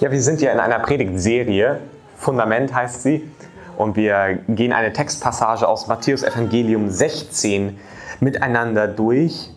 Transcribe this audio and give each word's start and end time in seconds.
Ja, 0.00 0.10
wir 0.10 0.20
sind 0.20 0.40
ja 0.40 0.50
in 0.52 0.58
einer 0.58 0.80
Predigtserie, 0.80 1.78
Fundament 2.16 2.74
heißt 2.74 3.02
sie, 3.02 3.30
und 3.76 3.96
wir 3.96 4.38
gehen 4.48 4.72
eine 4.72 4.92
Textpassage 4.92 5.68
aus 5.68 5.86
Matthäus 5.86 6.22
Evangelium 6.22 6.90
16 6.90 7.78
miteinander 8.20 8.88
durch. 8.88 9.50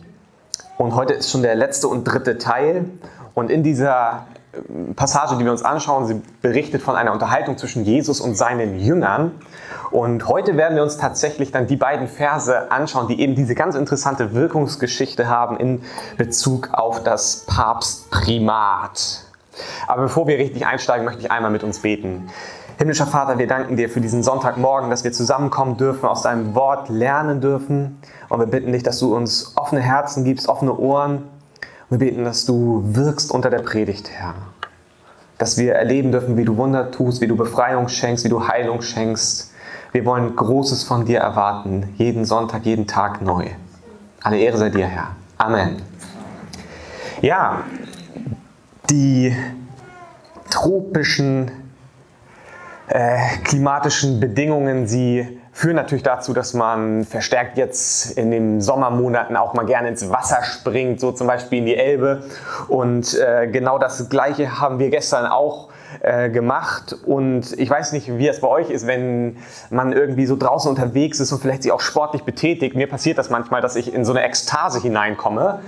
Und 0.76 0.94
heute 0.94 1.14
ist 1.14 1.30
schon 1.30 1.42
der 1.42 1.54
letzte 1.54 1.88
und 1.88 2.04
dritte 2.04 2.38
Teil. 2.38 2.84
Und 3.34 3.50
in 3.50 3.62
dieser 3.62 4.26
äh, 4.52 4.92
Passage, 4.94 5.36
die 5.38 5.44
wir 5.44 5.52
uns 5.52 5.64
anschauen, 5.64 6.06
sie 6.06 6.20
berichtet 6.42 6.82
von 6.82 6.96
einer 6.96 7.12
Unterhaltung 7.12 7.56
zwischen 7.58 7.84
Jesus 7.84 8.20
und 8.20 8.36
seinen 8.36 8.78
Jüngern. 8.78 9.32
Und 9.90 10.28
heute 10.28 10.56
werden 10.56 10.76
wir 10.76 10.82
uns 10.82 10.98
tatsächlich 10.98 11.52
dann 11.52 11.66
die 11.66 11.76
beiden 11.76 12.08
Verse 12.08 12.70
anschauen, 12.70 13.08
die 13.08 13.20
eben 13.20 13.34
diese 13.34 13.54
ganz 13.54 13.74
interessante 13.74 14.34
Wirkungsgeschichte 14.34 15.28
haben 15.28 15.56
in 15.56 15.82
Bezug 16.16 16.70
auf 16.72 17.02
das 17.02 17.44
Papstprimat. 17.46 19.27
Aber 19.86 20.02
bevor 20.02 20.26
wir 20.26 20.38
richtig 20.38 20.66
einsteigen, 20.66 21.04
möchte 21.04 21.22
ich 21.22 21.30
einmal 21.30 21.50
mit 21.50 21.64
uns 21.64 21.80
beten. 21.80 22.28
Himmlischer 22.78 23.06
Vater, 23.06 23.38
wir 23.38 23.48
danken 23.48 23.76
dir 23.76 23.88
für 23.88 24.00
diesen 24.00 24.22
Sonntagmorgen, 24.22 24.88
dass 24.88 25.02
wir 25.02 25.12
zusammenkommen 25.12 25.76
dürfen, 25.76 26.06
aus 26.06 26.22
deinem 26.22 26.54
Wort 26.54 26.88
lernen 26.88 27.40
dürfen. 27.40 27.98
Und 28.28 28.38
wir 28.38 28.46
bitten 28.46 28.72
dich, 28.72 28.84
dass 28.84 29.00
du 29.00 29.16
uns 29.16 29.52
offene 29.56 29.80
Herzen 29.80 30.24
gibst, 30.24 30.48
offene 30.48 30.76
Ohren. 30.76 31.24
Und 31.90 31.98
wir 31.98 31.98
beten, 31.98 32.24
dass 32.24 32.44
du 32.44 32.82
wirkst 32.84 33.32
unter 33.32 33.50
der 33.50 33.60
Predigt, 33.60 34.10
Herr. 34.10 34.34
Dass 35.38 35.58
wir 35.58 35.74
erleben 35.74 36.12
dürfen, 36.12 36.36
wie 36.36 36.44
du 36.44 36.56
Wunder 36.56 36.92
tust, 36.92 37.20
wie 37.20 37.26
du 37.26 37.36
Befreiung 37.36 37.88
schenkst, 37.88 38.24
wie 38.24 38.28
du 38.28 38.46
Heilung 38.46 38.80
schenkst. 38.80 39.52
Wir 39.90 40.04
wollen 40.04 40.36
Großes 40.36 40.84
von 40.84 41.04
dir 41.04 41.18
erwarten, 41.18 41.94
jeden 41.96 42.24
Sonntag, 42.24 42.64
jeden 42.64 42.86
Tag 42.86 43.22
neu. 43.22 43.46
Alle 44.22 44.38
Ehre 44.38 44.56
sei 44.56 44.68
dir, 44.68 44.86
Herr. 44.86 45.16
Amen. 45.38 45.82
Ja, 47.22 47.64
die 48.90 49.36
tropischen 50.50 51.50
äh, 52.88 53.18
klimatischen 53.44 54.18
Bedingungen, 54.18 54.86
sie 54.86 55.40
führen 55.52 55.76
natürlich 55.76 56.04
dazu, 56.04 56.32
dass 56.32 56.54
man 56.54 57.04
verstärkt 57.04 57.58
jetzt 57.58 58.16
in 58.16 58.30
den 58.30 58.60
Sommermonaten 58.60 59.36
auch 59.36 59.54
mal 59.54 59.66
gerne 59.66 59.88
ins 59.88 60.08
Wasser 60.08 60.42
springt, 60.44 61.00
so 61.00 61.12
zum 61.12 61.26
Beispiel 61.26 61.58
in 61.58 61.66
die 61.66 61.76
Elbe. 61.76 62.22
Und 62.68 63.18
äh, 63.18 63.48
genau 63.48 63.78
das 63.78 64.08
Gleiche 64.08 64.60
haben 64.60 64.78
wir 64.78 64.88
gestern 64.88 65.26
auch 65.26 65.68
äh, 66.00 66.30
gemacht. 66.30 66.96
Und 67.04 67.58
ich 67.58 67.68
weiß 67.68 67.92
nicht, 67.92 68.18
wie 68.18 68.28
es 68.28 68.40
bei 68.40 68.48
euch 68.48 68.70
ist, 68.70 68.86
wenn 68.86 69.36
man 69.70 69.92
irgendwie 69.92 70.26
so 70.26 70.36
draußen 70.36 70.70
unterwegs 70.70 71.18
ist 71.18 71.32
und 71.32 71.40
vielleicht 71.40 71.64
sich 71.64 71.72
auch 71.72 71.80
sportlich 71.80 72.22
betätigt. 72.22 72.76
Mir 72.76 72.88
passiert 72.88 73.18
das 73.18 73.28
manchmal, 73.28 73.60
dass 73.60 73.74
ich 73.74 73.92
in 73.92 74.04
so 74.04 74.12
eine 74.12 74.22
Ekstase 74.22 74.80
hineinkomme 74.80 75.58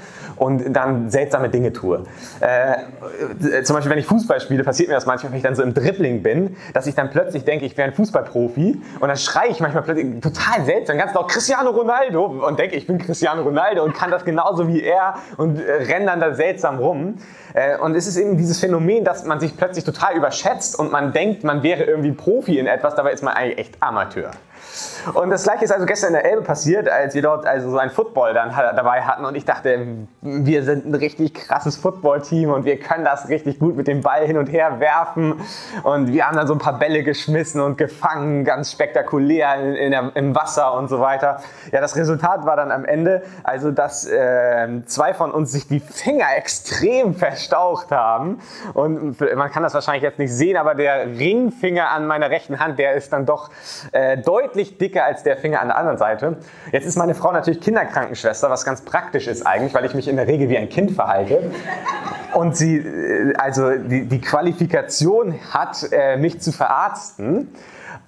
und 0.40 0.72
dann 0.72 1.10
seltsame 1.10 1.50
Dinge 1.50 1.72
tue. 1.72 2.02
Äh, 2.40 3.62
zum 3.62 3.76
Beispiel, 3.76 3.92
wenn 3.92 3.98
ich 3.98 4.06
Fußball 4.06 4.40
spiele, 4.40 4.64
passiert 4.64 4.88
mir 4.88 4.94
das 4.94 5.04
manchmal, 5.04 5.32
wenn 5.32 5.36
ich 5.36 5.42
dann 5.42 5.54
so 5.54 5.62
im 5.62 5.74
Dribbling 5.74 6.22
bin, 6.22 6.56
dass 6.72 6.86
ich 6.86 6.94
dann 6.94 7.10
plötzlich 7.10 7.44
denke, 7.44 7.66
ich 7.66 7.76
wäre 7.76 7.88
ein 7.88 7.94
Fußballprofi 7.94 8.80
und 9.00 9.08
dann 9.08 9.18
schreie 9.18 9.50
ich 9.50 9.60
manchmal 9.60 9.82
plötzlich 9.82 10.20
total 10.20 10.64
seltsam, 10.64 10.96
ganz 10.96 11.12
laut 11.12 11.28
Cristiano 11.28 11.70
Ronaldo 11.70 12.46
und 12.46 12.58
denke, 12.58 12.76
ich 12.76 12.86
bin 12.86 12.96
Cristiano 12.96 13.42
Ronaldo 13.42 13.84
und 13.84 13.92
kann 13.92 14.10
das 14.10 14.24
genauso 14.24 14.66
wie 14.66 14.82
er 14.82 15.16
und 15.36 15.60
äh, 15.60 15.72
renne 15.72 16.06
dann 16.06 16.20
da 16.20 16.34
seltsam 16.34 16.78
rum. 16.78 17.16
Äh, 17.52 17.76
und 17.76 17.94
es 17.94 18.06
ist 18.06 18.16
eben 18.16 18.38
dieses 18.38 18.60
Phänomen, 18.60 19.04
dass 19.04 19.24
man 19.26 19.40
sich 19.40 19.54
plötzlich 19.54 19.84
total 19.84 20.16
überschätzt 20.16 20.78
und 20.78 20.90
man 20.90 21.12
denkt, 21.12 21.44
man 21.44 21.62
wäre 21.62 21.84
irgendwie 21.84 22.12
Profi 22.12 22.58
in 22.58 22.66
etwas, 22.66 22.94
dabei 22.94 23.12
ist 23.12 23.22
man 23.22 23.34
eigentlich 23.34 23.58
echt 23.58 23.76
Amateur. 23.80 24.30
Und 25.14 25.30
das 25.30 25.44
gleiche 25.44 25.64
ist 25.64 25.72
also 25.72 25.86
gestern 25.86 26.08
in 26.08 26.14
der 26.14 26.24
Elbe 26.24 26.42
passiert, 26.42 26.88
als 26.88 27.14
wir 27.14 27.22
dort 27.22 27.46
also 27.46 27.70
so 27.70 27.78
ein 27.78 27.90
Football 27.90 28.34
dann 28.34 28.50
dabei 28.50 29.02
hatten. 29.02 29.24
Und 29.24 29.34
ich 29.34 29.44
dachte, 29.44 29.86
wir 30.20 30.62
sind 30.62 30.86
ein 30.86 30.94
richtig 30.94 31.34
krasses 31.34 31.76
Football-Team 31.76 32.50
und 32.50 32.64
wir 32.64 32.78
können 32.78 33.04
das 33.04 33.28
richtig 33.28 33.58
gut 33.58 33.76
mit 33.76 33.88
dem 33.88 34.02
Ball 34.02 34.26
hin 34.26 34.36
und 34.36 34.46
her 34.46 34.80
werfen. 34.80 35.40
Und 35.82 36.12
wir 36.12 36.26
haben 36.26 36.36
dann 36.36 36.46
so 36.46 36.54
ein 36.54 36.58
paar 36.58 36.78
Bälle 36.78 37.02
geschmissen 37.02 37.60
und 37.60 37.78
gefangen, 37.78 38.44
ganz 38.44 38.72
spektakulär 38.72 39.54
in, 39.56 39.74
in 39.74 39.90
der, 39.92 40.12
im 40.14 40.34
Wasser 40.34 40.74
und 40.74 40.88
so 40.88 41.00
weiter. 41.00 41.40
Ja, 41.72 41.80
das 41.80 41.96
Resultat 41.96 42.44
war 42.44 42.56
dann 42.56 42.70
am 42.70 42.84
Ende, 42.84 43.22
also 43.42 43.70
dass 43.70 44.06
äh, 44.06 44.68
zwei 44.86 45.14
von 45.14 45.30
uns 45.30 45.52
sich 45.52 45.66
die 45.66 45.80
Finger 45.80 46.26
extrem 46.36 47.14
verstaucht 47.14 47.90
haben. 47.90 48.40
Und 48.74 49.20
man 49.20 49.50
kann 49.50 49.62
das 49.62 49.74
wahrscheinlich 49.74 50.02
jetzt 50.02 50.18
nicht 50.18 50.32
sehen, 50.32 50.56
aber 50.56 50.74
der 50.74 51.06
Ringfinger 51.06 51.90
an 51.90 52.06
meiner 52.06 52.30
rechten 52.30 52.60
Hand, 52.60 52.78
der 52.78 52.94
ist 52.94 53.12
dann 53.12 53.26
doch 53.26 53.50
äh, 53.92 54.18
deutlich 54.18 54.50
deutlich 54.50 54.78
dicker 54.90 55.04
als 55.04 55.22
der 55.22 55.36
Finger 55.36 55.60
an 55.60 55.68
der 55.68 55.76
anderen 55.76 55.98
Seite. 55.98 56.36
Jetzt 56.72 56.86
ist 56.86 56.96
meine 56.96 57.14
Frau 57.14 57.32
natürlich 57.32 57.60
Kinderkrankenschwester, 57.60 58.50
was 58.50 58.64
ganz 58.64 58.82
praktisch 58.82 59.26
ist 59.26 59.46
eigentlich, 59.46 59.74
weil 59.74 59.84
ich 59.84 59.94
mich 59.94 60.08
in 60.08 60.16
der 60.16 60.26
Regel 60.26 60.48
wie 60.48 60.58
ein 60.58 60.68
Kind 60.68 60.92
verhalte. 60.92 61.50
Und 62.34 62.56
sie 62.56 62.76
äh, 62.76 63.34
also 63.36 63.70
die, 63.76 64.06
die 64.06 64.20
Qualifikation 64.20 65.34
hat, 65.50 65.86
äh, 65.92 66.16
mich 66.16 66.40
zu 66.40 66.52
verarzten. 66.52 67.48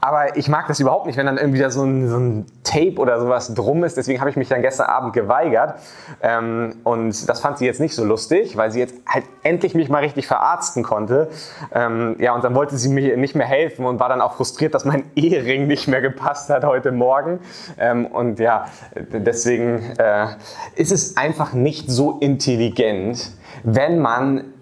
Aber 0.01 0.37
ich 0.37 0.49
mag 0.49 0.67
das 0.69 0.81
überhaupt 0.81 1.07
nicht, 1.07 1.17
wenn 1.17 1.27
dann 1.27 1.39
irgendwie 1.39 1.61
da 1.61 1.71
so 1.71 1.85
ein, 1.85 2.09
so 2.09 2.17
ein 2.17 2.47
Tape 2.65 2.97
oder 2.97 3.21
sowas 3.21 3.55
drum 3.55 3.85
ist. 3.85 3.97
Deswegen 3.97 4.21
habe 4.21 4.31
ich 4.31 4.37
mich 4.37 4.49
dann 4.49 4.63
gestern 4.63 4.87
Abend 4.87 5.13
geweigert. 5.13 5.75
Ähm, 6.23 6.77
und 6.85 7.29
das 7.29 7.41
fand 7.41 7.59
sie 7.59 7.67
jetzt 7.67 7.81
nicht 7.81 7.95
so 7.95 8.05
lustig, 8.05 8.57
weil 8.57 8.71
sie 8.71 8.81
jetzt 8.81 8.95
halt 9.07 9.25
endlich 9.43 9.75
mich 9.75 9.89
mal 9.89 9.99
richtig 9.99 10.27
verarzten 10.27 10.83
konnte. 10.83 11.29
Ähm, 11.73 12.17
ja, 12.19 12.35
und 12.35 12.45
dann 12.45 12.55
wollte 12.55 12.77
sie 12.77 12.89
mir 12.89 13.17
nicht 13.17 13.35
mehr 13.35 13.47
helfen 13.47 13.85
und 13.87 14.01
war 14.01 14.09
dann 14.09 14.21
auch 14.21 14.35
frustriert, 14.35 14.75
dass 14.75 14.85
mein 14.85 15.05
Ehering 15.15 15.67
nicht 15.67 15.89
mehr 15.89 16.01
gepasst 16.01 16.51
hat 16.51 16.65
heute 16.65 16.93
Morgen. 16.93 17.41
Ähm, 17.79 18.07
und 18.07 18.39
ja, 18.39 18.67
deswegen 18.95 19.83
äh, 19.99 20.27
ist 20.75 20.93
es 20.93 21.17
einfach 21.17 21.53
nicht 21.53 21.91
so 21.91 22.19
intelligent, 22.19 23.31
wenn 23.63 24.01
man 24.01 24.53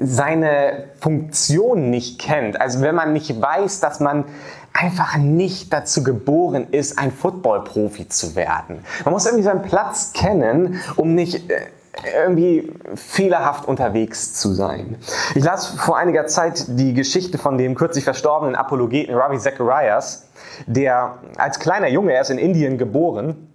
seine 0.00 0.84
Funktion 1.00 1.90
nicht 1.90 2.20
kennt. 2.20 2.60
Also 2.60 2.80
wenn 2.80 2.94
man 2.94 3.12
nicht 3.12 3.40
weiß, 3.40 3.80
dass 3.80 4.00
man 4.00 4.24
einfach 4.72 5.16
nicht 5.16 5.72
dazu 5.72 6.02
geboren 6.02 6.68
ist, 6.70 6.98
ein 6.98 7.12
Football-Profi 7.12 8.08
zu 8.08 8.34
werden. 8.34 8.84
Man 9.04 9.12
muss 9.12 9.26
irgendwie 9.26 9.44
seinen 9.44 9.62
Platz 9.62 10.12
kennen, 10.12 10.80
um 10.96 11.14
nicht 11.14 11.50
äh, 11.50 11.66
irgendwie 12.24 12.72
fehlerhaft 12.94 13.68
unterwegs 13.68 14.34
zu 14.34 14.52
sein. 14.52 14.96
Ich 15.34 15.44
las 15.44 15.66
vor 15.66 15.98
einiger 15.98 16.26
Zeit 16.26 16.64
die 16.68 16.94
Geschichte 16.94 17.38
von 17.38 17.58
dem 17.58 17.74
kürzlich 17.74 18.04
verstorbenen 18.04 18.56
Apologeten 18.56 19.14
Ravi 19.14 19.38
Zacharias, 19.38 20.26
der 20.66 21.18
als 21.36 21.58
kleiner 21.58 21.88
Junge, 21.88 22.14
er 22.14 22.22
ist 22.22 22.30
in 22.30 22.38
Indien 22.38 22.78
geboren, 22.78 23.48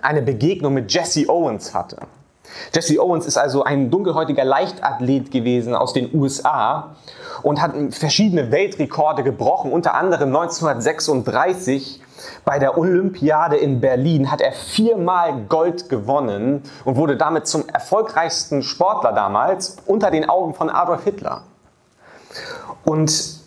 eine 0.00 0.22
Begegnung 0.22 0.74
mit 0.74 0.92
Jesse 0.92 1.28
Owens 1.28 1.74
hatte. 1.74 1.98
Jesse 2.74 3.00
Owens 3.00 3.26
ist 3.26 3.36
also 3.36 3.64
ein 3.64 3.90
dunkelhäutiger 3.90 4.44
Leichtathlet 4.44 5.30
gewesen 5.30 5.74
aus 5.74 5.92
den 5.92 6.14
USA 6.14 6.96
und 7.42 7.60
hat 7.60 7.72
verschiedene 7.90 8.50
Weltrekorde 8.50 9.22
gebrochen. 9.22 9.72
Unter 9.72 9.94
anderem 9.94 10.28
1936 10.28 12.00
bei 12.44 12.58
der 12.58 12.78
Olympiade 12.78 13.56
in 13.56 13.80
Berlin 13.80 14.30
hat 14.30 14.40
er 14.40 14.52
viermal 14.52 15.44
Gold 15.48 15.88
gewonnen 15.88 16.62
und 16.84 16.96
wurde 16.96 17.16
damit 17.16 17.46
zum 17.46 17.68
erfolgreichsten 17.68 18.62
Sportler 18.62 19.12
damals 19.12 19.76
unter 19.86 20.10
den 20.10 20.28
Augen 20.28 20.54
von 20.54 20.70
Adolf 20.70 21.04
Hitler. 21.04 21.42
Und 22.84 23.41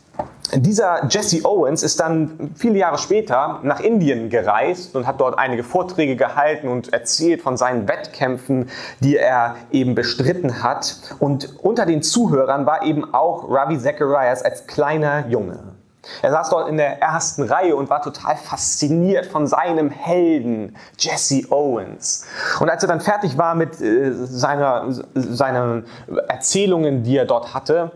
dieser 0.58 1.08
Jesse 1.10 1.46
Owens 1.46 1.84
ist 1.84 2.00
dann 2.00 2.52
viele 2.56 2.78
Jahre 2.78 2.98
später 2.98 3.60
nach 3.64 3.80
Indien 3.80 4.30
gereist 4.30 4.96
und 4.96 5.08
hat 5.08 5.20
dort 5.20 5.38
einige 5.38 5.64
Vorträge 5.64 6.16
gehalten 6.16 6.68
und 6.68 6.94
erzählt 6.94 7.42
von 7.42 7.58
seinen 7.58 7.88
Wettkämpfen, 7.88 8.70
die 9.00 9.18
er 9.18 9.56
eben 9.72 9.96
bestritten 9.96 10.64
hat. 10.64 11.16
Und 11.20 11.60
unter 11.62 11.86
den 11.86 12.02
Zuhörern 12.02 12.66
war 12.66 12.84
eben 12.84 13.14
auch 13.14 13.50
Ravi 13.50 13.80
Zacharias 13.80 14.42
als 14.42 14.68
kleiner 14.68 15.28
Junge. 15.28 15.75
Er 16.22 16.32
saß 16.32 16.50
dort 16.50 16.70
in 16.70 16.78
der 16.78 17.02
ersten 17.02 17.44
Reihe 17.44 17.76
und 17.76 17.90
war 17.90 18.02
total 18.02 18.38
fasziniert 18.38 19.26
von 19.26 19.48
seinem 19.48 19.90
Helden 19.90 20.76
Jesse 20.98 21.44
Owens. 21.50 22.26
Und 22.60 22.70
als 22.70 22.84
er 22.84 22.90
dann 22.90 23.02
fertig 23.02 23.38
war 23.38 23.56
mit 23.56 23.82
äh, 23.82 24.12
seiner, 24.14 24.86
seinen 25.14 25.86
Erzählungen, 26.28 27.04
die 27.04 27.18
er 27.18 27.26
dort 27.26 27.54
hatte, 27.54 27.92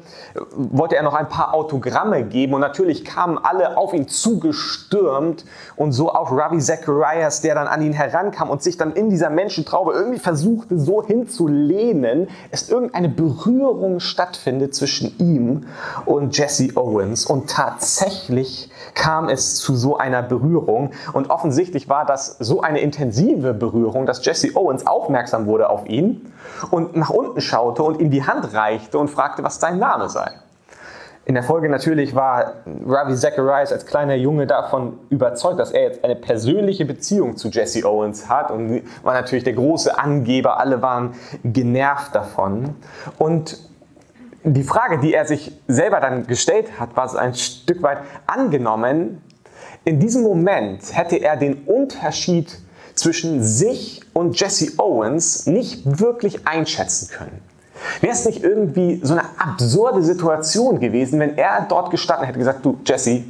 wollte 0.56 0.95
er 0.95 1.04
noch 1.04 1.13
ein 1.13 1.30
paar 1.30 1.54
Autogramme 1.54 2.24
geben. 2.24 2.54
Und 2.54 2.62
natürlich 2.62 3.06
kamen 3.06 3.38
alle 3.38 3.78
auf 3.78 3.94
ihn 3.94 4.07
zugestürmt. 4.07 5.45
Und 5.75 5.92
so 5.92 6.12
auch 6.12 6.31
Ravi 6.31 6.60
Zacharias, 6.60 7.42
der 7.42 7.56
dann 7.56 7.68
an 7.68 7.81
ihn 7.81 7.94
herankam 7.94 8.50
und 8.50 8.63
sich 8.63 8.78
dann 8.78 8.94
in 8.94 9.10
dieser 9.10 9.30
Menschentraube 9.30 9.94
irgendwie 9.94 10.19
versuchte 10.19 10.80
so 10.80 11.06
hinzulehnen, 11.06 12.30
es 12.51 12.69
irgendeine 12.69 13.10
Berührung 13.10 14.00
stattfindet 14.00 14.75
zwischen 14.75 15.18
ihm 15.19 15.68
und 16.06 16.38
Jesse 16.38 16.69
Owens. 16.75 17.25
Und 17.25 17.50
tatsächlich 17.50 17.99
tatsächlich 18.00 18.69
kam 18.96 19.30
es 19.30 19.56
zu 19.56 19.75
so 19.75 19.98
einer 19.98 20.22
Berührung 20.22 20.92
und 21.13 21.30
offensichtlich 21.30 21.90
war 21.90 22.06
das 22.06 22.38
so 22.40 22.62
eine 22.62 22.80
intensive 22.80 23.54
Berührung, 23.54 24.06
dass 24.06 24.25
Jesse 24.25 24.56
Owens 24.56 24.88
aufmerksam 24.88 25.46
wurde 25.46 25.69
auf 25.69 25.88
ihn 25.88 26.31
und 26.72 26.96
nach 26.96 27.10
unten 27.10 27.42
schaute 27.42 27.84
und 27.84 28.00
ihm 28.00 28.10
die 28.10 28.24
Hand 28.24 28.54
reichte 28.54 28.98
und 28.98 29.10
fragte, 29.10 29.44
was 29.44 29.60
sein 29.60 29.80
Name 29.80 30.10
sei. 30.10 30.31
In 31.25 31.36
der 31.36 31.44
Folge 31.44 31.69
natürlich 31.69 32.16
war 32.16 32.54
Ravi 32.88 33.16
Zacharias 33.16 33.72
als 33.72 33.86
kleiner 33.86 34.16
Junge 34.16 34.48
davon 34.48 34.98
überzeugt, 35.10 35.60
dass 35.60 35.72
er 35.72 35.84
jetzt 35.84 36.04
eine 36.04 36.16
persönliche 36.16 36.86
Beziehung 36.86 37.38
zu 37.38 37.50
Jesse 37.50 37.86
Owens 37.86 38.30
hat 38.30 38.50
und 38.50 38.81
war 39.04 39.13
natürlich 39.13 39.44
der 39.44 39.54
große 39.54 39.95
Angeber. 39.95 40.60
Alle 40.60 40.81
waren 40.81 41.13
genervt 41.44 42.16
davon. 42.16 42.75
Und 43.19 43.60
die 44.44 44.63
Frage, 44.63 45.00
die 45.00 45.13
er 45.13 45.25
sich 45.25 45.51
selber 45.68 46.00
dann 46.00 46.25
gestellt 46.27 46.80
hat, 46.80 46.95
war 46.95 47.09
so 47.09 47.18
ein 47.18 47.33
Stück 47.33 47.81
weit 47.83 48.00
angenommen. 48.27 49.21
In 49.86 50.00
diesem 50.00 50.24
Moment 50.24 50.95
hätte 50.95 51.18
er 51.18 51.36
den 51.38 51.63
Unterschied 51.65 52.59
zwischen 52.95 53.44
sich 53.44 54.01
und 54.13 54.39
Jesse 54.39 54.74
Owens 54.77 55.45
nicht 55.45 56.00
wirklich 56.00 56.47
einschätzen 56.47 57.09
können. 57.09 57.41
Wäre 58.01 58.13
es 58.13 58.25
nicht 58.25 58.44
irgendwie 58.44 59.00
so 59.03 59.13
eine 59.13 59.24
absurde 59.38 60.03
Situation 60.03 60.80
gewesen, 60.80 61.19
wenn 61.19 61.38
er 61.38 61.65
dort 61.69 61.92
gestanden 61.92 62.25
hätte 62.25 62.39
gesagt, 62.39 62.65
du 62.65 62.77
Jesse, 62.85 63.24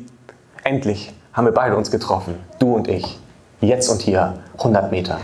endlich 0.64 1.14
haben 1.34 1.46
wir 1.46 1.54
beide 1.54 1.78
uns 1.78 1.92
getroffen, 1.92 2.36
du 2.58 2.76
und 2.76 2.88
ich, 2.88 3.20
jetzt 3.62 3.90
und 3.90 4.02
hier, 4.02 4.40
100 4.58 4.92
Meter. 4.92 5.20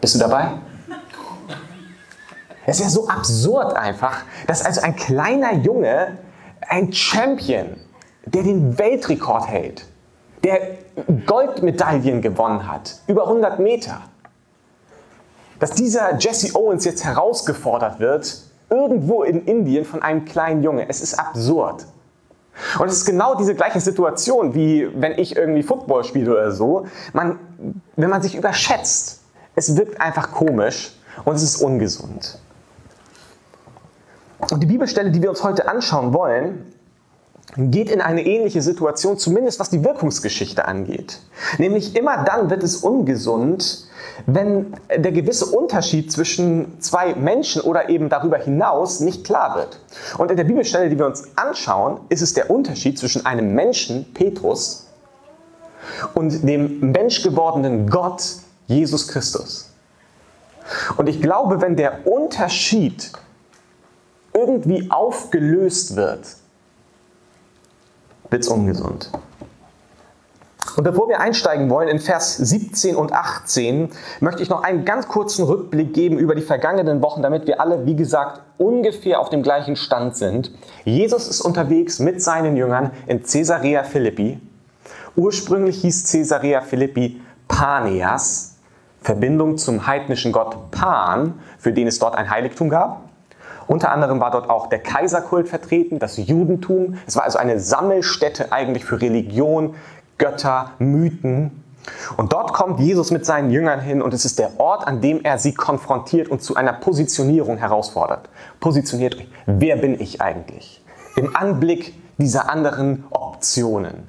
Bist 0.00 0.16
du 0.16 0.18
dabei? 0.18 0.48
Es 2.66 2.78
ist 2.78 2.84
ja 2.84 2.90
so 2.90 3.08
absurd 3.08 3.74
einfach, 3.74 4.22
dass 4.46 4.64
also 4.64 4.80
ein 4.80 4.96
kleiner 4.96 5.54
Junge, 5.54 6.18
ein 6.68 6.92
Champion, 6.92 7.76
der 8.26 8.42
den 8.42 8.78
Weltrekord 8.78 9.48
hält, 9.48 9.86
der 10.42 10.78
Goldmedaillen 11.26 12.22
gewonnen 12.22 12.70
hat, 12.70 13.00
über 13.06 13.24
100 13.24 13.58
Meter, 13.58 14.00
dass 15.58 15.72
dieser 15.72 16.16
Jesse 16.18 16.54
Owens 16.54 16.84
jetzt 16.84 17.04
herausgefordert 17.04 18.00
wird, 18.00 18.42
irgendwo 18.70 19.22
in 19.22 19.44
Indien 19.44 19.84
von 19.84 20.02
einem 20.02 20.24
kleinen 20.24 20.62
Junge. 20.62 20.88
Es 20.88 21.00
ist 21.00 21.18
absurd. 21.18 21.86
Und 22.78 22.86
es 22.86 22.98
ist 22.98 23.06
genau 23.06 23.34
diese 23.34 23.54
gleiche 23.54 23.80
Situation, 23.80 24.54
wie 24.54 24.88
wenn 24.94 25.12
ich 25.18 25.36
irgendwie 25.36 25.62
Football 25.62 26.04
spiele 26.04 26.32
oder 26.32 26.52
so. 26.52 26.86
Man, 27.12 27.38
wenn 27.96 28.10
man 28.10 28.22
sich 28.22 28.36
überschätzt, 28.36 29.20
es 29.54 29.76
wirkt 29.76 30.00
einfach 30.00 30.32
komisch 30.32 30.92
und 31.24 31.34
es 31.34 31.42
ist 31.42 31.56
ungesund. 31.62 32.38
Und 34.38 34.62
die 34.62 34.66
Bibelstelle, 34.66 35.10
die 35.10 35.22
wir 35.22 35.30
uns 35.30 35.42
heute 35.42 35.68
anschauen 35.68 36.12
wollen, 36.12 36.66
geht 37.56 37.90
in 37.90 38.00
eine 38.00 38.24
ähnliche 38.24 38.62
Situation, 38.62 39.16
zumindest 39.16 39.60
was 39.60 39.70
die 39.70 39.84
Wirkungsgeschichte 39.84 40.66
angeht. 40.66 41.20
Nämlich 41.58 41.94
immer 41.94 42.24
dann 42.24 42.50
wird 42.50 42.62
es 42.62 42.76
ungesund, 42.76 43.86
wenn 44.26 44.74
der 44.94 45.12
gewisse 45.12 45.46
Unterschied 45.46 46.10
zwischen 46.10 46.80
zwei 46.80 47.14
Menschen 47.14 47.62
oder 47.62 47.88
eben 47.88 48.08
darüber 48.08 48.38
hinaus 48.38 49.00
nicht 49.00 49.24
klar 49.24 49.56
wird. 49.56 49.80
Und 50.18 50.30
in 50.30 50.36
der 50.36 50.44
Bibelstelle, 50.44 50.88
die 50.88 50.98
wir 50.98 51.06
uns 51.06 51.36
anschauen, 51.36 52.00
ist 52.08 52.22
es 52.22 52.34
der 52.34 52.50
Unterschied 52.50 52.98
zwischen 52.98 53.24
einem 53.24 53.54
Menschen, 53.54 54.12
Petrus, 54.14 54.88
und 56.14 56.48
dem 56.48 56.92
menschgewordenen 56.92 57.88
Gott, 57.88 58.22
Jesus 58.66 59.08
Christus. 59.08 59.70
Und 60.96 61.08
ich 61.08 61.20
glaube, 61.20 61.60
wenn 61.60 61.76
der 61.76 62.06
Unterschied 62.06 63.12
irgendwie 64.46 64.90
aufgelöst 64.90 65.96
wird, 65.96 66.36
wird 68.30 68.42
es 68.42 68.48
ungesund. 68.48 69.10
Und 70.76 70.82
bevor 70.82 71.08
wir 71.08 71.20
einsteigen 71.20 71.70
wollen 71.70 71.88
in 71.88 72.00
Vers 72.00 72.36
17 72.36 72.96
und 72.96 73.12
18, 73.12 73.90
möchte 74.20 74.42
ich 74.42 74.48
noch 74.48 74.62
einen 74.62 74.84
ganz 74.84 75.06
kurzen 75.06 75.44
Rückblick 75.44 75.94
geben 75.94 76.18
über 76.18 76.34
die 76.34 76.42
vergangenen 76.42 77.00
Wochen, 77.00 77.22
damit 77.22 77.46
wir 77.46 77.60
alle, 77.60 77.86
wie 77.86 77.94
gesagt, 77.94 78.40
ungefähr 78.58 79.20
auf 79.20 79.30
dem 79.30 79.42
gleichen 79.42 79.76
Stand 79.76 80.16
sind. 80.16 80.50
Jesus 80.84 81.28
ist 81.28 81.42
unterwegs 81.42 82.00
mit 82.00 82.20
seinen 82.22 82.56
Jüngern 82.56 82.90
in 83.06 83.22
Caesarea 83.22 83.84
Philippi. 83.84 84.40
Ursprünglich 85.16 85.80
hieß 85.82 86.10
Caesarea 86.10 86.60
Philippi 86.60 87.20
Paneas, 87.46 88.56
Verbindung 89.00 89.58
zum 89.58 89.86
heidnischen 89.86 90.32
Gott 90.32 90.72
Pan, 90.72 91.34
für 91.58 91.72
den 91.72 91.86
es 91.86 92.00
dort 92.00 92.16
ein 92.16 92.30
Heiligtum 92.30 92.68
gab. 92.68 93.03
Unter 93.66 93.90
anderem 93.90 94.20
war 94.20 94.30
dort 94.30 94.50
auch 94.50 94.68
der 94.68 94.80
Kaiserkult 94.80 95.48
vertreten, 95.48 95.98
das 95.98 96.16
Judentum. 96.16 96.98
Es 97.06 97.16
war 97.16 97.24
also 97.24 97.38
eine 97.38 97.60
Sammelstätte 97.60 98.52
eigentlich 98.52 98.84
für 98.84 99.00
Religion, 99.00 99.74
Götter, 100.18 100.72
Mythen. 100.78 101.64
Und 102.16 102.32
dort 102.32 102.52
kommt 102.52 102.80
Jesus 102.80 103.10
mit 103.10 103.26
seinen 103.26 103.50
Jüngern 103.50 103.80
hin 103.80 104.00
und 104.00 104.14
es 104.14 104.24
ist 104.24 104.38
der 104.38 104.58
Ort, 104.58 104.86
an 104.86 105.00
dem 105.00 105.22
er 105.22 105.38
sie 105.38 105.52
konfrontiert 105.52 106.28
und 106.28 106.42
zu 106.42 106.56
einer 106.56 106.72
Positionierung 106.72 107.58
herausfordert. 107.58 108.28
Positioniert 108.60 109.16
euch. 109.16 109.28
Wer 109.46 109.76
bin 109.76 110.00
ich 110.00 110.20
eigentlich? 110.20 110.82
Im 111.16 111.36
Anblick 111.36 111.94
dieser 112.16 112.50
anderen 112.50 113.04
Optionen. 113.10 114.08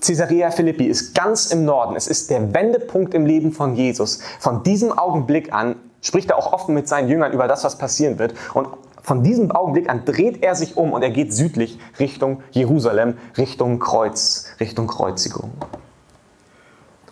Caesarea 0.00 0.50
Philippi 0.50 0.86
ist 0.86 1.14
ganz 1.14 1.46
im 1.46 1.64
Norden. 1.64 1.94
Es 1.94 2.06
ist 2.06 2.30
der 2.30 2.54
Wendepunkt 2.54 3.14
im 3.14 3.26
Leben 3.26 3.52
von 3.52 3.74
Jesus. 3.74 4.20
Von 4.38 4.62
diesem 4.62 4.96
Augenblick 4.96 5.52
an 5.52 5.76
spricht 6.00 6.30
er 6.30 6.38
auch 6.38 6.52
offen 6.52 6.74
mit 6.74 6.88
seinen 6.88 7.08
Jüngern 7.08 7.32
über 7.32 7.48
das, 7.48 7.64
was 7.64 7.78
passieren 7.78 8.18
wird. 8.18 8.34
Und 8.54 8.68
von 9.02 9.22
diesem 9.22 9.50
Augenblick 9.50 9.88
an 9.88 10.04
dreht 10.04 10.42
er 10.42 10.54
sich 10.54 10.76
um 10.76 10.92
und 10.92 11.02
er 11.02 11.10
geht 11.10 11.32
südlich 11.32 11.78
Richtung 11.98 12.42
Jerusalem, 12.50 13.18
Richtung 13.36 13.78
Kreuz, 13.78 14.46
Richtung 14.60 14.86
Kreuzigung. 14.86 15.52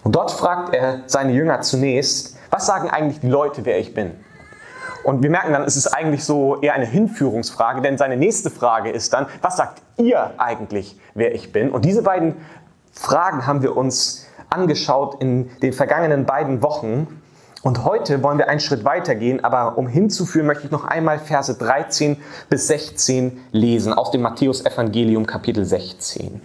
Und 0.04 0.14
dort 0.14 0.30
fragt 0.30 0.74
er 0.74 1.02
seine 1.06 1.32
Jünger 1.32 1.60
zunächst, 1.60 2.36
was 2.50 2.66
sagen 2.66 2.88
eigentlich 2.88 3.20
die 3.20 3.28
Leute, 3.28 3.64
wer 3.64 3.78
ich 3.78 3.94
bin? 3.94 4.12
Und 5.04 5.22
wir 5.22 5.30
merken 5.30 5.52
dann, 5.52 5.62
es 5.64 5.76
ist 5.76 5.86
eigentlich 5.88 6.24
so 6.24 6.60
eher 6.60 6.74
eine 6.74 6.86
Hinführungsfrage, 6.86 7.80
denn 7.80 7.98
seine 7.98 8.16
nächste 8.16 8.50
Frage 8.50 8.90
ist 8.90 9.12
dann, 9.12 9.26
was 9.42 9.56
sagt 9.56 9.82
ihr 9.96 10.32
eigentlich, 10.38 10.98
wer 11.14 11.34
ich 11.34 11.52
bin? 11.52 11.70
Und 11.70 11.84
diese 11.84 12.02
beiden 12.02 12.36
Fragen 12.92 13.46
haben 13.46 13.62
wir 13.62 13.76
uns 13.76 14.26
angeschaut 14.50 15.20
in 15.20 15.50
den 15.62 15.72
vergangenen 15.72 16.26
beiden 16.26 16.62
Wochen. 16.62 17.20
Und 17.62 17.84
heute 17.84 18.22
wollen 18.22 18.38
wir 18.38 18.48
einen 18.48 18.60
Schritt 18.60 18.84
weiter 18.84 19.16
gehen, 19.16 19.42
aber 19.42 19.78
um 19.78 19.88
hinzuführen, 19.88 20.46
möchte 20.46 20.66
ich 20.66 20.70
noch 20.70 20.84
einmal 20.84 21.18
Verse 21.18 21.52
13 21.52 22.16
bis 22.48 22.68
16 22.68 23.40
lesen 23.50 23.92
aus 23.92 24.12
dem 24.12 24.22
Matthäus-Evangelium 24.22 25.26
Kapitel 25.26 25.64
16. 25.64 26.40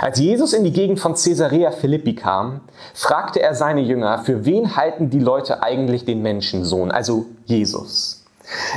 Als 0.00 0.18
Jesus 0.18 0.52
in 0.52 0.64
die 0.64 0.72
Gegend 0.72 1.00
von 1.00 1.14
Caesarea 1.14 1.72
Philippi 1.72 2.14
kam, 2.14 2.60
fragte 2.94 3.42
er 3.42 3.54
seine 3.54 3.80
Jünger, 3.80 4.20
für 4.20 4.44
wen 4.44 4.76
halten 4.76 5.10
die 5.10 5.18
Leute 5.18 5.62
eigentlich 5.62 6.04
den 6.04 6.22
Menschensohn, 6.22 6.90
also 6.90 7.26
Jesus? 7.44 8.24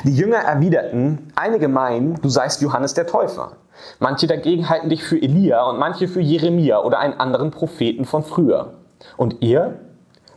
Die 0.03 0.15
Jünger 0.15 0.37
erwiderten, 0.37 1.31
einige 1.35 1.67
meinen, 1.67 2.15
du 2.21 2.29
seist 2.29 2.61
Johannes 2.61 2.93
der 2.93 3.07
Täufer. 3.07 3.53
Manche 3.99 4.27
dagegen 4.27 4.67
halten 4.67 4.89
dich 4.89 5.03
für 5.03 5.21
Elia 5.21 5.63
und 5.63 5.79
manche 5.79 6.07
für 6.07 6.21
Jeremia 6.21 6.81
oder 6.81 6.99
einen 6.99 7.19
anderen 7.19 7.51
Propheten 7.51 8.05
von 8.05 8.23
früher. 8.23 8.73
Und 9.15 9.37
ihr? 9.41 9.79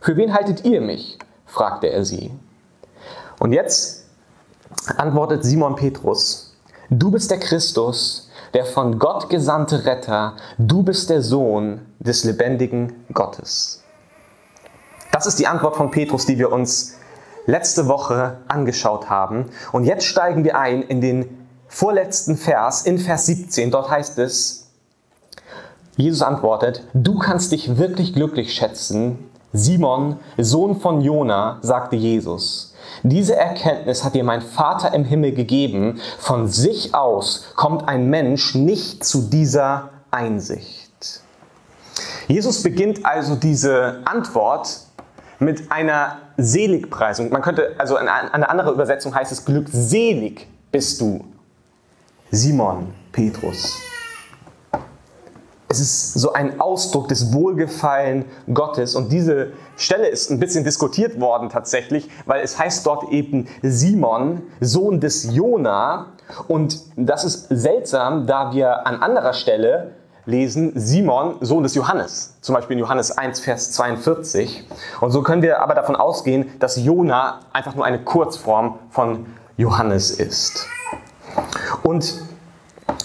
Für 0.04 0.18
wen 0.18 0.34
haltet 0.34 0.66
ihr 0.66 0.82
mich? 0.82 1.18
fragte 1.46 1.86
er 1.86 2.04
sie. 2.04 2.30
Und 3.40 3.54
jetzt 3.54 4.04
antwortet 4.98 5.44
Simon 5.44 5.76
Petrus, 5.76 6.58
du 6.90 7.10
bist 7.10 7.31
der 7.31 7.38
Christus, 7.38 8.31
der 8.52 8.67
von 8.67 8.98
Gott 8.98 9.31
gesandte 9.31 9.86
Retter, 9.86 10.36
du 10.58 10.82
bist 10.82 11.08
der 11.08 11.22
Sohn 11.22 11.81
des 12.00 12.22
lebendigen 12.24 12.93
Gottes. 13.14 13.82
Das 15.10 15.24
ist 15.24 15.38
die 15.38 15.46
Antwort 15.46 15.74
von 15.74 15.90
Petrus, 15.90 16.26
die 16.26 16.38
wir 16.38 16.52
uns 16.52 16.98
letzte 17.46 17.88
Woche 17.88 18.36
angeschaut 18.46 19.08
haben. 19.08 19.46
Und 19.72 19.84
jetzt 19.84 20.05
steigen 20.05 20.44
wir 20.44 20.58
ein 20.58 20.82
in 20.82 21.00
den 21.00 21.46
vorletzten 21.67 22.36
Vers, 22.36 22.82
in 22.82 22.98
Vers 22.98 23.24
17. 23.24 23.70
Dort 23.70 23.88
heißt 23.88 24.19
es, 24.19 24.70
Jesus 25.96 26.20
antwortet, 26.20 26.86
du 26.93 27.19
kannst 27.19 27.52
dich 27.52 27.79
wirklich 27.79 28.12
glücklich 28.12 28.52
schätzen, 28.52 29.31
Simon, 29.56 30.17
Sohn 30.37 30.81
von 30.81 31.01
Jona, 31.01 31.58
sagte 31.63 31.94
Jesus, 31.94 32.75
diese 33.05 33.37
Erkenntnis 33.37 34.03
hat 34.03 34.15
dir 34.15 34.25
mein 34.25 34.43
Vater 34.43 34.93
im 34.93 35.05
Himmel 35.05 35.32
gegeben. 35.32 36.01
Von 36.19 36.49
sich 36.49 36.93
aus 36.94 37.53
kommt 37.55 37.89
ein 37.89 38.11
Mensch 38.11 38.56
nicht 38.56 39.05
zu 39.05 39.23
dieser 39.23 39.91
Einsicht. 40.11 41.20
Jesus 42.27 42.65
beginnt 42.65 43.06
also 43.06 43.37
diese 43.37 44.01
Antwort 44.05 44.81
mit 45.39 45.70
einer 45.70 46.19
Seligpreisung. 46.37 47.31
Man 47.31 47.43
könnte, 47.43 47.75
also 47.79 47.94
eine 47.96 48.49
andere 48.49 48.73
Übersetzung 48.73 49.15
heißt 49.15 49.31
es, 49.31 49.44
glückselig 49.44 50.49
bist 50.73 51.01
du, 51.01 51.25
Simon 52.32 52.93
Petrus. 53.13 53.79
Es 55.74 55.81
ist 55.81 56.12
so 56.14 56.32
ein 56.32 56.60
Ausdruck 56.60 57.08
des 57.08 57.32
Wohlgefallen 57.32 58.26
Gottes. 58.52 58.94
Und 58.94 59.10
diese 59.10 59.54
Stelle 59.76 60.06
ist 60.06 60.31
ein 60.31 60.38
bisschen 60.38 60.62
diskutiert 60.62 61.20
worden 61.20 61.48
tatsächlich, 61.48 62.08
weil 62.26 62.44
es 62.44 62.60
heißt 62.60 62.86
dort 62.86 63.10
eben 63.10 63.48
Simon, 63.60 64.43
Sohn 64.60 65.00
des 65.00 65.34
Jona. 65.34 66.12
Und 66.46 66.78
das 66.94 67.24
ist 67.24 67.48
seltsam, 67.48 68.28
da 68.28 68.52
wir 68.52 68.86
an 68.86 69.02
anderer 69.02 69.32
Stelle 69.32 69.96
lesen 70.26 70.70
Simon, 70.76 71.38
Sohn 71.40 71.64
des 71.64 71.74
Johannes. 71.74 72.36
Zum 72.40 72.54
Beispiel 72.54 72.74
in 72.74 72.81
Johannes 72.81 73.10
1, 73.10 73.40
Vers 73.40 73.72
42. 73.72 74.69
Und 75.00 75.10
so 75.10 75.22
können 75.22 75.43
wir 75.43 75.60
aber 75.60 75.74
davon 75.74 75.96
ausgehen, 75.96 76.52
dass 76.60 76.76
Jona 76.76 77.40
einfach 77.52 77.74
nur 77.74 77.84
eine 77.84 77.98
Kurzform 77.98 78.78
von 78.90 79.26
Johannes 79.56 80.12
ist. 80.12 80.69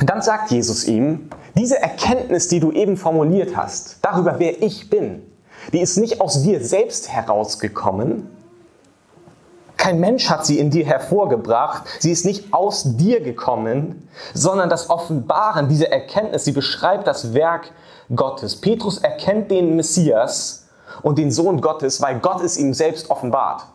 Dann 0.01 0.21
sagt 0.21 0.51
Jesus 0.51 0.85
ihm, 0.85 1.29
diese 1.55 1.81
Erkenntnis, 1.81 2.47
die 2.47 2.59
du 2.59 2.71
eben 2.71 2.95
formuliert 2.95 3.55
hast, 3.55 3.97
darüber, 4.01 4.39
wer 4.39 4.61
ich 4.61 4.89
bin, 4.89 5.23
die 5.73 5.81
ist 5.81 5.97
nicht 5.97 6.21
aus 6.21 6.43
dir 6.43 6.63
selbst 6.63 7.09
herausgekommen, 7.09 8.29
Kein 9.79 10.01
Mensch 10.01 10.29
hat 10.29 10.45
sie 10.45 10.59
in 10.59 10.71
dir 10.71 10.85
hervorgebracht. 10.85 11.87
Sie 11.99 12.11
ist 12.11 12.25
nicht 12.25 12.53
aus 12.53 12.97
dir 12.97 13.21
gekommen, 13.21 14.09
sondern 14.33 14.69
das 14.69 14.89
Offenbaren, 14.89 15.69
diese 15.69 15.89
Erkenntnis, 15.89 16.43
sie 16.43 16.51
beschreibt 16.51 17.07
das 17.07 17.33
Werk 17.33 17.71
Gottes. 18.13 18.57
Petrus 18.57 18.97
erkennt 18.97 19.49
den 19.49 19.77
Messias 19.77 20.67
und 21.01 21.17
den 21.17 21.31
Sohn 21.31 21.61
Gottes, 21.61 22.01
weil 22.01 22.19
Gott 22.19 22.43
es 22.43 22.57
ihm 22.57 22.73
selbst 22.73 23.09
offenbart. 23.09 23.67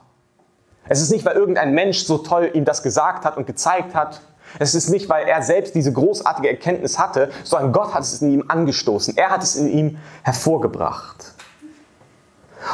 Es 0.87 1.01
ist 1.01 1.11
nicht, 1.11 1.25
weil 1.25 1.37
irgendein 1.37 1.73
Mensch 1.73 2.05
so 2.05 2.19
toll 2.19 2.51
ihm 2.53 2.67
das 2.67 2.83
gesagt 2.83 3.25
hat 3.25 3.39
und 3.39 3.47
gezeigt 3.47 3.95
hat. 3.95 4.21
Es 4.59 4.75
ist 4.75 4.89
nicht, 4.89 5.09
weil 5.09 5.27
er 5.27 5.43
selbst 5.43 5.75
diese 5.75 5.93
großartige 5.93 6.49
Erkenntnis 6.49 6.99
hatte, 6.99 7.31
sondern 7.43 7.73
Gott 7.73 7.95
hat 7.95 8.03
es 8.03 8.21
in 8.23 8.31
ihm 8.31 8.45
angestoßen. 8.49 9.17
Er 9.17 9.31
hat 9.31 9.43
es 9.43 9.57
in 9.57 9.69
ihm 9.69 9.99
hervorgebracht. 10.23 11.35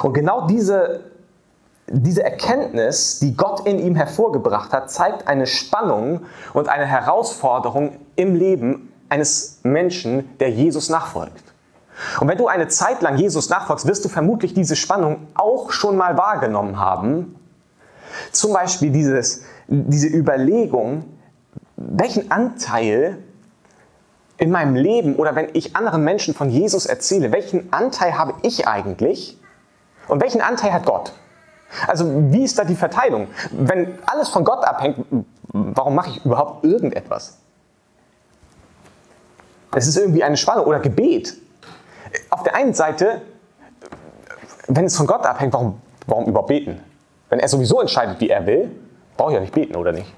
Und 0.02 0.12
genau 0.12 0.46
diese, 0.46 1.04
diese 1.88 2.22
Erkenntnis, 2.22 3.18
die 3.18 3.36
Gott 3.36 3.66
in 3.66 3.78
ihm 3.78 3.96
hervorgebracht 3.96 4.72
hat, 4.72 4.90
zeigt 4.90 5.26
eine 5.26 5.46
Spannung 5.46 6.22
und 6.52 6.68
eine 6.68 6.86
Herausforderung 6.86 7.98
im 8.16 8.34
Leben 8.34 8.92
eines 9.08 9.60
Menschen, 9.62 10.36
der 10.38 10.50
Jesus 10.50 10.88
nachfolgt. 10.88 11.42
Und 12.20 12.28
wenn 12.28 12.38
du 12.38 12.46
eine 12.46 12.68
Zeit 12.68 13.02
lang 13.02 13.18
Jesus 13.18 13.50
nachfolgst, 13.50 13.86
wirst 13.86 14.04
du 14.04 14.08
vermutlich 14.08 14.54
diese 14.54 14.76
Spannung 14.76 15.26
auch 15.34 15.70
schon 15.70 15.96
mal 15.96 16.16
wahrgenommen 16.16 16.78
haben. 16.78 17.36
Zum 18.32 18.52
Beispiel 18.52 18.90
dieses, 18.90 19.42
diese 19.68 20.08
Überlegung, 20.08 21.04
welchen 21.80 22.30
Anteil 22.30 23.18
in 24.36 24.50
meinem 24.50 24.74
Leben 24.74 25.16
oder 25.16 25.34
wenn 25.34 25.48
ich 25.54 25.76
anderen 25.76 26.04
Menschen 26.04 26.34
von 26.34 26.50
Jesus 26.50 26.86
erzähle, 26.86 27.32
welchen 27.32 27.72
Anteil 27.72 28.16
habe 28.16 28.34
ich 28.42 28.68
eigentlich 28.68 29.38
und 30.08 30.20
welchen 30.20 30.42
Anteil 30.42 30.72
hat 30.72 30.84
Gott? 30.84 31.12
Also 31.86 32.32
wie 32.32 32.44
ist 32.44 32.58
da 32.58 32.64
die 32.64 32.74
Verteilung? 32.74 33.28
Wenn 33.52 33.98
alles 34.06 34.28
von 34.28 34.44
Gott 34.44 34.64
abhängt, 34.64 35.04
warum 35.52 35.94
mache 35.94 36.10
ich 36.10 36.24
überhaupt 36.24 36.64
irgendetwas? 36.64 37.38
Es 39.74 39.86
ist 39.86 39.96
irgendwie 39.96 40.24
eine 40.24 40.36
Spannung 40.36 40.66
oder 40.66 40.80
Gebet. 40.80 41.36
Auf 42.28 42.42
der 42.42 42.56
einen 42.56 42.74
Seite, 42.74 43.22
wenn 44.66 44.84
es 44.84 44.96
von 44.96 45.06
Gott 45.06 45.24
abhängt, 45.24 45.52
warum, 45.54 45.80
warum 46.06 46.26
überhaupt 46.26 46.48
beten? 46.48 46.80
Wenn 47.28 47.38
er 47.38 47.48
sowieso 47.48 47.80
entscheidet, 47.80 48.20
wie 48.20 48.28
er 48.28 48.44
will, 48.46 48.70
brauche 49.16 49.30
ich 49.30 49.34
ja 49.34 49.40
nicht 49.40 49.54
beten, 49.54 49.76
oder 49.76 49.92
nicht? 49.92 50.12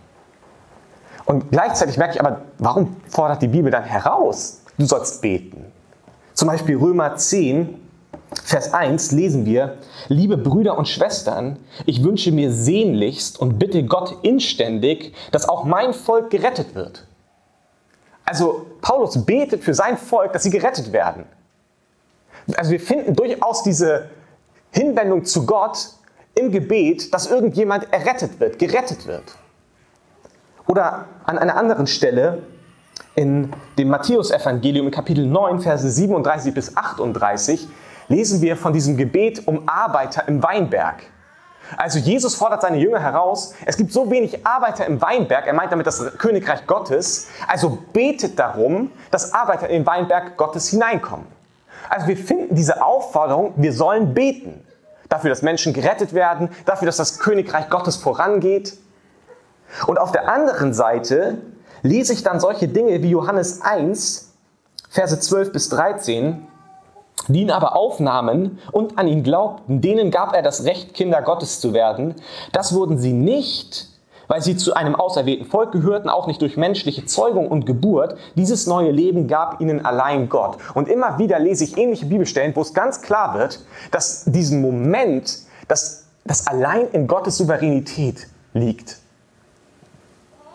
Und 1.25 1.51
gleichzeitig 1.51 1.97
merke 1.97 2.15
ich 2.15 2.21
aber, 2.21 2.43
warum 2.59 2.97
fordert 3.09 3.43
die 3.43 3.49
Bibel 3.49 3.71
dann 3.71 3.85
heraus, 3.85 4.63
du 4.79 4.87
sollst 4.87 5.21
beten? 5.23 5.73
Zum 6.35 6.49
Beispiel 6.49 6.77
Römer 6.77 7.17
10, 7.17 7.79
Vers 8.45 8.73
1 8.73 9.13
lesen 9.13 9.45
wir, 9.45 9.79
liebe 10.09 10.37
Brüder 10.37 10.79
und 10.79 10.89
Schwestern, 10.89 11.59
ich 11.85 12.03
wünsche 12.03 12.33
mir 12.33 12.51
sehnlichst 12.51 13.39
und 13.39 13.59
bitte 13.59 13.85
Gott 13.85 14.19
inständig, 14.23 15.15
dass 15.31 15.49
auch 15.49 15.65
mein 15.65 15.93
Volk 15.93 16.31
gerettet 16.31 16.75
wird. 16.75 17.07
Also 18.25 18.67
Paulus 18.81 19.25
betet 19.25 19.63
für 19.63 19.75
sein 19.75 19.99
Volk, 19.99 20.33
dass 20.33 20.45
sie 20.45 20.51
gerettet 20.51 20.93
werden. 20.93 21.25
Also 22.57 22.71
wir 22.71 22.81
finden 22.81 23.15
durchaus 23.15 23.63
diese 23.63 24.09
Hinwendung 24.71 25.25
zu 25.25 25.45
Gott 25.45 25.91
im 26.35 26.51
Gebet, 26.51 27.13
dass 27.13 27.27
irgendjemand 27.27 27.93
errettet 27.93 28.41
wird, 28.41 28.59
gerettet 28.59 29.07
wird. 29.07 29.25
Oder 30.67 31.07
an 31.25 31.39
einer 31.39 31.57
anderen 31.57 31.87
Stelle 31.87 32.43
in 33.15 33.53
dem 33.79 33.89
Matthäusevangelium 33.89 34.87
in 34.87 34.93
Kapitel 34.93 35.27
9, 35.27 35.61
Verse 35.61 35.89
37 35.89 36.55
bis 36.55 36.77
38 36.77 37.69
lesen 38.09 38.41
wir 38.41 38.57
von 38.57 38.73
diesem 38.73 38.97
Gebet 38.97 39.47
um 39.47 39.69
Arbeiter 39.69 40.27
im 40.29 40.43
Weinberg. 40.43 41.03
Also 41.77 41.99
Jesus 41.99 42.35
fordert 42.35 42.63
seine 42.63 42.79
Jünger 42.79 43.01
heraus, 43.01 43.55
es 43.65 43.77
gibt 43.77 43.93
so 43.93 44.11
wenig 44.11 44.47
Arbeiter 44.47 44.87
im 44.87 45.01
Weinberg, 45.01 45.47
er 45.47 45.55
meint 45.55 45.73
damit 45.73 45.87
das 45.87 46.19
Königreich 46.19 46.67
Gottes, 46.67 47.29
also 47.49 47.79
betet 47.93 48.39
darum, 48.39 48.91
dass 49.11 49.33
Arbeiter 49.33 49.69
in 49.69 49.83
den 49.83 49.87
Weinberg 49.87 50.37
Gottes 50.37 50.69
hineinkommen. 50.69 51.27
Also 51.89 52.07
wir 52.09 52.17
finden 52.17 52.55
diese 52.55 52.83
Aufforderung, 52.83 53.55
wir 53.57 53.73
sollen 53.73 54.15
beten. 54.15 54.65
Dafür, 55.09 55.31
dass 55.31 55.43
Menschen 55.43 55.75
gerettet 55.75 56.15
werden, 56.15 56.49
dafür, 56.65 56.87
dass 56.87 56.97
das 56.97 57.19
Königreich 57.19 57.69
Gottes 57.69 57.97
vorangeht. 57.97 58.79
Und 59.87 59.99
auf 59.99 60.13
der 60.13 60.29
anderen 60.29 60.73
Seite 60.73 61.39
lese 61.83 62.13
ich 62.13 62.23
dann 62.23 62.41
solche 62.41 62.69
Dinge 62.69 63.03
wie 63.03 63.11
Johannes 63.11 63.63
1, 63.63 64.33
Verse 64.89 65.19
12 65.19 65.53
bis 65.53 65.69
13, 65.71 66.47
die 67.29 67.43
ihn 67.43 67.51
aber 67.51 67.77
aufnahmen 67.77 68.59
und 68.73 68.99
an 68.99 69.09
ihn 69.09 69.23
glaubten, 69.23 69.81
denen 69.81 70.11
gab 70.11 70.35
er 70.35 70.43
das 70.43 70.65
Recht, 70.65 70.95
Kinder 70.95 71.23
Gottes 71.23 71.61
zu 71.61 71.73
werden. 71.73 72.15
Das 72.53 72.75
wurden 72.75 72.99
sie 72.99 73.13
nicht, 73.13 73.89
weil 74.29 74.43
sie 74.43 74.57
zu 74.57 74.75
einem 74.75 74.95
auserwählten 74.95 75.47
Volk 75.47 75.73
gehörten, 75.73 76.09
auch 76.09 76.27
nicht 76.27 76.41
durch 76.41 76.57
menschliche 76.57 77.05
Zeugung 77.07 77.49
und 77.49 77.67
Geburt. 77.67 78.17
Dieses 78.35 78.67
neue 78.67 78.91
Leben 78.91 79.29
gab 79.29 79.61
ihnen 79.61 79.85
allein 79.85 80.29
Gott. 80.29 80.57
Und 80.75 80.89
immer 80.89 81.19
wieder 81.19 81.39
lese 81.39 81.65
ich 81.65 81.77
ähnliche 81.77 82.07
Bibelstellen, 82.07 82.55
wo 82.57 82.63
es 82.63 82.75
ganz 82.75 83.03
klar 83.03 83.39
wird, 83.39 83.61
dass 83.91 84.25
diesen 84.25 84.61
Moment, 84.61 85.39
dass 85.69 86.07
das 86.25 86.47
allein 86.47 86.89
in 86.93 87.07
Gottes 87.07 87.37
Souveränität 87.37 88.27
liegt. 88.55 89.02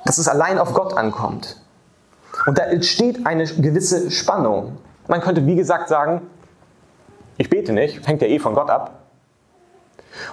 Dass 0.07 0.17
es 0.17 0.29
allein 0.29 0.57
auf 0.57 0.73
Gott 0.73 0.97
ankommt. 0.97 1.61
Und 2.45 2.57
da 2.57 2.63
entsteht 2.63 3.25
eine 3.25 3.45
gewisse 3.45 4.09
Spannung. 4.09 4.77
Man 5.09 5.19
könnte, 5.19 5.45
wie 5.45 5.55
gesagt, 5.55 5.89
sagen, 5.89 6.21
ich 7.37 7.49
bete 7.49 7.73
nicht, 7.73 8.07
hängt 8.07 8.21
ja 8.21 8.27
eh 8.29 8.39
von 8.39 8.53
Gott 8.53 8.69
ab. 8.69 9.01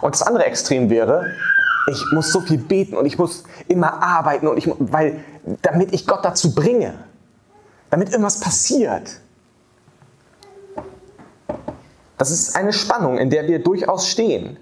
Und 0.01 0.15
das 0.15 0.23
andere 0.23 0.45
Extrem 0.45 0.91
wäre, 0.91 1.27
ich 1.91 2.05
muss 2.13 2.31
so 2.31 2.41
viel 2.41 2.59
beten 2.59 2.97
und 2.97 3.05
ich 3.05 3.19
muss 3.19 3.43
immer 3.67 4.01
arbeiten 4.01 4.47
und 4.47 4.59
ich, 4.59 4.71
weil, 4.79 5.25
damit 5.63 5.93
ich 5.93 6.07
Gott 6.07 6.25
dazu 6.25 6.55
bringe, 6.55 6.95
damit 7.91 8.11
irgendwas 8.11 8.39
passiert. 8.39 9.21
Das 12.17 12.31
ist 12.31 12.55
eine 12.55 12.73
Spannung, 12.73 13.19
in 13.19 13.29
der 13.29 13.49
wir 13.49 13.59
durchaus 13.59 14.07
stehen. 14.07 14.57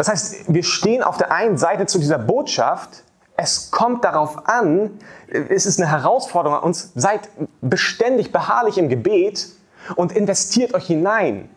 Das 0.00 0.08
heißt, 0.08 0.54
wir 0.54 0.62
stehen 0.62 1.02
auf 1.02 1.18
der 1.18 1.30
einen 1.30 1.58
Seite 1.58 1.84
zu 1.84 1.98
dieser 1.98 2.16
Botschaft, 2.16 3.04
es 3.36 3.70
kommt 3.70 4.02
darauf 4.02 4.48
an, 4.48 4.98
es 5.28 5.66
ist 5.66 5.78
eine 5.78 5.90
Herausforderung 5.90 6.56
an 6.56 6.64
uns, 6.64 6.92
seid 6.94 7.28
beständig 7.60 8.32
beharrlich 8.32 8.78
im 8.78 8.88
Gebet 8.88 9.48
und 9.96 10.12
investiert 10.12 10.72
euch 10.72 10.86
hinein. 10.86 11.50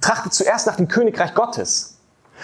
Trachtet 0.00 0.34
zuerst 0.34 0.66
nach 0.66 0.74
dem 0.74 0.88
Königreich 0.88 1.32
Gottes. 1.34 2.00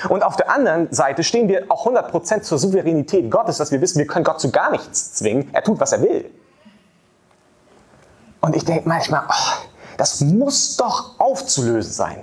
Und 0.09 0.23
auf 0.23 0.37
der 0.37 0.49
anderen 0.49 0.93
Seite 0.93 1.25
stehen 1.25 1.49
wir 1.49 1.65
auch 1.71 1.89
100% 1.89 2.43
zur 2.43 2.59
Souveränität 2.59 3.29
Gottes, 3.29 3.57
dass 3.57 3.73
wir 3.73 3.81
wissen, 3.81 3.99
wir 3.99 4.07
können 4.07 4.25
Gott 4.25 4.41
zu 4.41 4.53
gar 4.53 4.71
nichts 4.71 5.15
zwingen. 5.15 5.51
Er 5.53 5.65
tut, 5.65 5.81
was 5.81 5.91
er 5.91 6.03
will. 6.03 6.31
Und 8.41 8.55
ich 8.55 8.65
denke 8.65 8.89
manchmal, 8.89 9.25
oh, 9.29 9.67
das 9.97 10.21
muss 10.21 10.77
doch 10.77 11.19
aufzulösen 11.19 11.93
sein. 11.93 12.23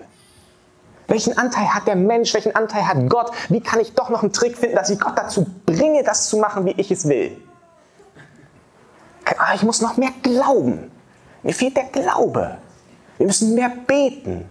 Welchen 1.10 1.38
Anteil 1.38 1.74
hat 1.74 1.88
der 1.88 1.96
Mensch? 1.96 2.34
Welchen 2.34 2.56
Anteil 2.56 2.88
hat 2.88 3.10
Gott? 3.10 3.32
Wie 3.50 3.62
kann 3.62 3.80
ich 3.80 3.94
doch 3.94 4.10
noch 4.10 4.22
einen 4.22 4.32
Trick 4.32 4.58
finden, 4.58 4.76
dass 4.76 4.90
ich 4.90 5.00
Gott 5.00 5.18
dazu 5.18 5.46
bringe, 5.66 6.04
das 6.04 6.30
zu 6.30 6.38
machen, 6.38 6.66
wie 6.66 6.72
ich 6.78 6.92
es 6.92 7.08
will? 7.08 7.36
Ah, 9.38 9.54
ich 9.54 9.64
muss 9.64 9.82
noch 9.82 9.98
mehr 9.98 10.12
glauben. 10.24 10.92
Mir 11.44 11.54
fehlt 11.54 11.78
der 11.78 11.86
Glaube. 11.86 12.58
Wir 13.18 13.26
müssen 13.26 13.54
mehr 13.54 13.72
beten. 13.88 14.50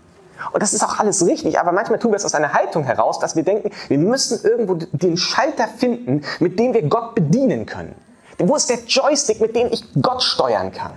Und 0.53 0.63
das 0.63 0.73
ist 0.73 0.85
auch 0.85 0.99
alles 0.99 1.27
richtig, 1.27 1.59
aber 1.59 1.73
manchmal 1.73 1.99
tun 1.99 2.13
wir 2.13 2.17
es 2.17 2.25
aus 2.25 2.35
einer 2.35 2.53
Haltung 2.53 2.85
heraus, 2.85 3.19
dass 3.19 3.35
wir 3.35 3.43
denken, 3.43 3.71
wir 3.89 3.99
müssen 3.99 4.41
irgendwo 4.45 4.75
den 4.75 5.17
Schalter 5.17 5.67
finden, 5.67 6.23
mit 6.39 6.59
dem 6.59 6.75
wir 6.75 6.83
Gott 6.83 7.15
bedienen 7.15 7.67
können. 7.67 7.95
Wo 8.39 8.55
ist 8.55 8.71
der 8.71 8.79
Joystick, 8.87 9.41
mit 9.41 9.57
dem 9.57 9.69
ich 9.73 9.85
Gott 10.01 10.23
steuern 10.23 10.71
kann? 10.73 10.93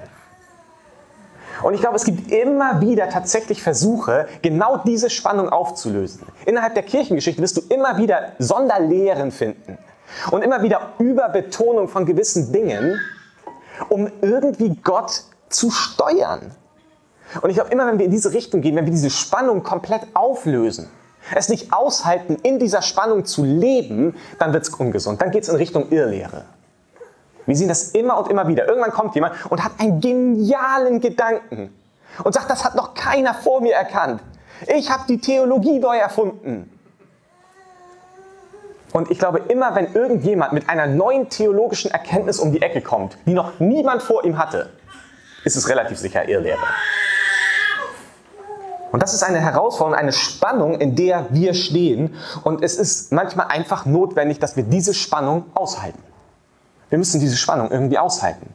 Und 1.64 1.74
ich 1.74 1.82
glaube, 1.82 1.96
es 1.96 2.06
gibt 2.06 2.32
immer 2.32 2.82
wieder 2.82 3.10
tatsächlich 3.10 3.62
Versuche, 3.62 4.28
genau 4.42 4.78
diese 4.78 5.10
Spannung 5.10 5.50
aufzulösen. 5.50 6.22
Innerhalb 6.46 6.74
der 6.74 6.84
Kirchengeschichte 6.84 7.42
wirst 7.42 7.58
du 7.58 7.62
immer 7.70 7.98
wieder 7.98 8.34
Sonderlehren 8.40 9.32
finden 9.32 9.78
und 10.32 10.44
immer 10.44 10.64
wieder 10.64 10.94
Überbetonung 11.00 11.88
von 11.88 12.06
gewissen 12.06 12.52
Dingen, 12.52 13.00
um 13.90 14.12
irgendwie 14.22 14.76
Gott 14.84 15.24
zu 15.50 15.72
steuern. 15.72 16.52
Und 17.42 17.50
ich 17.50 17.56
glaube, 17.56 17.72
immer 17.72 17.88
wenn 17.88 17.98
wir 17.98 18.06
in 18.06 18.12
diese 18.12 18.34
Richtung 18.34 18.62
gehen, 18.62 18.76
wenn 18.76 18.86
wir 18.86 18.92
diese 18.92 19.10
Spannung 19.10 19.64
komplett 19.64 20.02
auflösen, 20.14 20.90
es 21.36 21.50
nicht 21.50 21.72
aushalten, 21.72 22.38
in 22.44 22.60
dieser 22.60 22.82
Spannung 22.82 23.26
zu 23.26 23.44
leben, 23.46 24.16
dann 24.40 24.54
wird 24.54 24.64
es 24.64 24.70
ungesund. 24.70 25.22
Dann 25.22 25.32
geht 25.32 25.44
es 25.44 25.50
in 25.50 25.56
Richtung 25.56 25.90
Irrlehre. 25.90 26.46
Wir 27.46 27.56
sehen 27.56 27.68
das 27.68 27.92
immer 27.92 28.18
und 28.18 28.30
immer 28.30 28.48
wieder. 28.48 28.68
Irgendwann 28.68 28.92
kommt 28.92 29.16
jemand 29.16 29.34
und 29.50 29.64
hat 29.64 29.74
einen 29.80 30.00
genialen 30.00 31.00
Gedanken 31.00 31.74
und 32.24 32.34
sagt, 32.34 32.50
das 32.50 32.64
hat 32.64 32.76
noch 32.76 32.94
keiner 32.94 33.34
vor 33.34 33.62
mir 33.62 33.74
erkannt. 33.74 34.22
Ich 34.68 34.92
habe 34.92 35.04
die 35.08 35.20
Theologie 35.20 35.80
neu 35.80 35.98
erfunden. 35.98 36.72
Und 38.94 39.10
ich 39.10 39.20
glaube, 39.20 39.40
immer 39.48 39.74
wenn 39.76 39.94
irgendjemand 39.94 40.52
mit 40.54 40.70
einer 40.70 40.86
neuen 40.86 41.30
theologischen 41.30 41.92
Erkenntnis 41.92 42.40
um 42.40 42.52
die 42.52 42.62
Ecke 42.62 42.82
kommt, 42.82 43.18
die 43.26 43.34
noch 43.34 43.60
niemand 43.60 44.04
vor 44.04 44.26
ihm 44.26 44.38
hatte, 44.38 44.70
ist 45.46 45.56
es 45.56 45.70
relativ 45.70 45.98
sicher 45.98 46.28
Irrlehre. 46.28 46.60
Und 48.92 49.02
das 49.02 49.14
ist 49.14 49.24
eine 49.24 49.40
Herausforderung, 49.40 49.98
eine 49.98 50.12
Spannung, 50.12 50.80
in 50.80 50.96
der 50.96 51.28
wir 51.30 51.54
stehen. 51.54 52.16
Und 52.44 52.62
es 52.62 52.76
ist 52.76 53.14
manchmal 53.14 53.48
einfach 53.48 53.86
notwendig, 53.86 54.40
dass 54.40 54.58
wir 54.58 54.64
diese 54.64 54.94
Spannung 54.94 55.46
aushalten. 55.54 56.04
Wir 56.92 56.98
müssen 56.98 57.22
diese 57.22 57.38
Spannung 57.38 57.72
irgendwie 57.72 57.98
aushalten. 57.98 58.54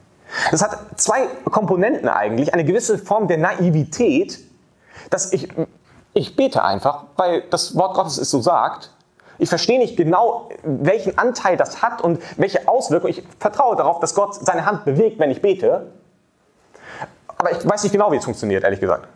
Das 0.51 0.61
hat 0.61 0.77
zwei 0.97 1.27
Komponenten 1.45 2.07
eigentlich. 2.07 2.53
Eine 2.53 2.63
gewisse 2.63 2.99
Form 2.99 3.27
der 3.27 3.39
Naivität, 3.39 4.39
dass 5.09 5.33
ich, 5.33 5.49
ich 6.13 6.35
bete 6.35 6.63
einfach, 6.63 7.05
weil 7.15 7.41
das 7.49 7.75
Wort 7.75 7.95
Gottes 7.95 8.19
es 8.19 8.29
so 8.29 8.39
sagt. 8.39 8.91
Ich 9.39 9.49
verstehe 9.49 9.79
nicht 9.79 9.97
genau, 9.97 10.49
welchen 10.63 11.17
Anteil 11.17 11.57
das 11.57 11.81
hat 11.81 12.01
und 12.01 12.21
welche 12.37 12.67
Auswirkungen. 12.67 13.11
Ich 13.11 13.23
vertraue 13.39 13.75
darauf, 13.75 13.99
dass 13.99 14.13
Gott 14.13 14.35
seine 14.35 14.67
Hand 14.67 14.85
bewegt, 14.85 15.17
wenn 15.17 15.31
ich 15.31 15.41
bete. 15.41 15.91
Aber 17.39 17.51
ich 17.51 17.67
weiß 17.67 17.83
nicht 17.83 17.91
genau, 17.91 18.11
wie 18.11 18.17
es 18.17 18.23
funktioniert, 18.23 18.63
ehrlich 18.63 18.79
gesagt. 18.79 19.07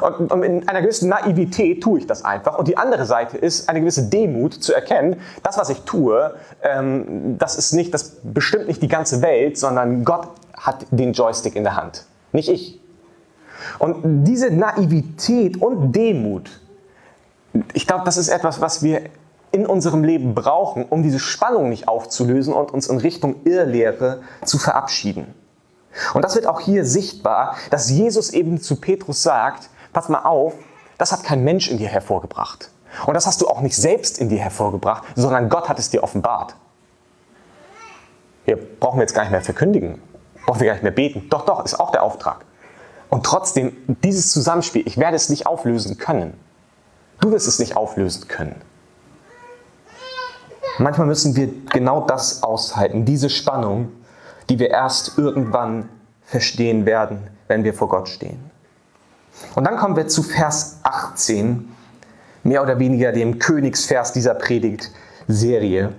Und, 0.00 0.32
und 0.32 0.42
in 0.42 0.68
einer 0.68 0.82
gewissen 0.82 1.08
Naivität 1.08 1.82
tue 1.82 2.00
ich 2.00 2.06
das 2.06 2.24
einfach. 2.24 2.58
Und 2.58 2.68
die 2.68 2.76
andere 2.76 3.06
Seite 3.06 3.36
ist 3.36 3.68
eine 3.68 3.80
gewisse 3.80 4.08
Demut 4.08 4.54
zu 4.54 4.74
erkennen, 4.74 5.20
das, 5.42 5.58
was 5.58 5.70
ich 5.70 5.80
tue, 5.82 6.34
ähm, 6.62 7.36
das 7.38 7.56
ist 7.56 7.72
nicht, 7.72 7.94
das 7.94 8.16
bestimmt 8.22 8.68
nicht 8.68 8.82
die 8.82 8.88
ganze 8.88 9.22
Welt, 9.22 9.58
sondern 9.58 10.04
Gott 10.04 10.28
hat 10.56 10.86
den 10.90 11.12
Joystick 11.12 11.56
in 11.56 11.64
der 11.64 11.76
Hand, 11.76 12.04
nicht 12.32 12.48
ich. 12.48 12.80
Und 13.78 14.24
diese 14.24 14.50
Naivität 14.50 15.60
und 15.60 15.92
Demut, 15.92 16.60
ich 17.72 17.86
glaube, 17.86 18.04
das 18.04 18.16
ist 18.16 18.28
etwas, 18.28 18.60
was 18.60 18.82
wir 18.82 19.02
in 19.52 19.66
unserem 19.66 20.02
Leben 20.02 20.34
brauchen, 20.34 20.84
um 20.84 21.04
diese 21.04 21.20
Spannung 21.20 21.68
nicht 21.68 21.86
aufzulösen 21.86 22.52
und 22.52 22.72
uns 22.72 22.88
in 22.88 22.98
Richtung 22.98 23.36
Irrlehre 23.44 24.22
zu 24.44 24.58
verabschieden. 24.58 25.32
Und 26.12 26.24
das 26.24 26.34
wird 26.34 26.48
auch 26.48 26.60
hier 26.60 26.84
sichtbar, 26.84 27.54
dass 27.70 27.88
Jesus 27.88 28.30
eben 28.30 28.60
zu 28.60 28.76
Petrus 28.76 29.22
sagt, 29.22 29.70
pass 29.94 30.10
mal 30.10 30.24
auf, 30.24 30.52
das 30.98 31.12
hat 31.12 31.24
kein 31.24 31.42
Mensch 31.42 31.70
in 31.70 31.78
dir 31.78 31.88
hervorgebracht. 31.88 32.70
Und 33.06 33.14
das 33.14 33.26
hast 33.26 33.40
du 33.40 33.48
auch 33.48 33.60
nicht 33.60 33.74
selbst 33.74 34.18
in 34.18 34.28
dir 34.28 34.38
hervorgebracht, 34.40 35.04
sondern 35.16 35.48
Gott 35.48 35.68
hat 35.68 35.78
es 35.78 35.90
dir 35.90 36.02
offenbart. 36.02 36.54
Wir 38.44 38.56
brauchen 38.56 39.00
jetzt 39.00 39.14
gar 39.14 39.22
nicht 39.22 39.32
mehr 39.32 39.40
verkündigen, 39.40 40.02
brauchen 40.44 40.60
wir 40.60 40.66
gar 40.66 40.74
nicht 40.74 40.82
mehr 40.82 40.92
beten. 40.92 41.28
Doch, 41.30 41.46
doch, 41.46 41.64
ist 41.64 41.80
auch 41.80 41.90
der 41.90 42.02
Auftrag. 42.02 42.44
Und 43.08 43.24
trotzdem, 43.24 43.76
dieses 44.02 44.30
Zusammenspiel, 44.30 44.86
ich 44.86 44.98
werde 44.98 45.16
es 45.16 45.28
nicht 45.28 45.46
auflösen 45.46 45.96
können. 45.96 46.34
Du 47.20 47.30
wirst 47.32 47.48
es 47.48 47.58
nicht 47.58 47.76
auflösen 47.76 48.28
können. 48.28 48.60
Manchmal 50.78 51.06
müssen 51.06 51.36
wir 51.36 51.48
genau 51.70 52.00
das 52.00 52.42
aushalten, 52.42 53.04
diese 53.04 53.30
Spannung, 53.30 53.92
die 54.48 54.58
wir 54.58 54.70
erst 54.70 55.16
irgendwann 55.16 55.88
verstehen 56.22 56.84
werden, 56.84 57.30
wenn 57.46 57.64
wir 57.64 57.74
vor 57.74 57.88
Gott 57.88 58.08
stehen. 58.08 58.50
Und 59.54 59.64
dann 59.64 59.76
kommen 59.76 59.96
wir 59.96 60.08
zu 60.08 60.22
Vers 60.22 60.78
18, 60.82 61.68
mehr 62.42 62.62
oder 62.62 62.78
weniger 62.78 63.12
dem 63.12 63.38
Königsvers 63.38 64.12
dieser 64.12 64.34
Predigtserie. 64.34 65.92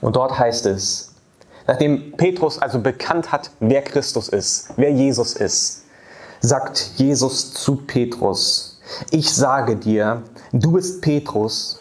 Und 0.00 0.16
dort 0.16 0.38
heißt 0.38 0.66
es, 0.66 1.14
nachdem 1.66 2.12
Petrus 2.16 2.58
also 2.58 2.80
bekannt 2.80 3.32
hat, 3.32 3.50
wer 3.60 3.82
Christus 3.82 4.28
ist, 4.28 4.70
wer 4.76 4.90
Jesus 4.90 5.34
ist, 5.34 5.84
sagt 6.40 6.92
Jesus 6.96 7.52
zu 7.52 7.76
Petrus, 7.76 8.80
ich 9.10 9.32
sage 9.32 9.76
dir, 9.76 10.22
du 10.52 10.72
bist 10.72 11.02
Petrus, 11.02 11.80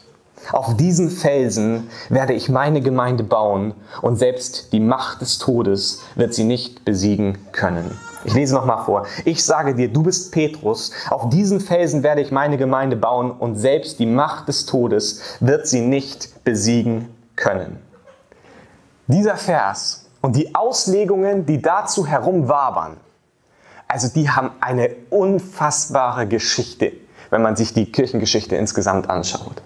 auf 0.52 0.76
diesen 0.78 1.10
Felsen 1.10 1.90
werde 2.10 2.34
ich 2.34 2.50
meine 2.50 2.82
Gemeinde 2.82 3.24
bauen 3.24 3.74
und 4.02 4.18
selbst 4.18 4.74
die 4.74 4.80
Macht 4.80 5.22
des 5.22 5.38
Todes 5.38 6.02
wird 6.16 6.34
sie 6.34 6.44
nicht 6.44 6.86
besiegen 6.86 7.38
können. 7.52 7.98
Ich 8.26 8.34
lese 8.34 8.54
nochmal 8.54 8.84
vor. 8.84 9.06
Ich 9.26 9.44
sage 9.44 9.76
dir, 9.76 9.88
du 9.88 10.04
bist 10.04 10.32
Petrus, 10.32 10.92
auf 11.10 11.30
diesen 11.30 11.60
Felsen 11.60 12.04
werde 12.04 12.22
ich 12.22 12.32
meine 12.32 12.58
Gemeinde 12.58 12.96
bauen 12.96 13.32
und 13.32 13.56
selbst 13.56 14.00
die 14.00 14.06
Macht 14.06 14.48
des 14.48 14.66
Todes 14.66 15.22
wird 15.40 15.68
sie 15.68 15.82
nicht 15.82 16.44
besiegen 16.44 17.14
können. 17.36 17.80
Dieser 19.08 19.38
Vers 19.38 20.06
und 20.22 20.36
die 20.36 20.54
Auslegungen, 20.54 21.46
die 21.46 21.62
dazu 21.62 22.06
herumwabern, 22.06 22.98
also 23.88 24.08
die 24.08 24.30
haben 24.30 24.52
eine 24.60 24.92
unfassbare 25.10 26.28
Geschichte, 26.28 26.92
wenn 27.30 27.42
man 27.42 27.56
sich 27.56 27.74
die 27.74 27.92
Kirchengeschichte 27.92 28.56
insgesamt 28.56 29.10
anschaut. 29.10 29.64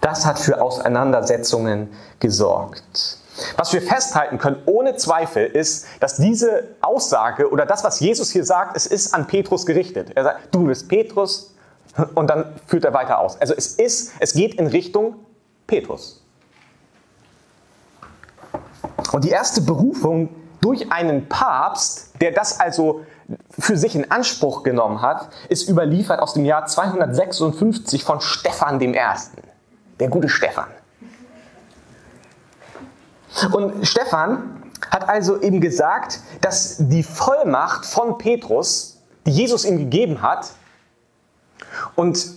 Das 0.00 0.26
hat 0.26 0.38
für 0.38 0.60
Auseinandersetzungen 0.60 1.88
gesorgt. 2.20 3.18
Was 3.56 3.72
wir 3.72 3.82
festhalten 3.82 4.38
können, 4.38 4.62
ohne 4.66 4.96
Zweifel, 4.96 5.44
ist, 5.46 5.86
dass 6.00 6.16
diese 6.16 6.68
Aussage 6.80 7.50
oder 7.50 7.66
das, 7.66 7.84
was 7.84 8.00
Jesus 8.00 8.30
hier 8.30 8.44
sagt, 8.44 8.76
es 8.76 8.86
ist 8.86 9.14
an 9.14 9.26
Petrus 9.26 9.66
gerichtet. 9.66 10.12
Er 10.14 10.24
sagt, 10.24 10.54
du 10.54 10.66
bist 10.66 10.88
Petrus 10.88 11.54
und 12.14 12.28
dann 12.28 12.54
führt 12.66 12.84
er 12.84 12.94
weiter 12.94 13.18
aus. 13.18 13.40
Also 13.40 13.54
es 13.54 13.74
ist, 13.74 14.12
es 14.20 14.32
geht 14.32 14.54
in 14.54 14.66
Richtung 14.66 15.16
Petrus. 15.66 16.22
Und 19.12 19.24
die 19.24 19.30
erste 19.30 19.60
Berufung 19.60 20.28
durch 20.60 20.90
einen 20.90 21.28
Papst, 21.28 22.10
der 22.20 22.32
das 22.32 22.60
also 22.60 23.04
für 23.58 23.76
sich 23.76 23.94
in 23.94 24.10
Anspruch 24.10 24.62
genommen 24.62 25.02
hat, 25.02 25.28
ist 25.48 25.68
überliefert 25.68 26.20
aus 26.20 26.34
dem 26.34 26.44
Jahr 26.44 26.66
256 26.66 28.04
von 28.04 28.20
Stephan 28.20 28.80
I. 28.80 28.94
Der 30.00 30.08
gute 30.08 30.28
Stephan. 30.28 30.68
Und 33.52 33.86
Stephan 33.86 34.62
hat 34.90 35.08
also 35.08 35.40
eben 35.40 35.60
gesagt, 35.60 36.20
dass 36.40 36.76
die 36.78 37.02
Vollmacht 37.02 37.84
von 37.84 38.18
Petrus, 38.18 38.98
die 39.26 39.30
Jesus 39.30 39.64
ihm 39.64 39.78
gegeben 39.78 40.22
hat, 40.22 40.50
und 41.94 42.36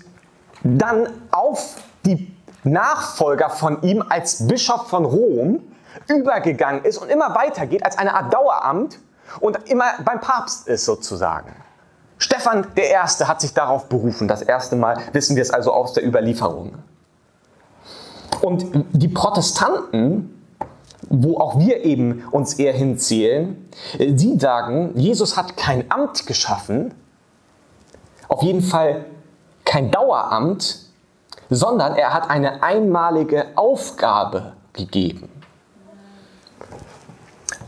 dann 0.64 1.08
auf 1.32 1.76
die 2.06 2.34
Nachfolger 2.64 3.50
von 3.50 3.82
ihm 3.84 4.04
als 4.08 4.48
Bischof 4.48 4.88
von 4.90 5.06
Rom 5.06 5.62
übergegangen 6.08 6.84
ist 6.84 6.98
und 6.98 7.10
immer 7.10 7.36
weitergeht 7.36 7.86
als 7.86 7.98
eine 7.98 8.14
Art 8.14 8.34
Daueramt 8.34 9.00
und 9.40 9.70
immer 9.70 9.86
beim 10.04 10.20
Papst 10.20 10.68
ist 10.68 10.86
sozusagen. 10.86 11.56
Stephan 12.18 12.68
der 12.76 12.90
Erste 12.90 13.28
hat 13.28 13.40
sich 13.40 13.54
darauf 13.54 13.88
berufen. 13.88 14.28
Das 14.28 14.42
erste 14.42 14.76
Mal 14.76 14.98
wissen 15.14 15.36
wir 15.36 15.44
es 15.44 15.52
also 15.52 15.72
aus 15.72 15.94
der 15.94 16.06
Überlieferung. 16.06 16.76
Und 18.42 18.68
die 18.92 19.08
Protestanten 19.08 20.39
wo 21.10 21.40
auch 21.40 21.60
wir 21.60 21.84
eben 21.84 22.24
uns 22.32 22.54
eher 22.54 22.74
hinzählen. 22.74 23.70
Sie 23.98 24.38
sagen, 24.38 24.92
Jesus 24.96 25.36
hat 25.36 25.58
kein 25.58 25.92
Amt 25.92 26.28
geschaffen, 26.28 26.94
auf 28.28 28.44
jeden 28.44 28.62
Fall 28.62 29.06
kein 29.66 29.92
Daueramt, 29.92 30.80
sondern 31.50 31.96
er 31.96 32.14
hat 32.14 32.30
eine 32.30 32.62
einmalige 32.62 33.48
Aufgabe 33.56 34.54
gegeben. 34.74 35.30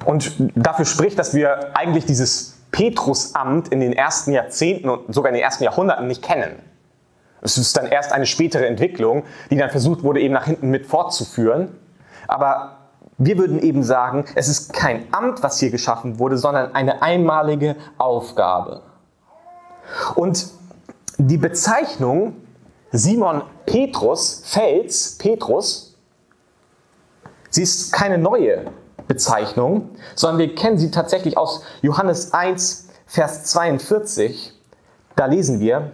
Und 0.06 0.34
dafür 0.56 0.86
spricht, 0.86 1.18
dass 1.20 1.34
wir 1.34 1.76
eigentlich 1.76 2.06
dieses 2.06 2.58
Petrusamt 2.72 3.68
in 3.68 3.80
den 3.80 3.94
ersten 3.94 4.32
Jahrzehnten 4.32 4.90
und 4.90 5.14
sogar 5.14 5.30
in 5.30 5.36
den 5.36 5.44
ersten 5.44 5.64
Jahrhunderten 5.64 6.08
nicht 6.08 6.22
kennen. 6.22 6.60
Es 7.42 7.58
ist 7.58 7.76
dann 7.76 7.88
erst 7.88 8.14
eine 8.14 8.28
spätere 8.28 8.68
Entwicklung, 8.68 9.24
die 9.50 9.58
dann 9.58 9.72
versucht 9.72 10.04
wurde, 10.04 10.22
eben 10.22 10.34
nach 10.34 10.46
hinten 10.46 10.70
mit 10.70 10.86
fortzuführen. 10.86 11.76
Aber 12.28 12.81
wir 13.24 13.38
würden 13.38 13.60
eben 13.60 13.84
sagen, 13.84 14.26
es 14.34 14.48
ist 14.48 14.74
kein 14.74 15.06
Amt, 15.14 15.44
was 15.44 15.60
hier 15.60 15.70
geschaffen 15.70 16.18
wurde, 16.18 16.38
sondern 16.38 16.74
eine 16.74 17.04
einmalige 17.04 17.76
Aufgabe. 18.00 18.82
Und 20.16 20.48
die 21.18 21.38
Bezeichnung 21.38 22.34
Simon 22.92 23.44
Petrus, 23.68 24.42
Fels, 24.46 25.18
Petrus, 25.20 25.96
sie 27.52 27.62
ist 27.62 27.94
keine 27.94 28.18
neue 28.18 28.66
Bezeichnung, 29.08 29.90
sondern 30.16 30.40
wir 30.40 30.56
kennen 30.56 30.80
sie 30.80 30.90
tatsächlich 30.90 31.38
aus 31.38 31.64
Johannes 31.84 32.34
1, 32.34 32.90
Vers 33.06 33.44
42. 33.46 34.54
Da 35.16 35.28
lesen 35.28 35.60
wir, 35.60 35.92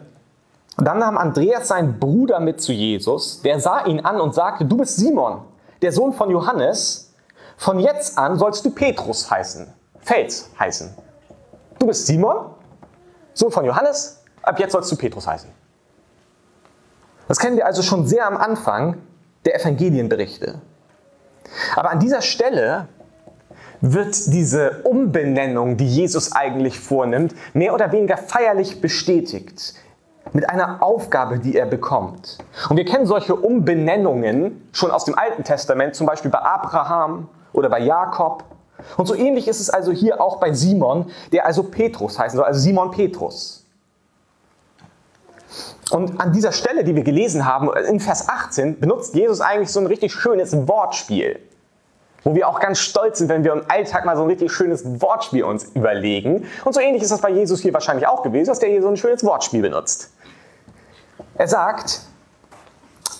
dann 0.77 0.99
nahm 0.99 1.17
Andreas 1.17 1.67
seinen 1.67 1.99
Bruder 1.99 2.39
mit 2.39 2.61
zu 2.61 2.71
Jesus, 2.71 3.41
der 3.41 3.59
sah 3.59 3.85
ihn 3.85 3.99
an 3.99 4.21
und 4.21 4.33
sagte, 4.33 4.63
du 4.63 4.77
bist 4.77 4.95
Simon, 4.95 5.41
der 5.81 5.91
Sohn 5.91 6.13
von 6.13 6.29
Johannes, 6.31 7.06
von 7.57 7.79
jetzt 7.79 8.17
an 8.17 8.37
sollst 8.37 8.63
du 8.63 8.69
Petrus 8.69 9.29
heißen, 9.29 9.67
Fels 9.99 10.49
heißen. 10.57 10.95
Du 11.79 11.87
bist 11.87 12.05
Simon, 12.05 12.51
Sohn 13.33 13.51
von 13.51 13.65
Johannes, 13.65 14.23
ab 14.43 14.59
jetzt 14.59 14.71
sollst 14.71 14.91
du 14.91 14.95
Petrus 14.95 15.27
heißen. 15.27 15.49
Das 17.27 17.39
kennen 17.39 17.57
wir 17.57 17.65
also 17.65 17.81
schon 17.81 18.07
sehr 18.07 18.25
am 18.25 18.37
Anfang 18.37 19.01
der 19.45 19.59
Evangelienberichte. 19.59 20.61
Aber 21.75 21.89
an 21.89 21.99
dieser 21.99 22.21
Stelle 22.21 22.87
wird 23.81 24.27
diese 24.27 24.83
Umbenennung, 24.83 25.77
die 25.77 25.87
Jesus 25.87 26.31
eigentlich 26.33 26.79
vornimmt, 26.79 27.35
mehr 27.53 27.73
oder 27.73 27.91
weniger 27.91 28.17
feierlich 28.17 28.81
bestätigt 28.81 29.73
mit 30.33 30.49
einer 30.49 30.83
Aufgabe, 30.83 31.39
die 31.39 31.55
er 31.55 31.65
bekommt. 31.65 32.37
Und 32.69 32.77
wir 32.77 32.85
kennen 32.85 33.05
solche 33.05 33.35
Umbenennungen 33.35 34.69
schon 34.71 34.91
aus 34.91 35.05
dem 35.05 35.17
Alten 35.17 35.43
Testament, 35.43 35.95
zum 35.95 36.07
Beispiel 36.07 36.31
bei 36.31 36.39
Abraham 36.39 37.29
oder 37.57 37.69
bei 37.69 37.79
Jakob. 37.79 38.43
Und 38.95 39.07
so 39.07 39.15
ähnlich 39.15 39.47
ist 39.47 39.59
es 39.59 39.69
also 39.69 39.91
hier 39.91 40.21
auch 40.21 40.39
bei 40.39 40.53
Simon, 40.53 41.11
der 41.31 41.45
also 41.45 41.63
Petrus 41.63 42.19
heißen 42.19 42.37
soll, 42.37 42.45
also 42.45 42.59
Simon 42.59 42.91
Petrus. 42.91 43.65
Und 45.89 46.21
an 46.21 46.33
dieser 46.33 46.51
Stelle, 46.51 46.83
die 46.83 46.95
wir 46.95 47.03
gelesen 47.03 47.45
haben, 47.45 47.69
in 47.73 47.99
Vers 47.99 48.29
18, 48.29 48.79
benutzt 48.79 49.15
Jesus 49.15 49.41
eigentlich 49.41 49.71
so 49.71 49.79
ein 49.79 49.87
richtig 49.87 50.13
schönes 50.13 50.67
Wortspiel. 50.67 51.39
Wo 52.23 52.35
wir 52.35 52.47
auch 52.47 52.59
ganz 52.59 52.79
stolz 52.79 53.19
sind, 53.19 53.29
wenn 53.29 53.43
wir 53.43 53.53
im 53.53 53.63
Alltag 53.69 54.05
mal 54.05 54.15
so 54.15 54.23
ein 54.23 54.27
richtig 54.27 54.51
schönes 54.51 55.01
Wortspiel 55.01 55.43
uns 55.43 55.71
überlegen. 55.73 56.45
Und 56.65 56.73
so 56.73 56.81
ähnlich 56.81 57.01
ist 57.01 57.11
das 57.11 57.21
bei 57.21 57.29
Jesus 57.29 57.61
hier 57.61 57.73
wahrscheinlich 57.73 58.07
auch 58.07 58.21
gewesen, 58.21 58.49
dass 58.49 58.59
der 58.59 58.69
hier 58.69 58.81
so 58.81 58.89
ein 58.89 58.97
schönes 58.97 59.23
Wortspiel 59.23 59.61
benutzt. 59.61 60.11
Er 61.35 61.47
sagt, 61.47 62.01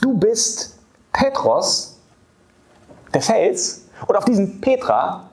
du 0.02 0.14
bist 0.14 0.78
Petros, 1.14 1.98
der 3.14 3.22
Fels, 3.22 3.87
und 4.06 4.16
auf 4.16 4.26
diesen 4.26 4.62
Petra, 4.62 5.30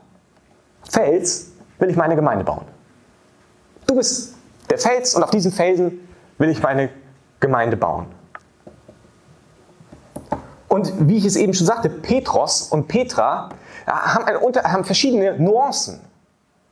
Fels, 0.89 1.51
will 1.79 1.91
ich 1.91 1.97
meine 1.97 2.17
Gemeinde 2.17 2.45
bauen. 2.45 2.65
Du 3.87 3.97
bist 3.97 4.35
der 4.71 4.79
Fels 4.79 5.15
und 5.15 5.23
auf 5.23 5.31
diesen 5.31 5.53
Felsen 5.53 6.09
will 6.39 6.49
ich 6.49 6.63
meine 6.63 6.91
Gemeinde 7.41 7.77
bauen. 7.77 8.07
Und 10.69 11.09
wie 11.09 11.19
ich 11.19 11.25
es 11.25 11.37
eben 11.37 11.55
schon 11.55 11.67
sagte, 11.67 11.89
Petros 11.89 12.63
und 12.63 12.89
Petra 12.89 13.51
haben, 13.87 14.25
eine, 14.25 14.63
haben 14.65 14.85
verschiedene 14.85 15.39
Nuancen 15.39 16.01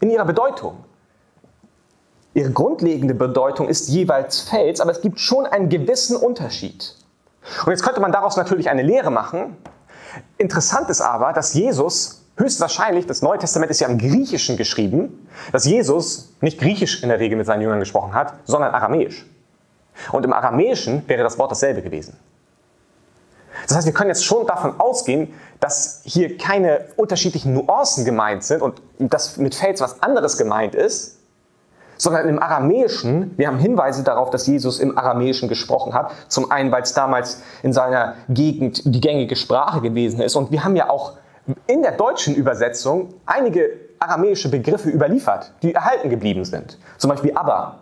in 0.00 0.10
ihrer 0.10 0.24
Bedeutung. 0.24 0.84
Ihre 2.34 2.50
grundlegende 2.50 3.14
Bedeutung 3.14 3.68
ist 3.68 3.88
jeweils 3.88 4.40
Fels, 4.40 4.80
aber 4.80 4.90
es 4.90 5.02
gibt 5.02 5.20
schon 5.20 5.46
einen 5.46 5.68
gewissen 5.68 6.16
Unterschied. 6.16 6.96
Und 7.64 7.70
jetzt 7.70 7.82
könnte 7.82 8.00
man 8.00 8.10
daraus 8.10 8.36
natürlich 8.36 8.70
eine 8.70 8.82
Lehre 8.82 9.10
machen. 9.10 9.56
Interessant 10.38 10.88
ist 10.90 11.00
aber, 11.00 11.32
dass 11.32 11.54
Jesus 11.54 12.24
höchstwahrscheinlich, 12.36 13.06
das 13.06 13.22
Neue 13.22 13.38
Testament 13.38 13.70
ist 13.70 13.80
ja 13.80 13.88
im 13.88 13.98
Griechischen 13.98 14.56
geschrieben, 14.56 15.28
dass 15.52 15.64
Jesus 15.64 16.34
nicht 16.40 16.58
Griechisch 16.58 17.02
in 17.02 17.08
der 17.08 17.20
Regel 17.20 17.36
mit 17.36 17.46
seinen 17.46 17.62
Jüngern 17.62 17.80
gesprochen 17.80 18.14
hat, 18.14 18.34
sondern 18.44 18.74
Aramäisch. 18.74 19.26
Und 20.10 20.24
im 20.24 20.32
Aramäischen 20.32 21.06
wäre 21.08 21.22
das 21.22 21.38
Wort 21.38 21.50
dasselbe 21.50 21.82
gewesen. 21.82 22.16
Das 23.66 23.76
heißt, 23.76 23.86
wir 23.86 23.92
können 23.92 24.08
jetzt 24.08 24.24
schon 24.24 24.46
davon 24.46 24.80
ausgehen, 24.80 25.32
dass 25.60 26.00
hier 26.04 26.36
keine 26.36 26.86
unterschiedlichen 26.96 27.52
Nuancen 27.52 28.04
gemeint 28.04 28.42
sind 28.44 28.62
und 28.62 28.80
dass 28.98 29.36
mit 29.36 29.54
Fels 29.54 29.80
was 29.80 30.02
anderes 30.02 30.36
gemeint 30.36 30.74
ist, 30.74 31.18
sondern 32.02 32.28
im 32.28 32.42
Aramäischen, 32.42 33.32
wir 33.36 33.46
haben 33.46 33.58
Hinweise 33.58 34.02
darauf, 34.02 34.30
dass 34.30 34.48
Jesus 34.48 34.80
im 34.80 34.98
Aramäischen 34.98 35.48
gesprochen 35.48 35.94
hat. 35.94 36.10
Zum 36.26 36.50
einen, 36.50 36.72
weil 36.72 36.82
es 36.82 36.94
damals 36.94 37.42
in 37.62 37.72
seiner 37.72 38.14
Gegend 38.28 38.82
die 38.84 39.00
gängige 39.00 39.36
Sprache 39.36 39.80
gewesen 39.80 40.20
ist. 40.20 40.34
Und 40.34 40.50
wir 40.50 40.64
haben 40.64 40.74
ja 40.74 40.90
auch 40.90 41.12
in 41.68 41.82
der 41.82 41.92
deutschen 41.92 42.34
Übersetzung 42.34 43.14
einige 43.24 43.70
aramäische 44.00 44.48
Begriffe 44.48 44.90
überliefert, 44.90 45.52
die 45.62 45.74
erhalten 45.74 46.10
geblieben 46.10 46.44
sind. 46.44 46.76
Zum 46.98 47.08
Beispiel 47.08 47.36
Abba 47.36 47.78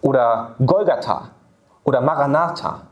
oder 0.00 0.54
Golgatha 0.64 1.30
oder 1.82 2.00
Maranatha. 2.02 2.82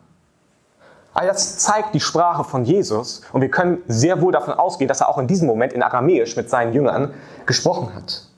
All 1.15 1.29
das 1.29 1.59
zeigt 1.59 1.95
die 1.95 2.01
Sprache 2.01 2.43
von 2.43 2.65
Jesus 2.65 3.23
und 3.33 3.43
wir 3.43 3.51
können 3.51 3.79
sehr 3.87 4.21
wohl 4.21 4.33
davon 4.33 4.55
ausgehen, 4.55 4.89
dass 4.89 5.03
er 5.03 5.09
auch 5.09 5.19
in 5.19 5.29
diesem 5.29 5.47
Moment 5.47 5.73
in 5.73 5.85
Aramäisch 5.85 6.35
mit 6.35 6.51
seinen 6.51 6.73
Jüngern 6.73 7.15
gesprochen 7.47 7.95
hat. 7.95 8.32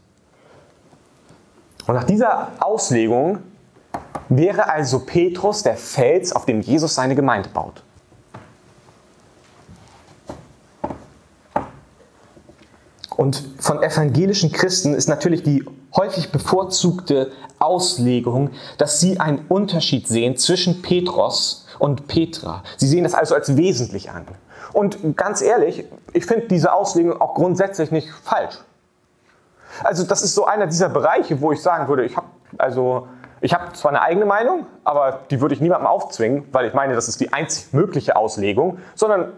Und 1.86 1.94
nach 1.94 2.04
dieser 2.04 2.52
Auslegung 2.60 3.40
wäre 4.28 4.68
also 4.68 5.00
Petrus 5.00 5.62
der 5.62 5.76
Fels, 5.76 6.32
auf 6.32 6.46
dem 6.46 6.60
Jesus 6.60 6.94
seine 6.94 7.14
Gemeinde 7.14 7.48
baut. 7.50 7.82
Und 13.16 13.44
von 13.58 13.82
evangelischen 13.82 14.50
Christen 14.50 14.94
ist 14.94 15.08
natürlich 15.08 15.42
die 15.42 15.64
häufig 15.96 16.32
bevorzugte 16.32 17.30
Auslegung, 17.58 18.50
dass 18.78 19.00
sie 19.00 19.20
einen 19.20 19.46
Unterschied 19.48 20.08
sehen 20.08 20.36
zwischen 20.36 20.82
Petros 20.82 21.66
und 21.78 22.08
Petra. 22.08 22.64
Sie 22.76 22.88
sehen 22.88 23.04
das 23.04 23.14
also 23.14 23.34
als 23.34 23.56
wesentlich 23.56 24.10
an. 24.10 24.26
Und 24.72 25.16
ganz 25.16 25.40
ehrlich, 25.40 25.84
ich 26.12 26.26
finde 26.26 26.48
diese 26.48 26.72
Auslegung 26.72 27.20
auch 27.20 27.34
grundsätzlich 27.34 27.92
nicht 27.92 28.08
falsch. 28.10 28.56
Also 29.82 30.04
das 30.04 30.22
ist 30.22 30.34
so 30.34 30.44
einer 30.46 30.66
dieser 30.66 30.88
Bereiche, 30.88 31.40
wo 31.40 31.52
ich 31.52 31.60
sagen 31.62 31.88
würde, 31.88 32.04
ich 32.04 32.16
habe 32.16 32.26
also 32.58 33.08
ich 33.40 33.54
zwar 33.74 33.90
eine 33.90 34.00
eigene 34.00 34.24
Meinung, 34.24 34.66
aber 34.84 35.20
die 35.30 35.40
würde 35.40 35.54
ich 35.54 35.60
niemandem 35.60 35.86
aufzwingen, 35.86 36.46
weil 36.52 36.66
ich 36.66 36.72
meine, 36.72 36.94
das 36.94 37.08
ist 37.08 37.20
die 37.20 37.32
einzig 37.32 37.72
mögliche 37.72 38.16
Auslegung, 38.16 38.78
sondern 38.94 39.32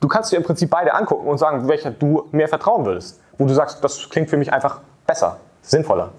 du 0.00 0.08
kannst 0.08 0.32
dir 0.32 0.36
im 0.36 0.42
Prinzip 0.42 0.70
beide 0.70 0.94
angucken 0.94 1.28
und 1.28 1.36
sagen, 1.36 1.68
welcher 1.68 1.90
du 1.90 2.28
mehr 2.32 2.48
vertrauen 2.48 2.86
würdest. 2.86 3.20
Wo 3.36 3.46
du 3.46 3.52
sagst, 3.52 3.84
das 3.84 4.08
klingt 4.08 4.30
für 4.30 4.38
mich 4.38 4.52
einfach 4.52 4.80
besser, 5.06 5.36
sinnvoller. 5.60 6.12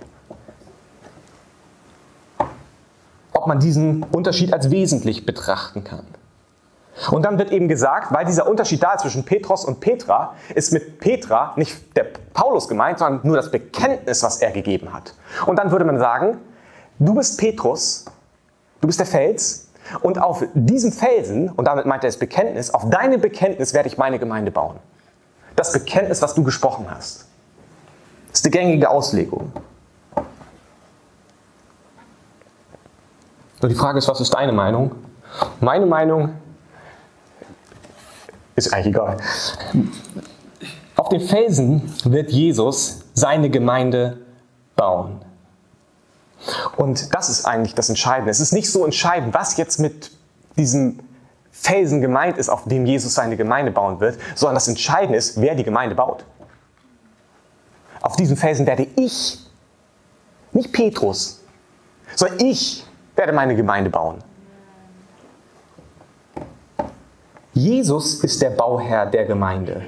Ob 3.33 3.47
man 3.47 3.59
diesen 3.59 4.03
Unterschied 4.03 4.53
als 4.53 4.69
wesentlich 4.69 5.25
betrachten 5.25 5.83
kann. 5.83 6.05
Und 7.11 7.23
dann 7.23 7.37
wird 7.37 7.51
eben 7.51 7.67
gesagt, 7.67 8.11
weil 8.11 8.25
dieser 8.25 8.47
Unterschied 8.47 8.81
da 8.81 8.93
ist 8.93 9.01
zwischen 9.01 9.23
Petros 9.23 9.65
und 9.65 9.79
Petra, 9.79 10.33
ist 10.55 10.73
mit 10.73 10.99
Petra 10.99 11.53
nicht 11.55 11.95
der 11.95 12.07
Paulus 12.33 12.67
gemeint, 12.67 12.99
sondern 12.99 13.25
nur 13.25 13.35
das 13.35 13.51
Bekenntnis, 13.51 14.23
was 14.23 14.41
er 14.41 14.51
gegeben 14.51 14.93
hat. 14.93 15.13
Und 15.45 15.57
dann 15.57 15.71
würde 15.71 15.85
man 15.85 15.99
sagen, 15.99 16.39
du 16.97 17.13
bist 17.13 17.37
Petrus, 17.39 18.05
du 18.81 18.87
bist 18.87 18.99
der 18.99 19.05
Fels, 19.05 19.67
und 20.01 20.21
auf 20.21 20.43
diesem 20.53 20.91
Felsen, 20.91 21.49
und 21.49 21.65
damit 21.65 21.85
meint 21.85 22.03
er 22.03 22.09
das 22.09 22.17
Bekenntnis, 22.17 22.73
auf 22.73 22.89
deinem 22.89 23.21
Bekenntnis 23.21 23.73
werde 23.73 23.87
ich 23.87 23.97
meine 23.97 24.19
Gemeinde 24.19 24.51
bauen. 24.51 24.77
Das 25.55 25.71
Bekenntnis, 25.71 26.21
was 26.21 26.33
du 26.33 26.43
gesprochen 26.43 26.87
hast. 26.89 27.25
Das 28.29 28.39
ist 28.39 28.45
die 28.45 28.51
gängige 28.51 28.89
Auslegung. 28.89 29.51
Und 33.61 33.69
die 33.69 33.75
Frage 33.75 33.97
ist, 33.97 34.07
was 34.07 34.19
ist 34.19 34.33
deine 34.33 34.51
Meinung? 34.51 34.91
Meine 35.61 35.85
Meinung 35.85 36.35
ist 38.57 38.73
eigentlich 38.73 38.87
egal. 38.87 39.17
Auf 40.95 41.09
dem 41.09 41.21
Felsen 41.21 41.93
wird 42.03 42.31
Jesus 42.31 43.01
seine 43.13 43.49
Gemeinde 43.49 44.17
bauen. 44.75 45.21
Und 46.75 47.13
das 47.13 47.29
ist 47.29 47.45
eigentlich 47.45 47.75
das 47.75 47.89
Entscheidende. 47.89 48.31
Es 48.31 48.39
ist 48.39 48.51
nicht 48.51 48.71
so 48.71 48.83
entscheidend, 48.83 49.33
was 49.33 49.57
jetzt 49.57 49.79
mit 49.79 50.11
diesem 50.57 50.99
Felsen 51.51 52.01
gemeint 52.01 52.37
ist, 52.37 52.49
auf 52.49 52.65
dem 52.65 52.85
Jesus 52.85 53.13
seine 53.13 53.37
Gemeinde 53.37 53.71
bauen 53.71 53.99
wird, 53.99 54.17
sondern 54.35 54.55
das 54.55 54.67
Entscheidende 54.67 55.17
ist, 55.17 55.39
wer 55.39 55.55
die 55.55 55.63
Gemeinde 55.63 55.95
baut. 55.95 56.25
Auf 58.01 58.15
diesem 58.15 58.37
Felsen 58.37 58.65
werde 58.65 58.87
ich, 58.95 59.39
nicht 60.51 60.71
Petrus, 60.71 61.41
sondern 62.15 62.39
ich 62.39 62.85
werde 63.15 63.33
meine 63.33 63.55
Gemeinde 63.55 63.89
bauen. 63.89 64.23
Jesus 67.57 68.23
ist 68.23 68.41
der 68.43 68.51
Bauherr 68.51 69.07
der 69.07 69.25
Gemeinde. 69.25 69.81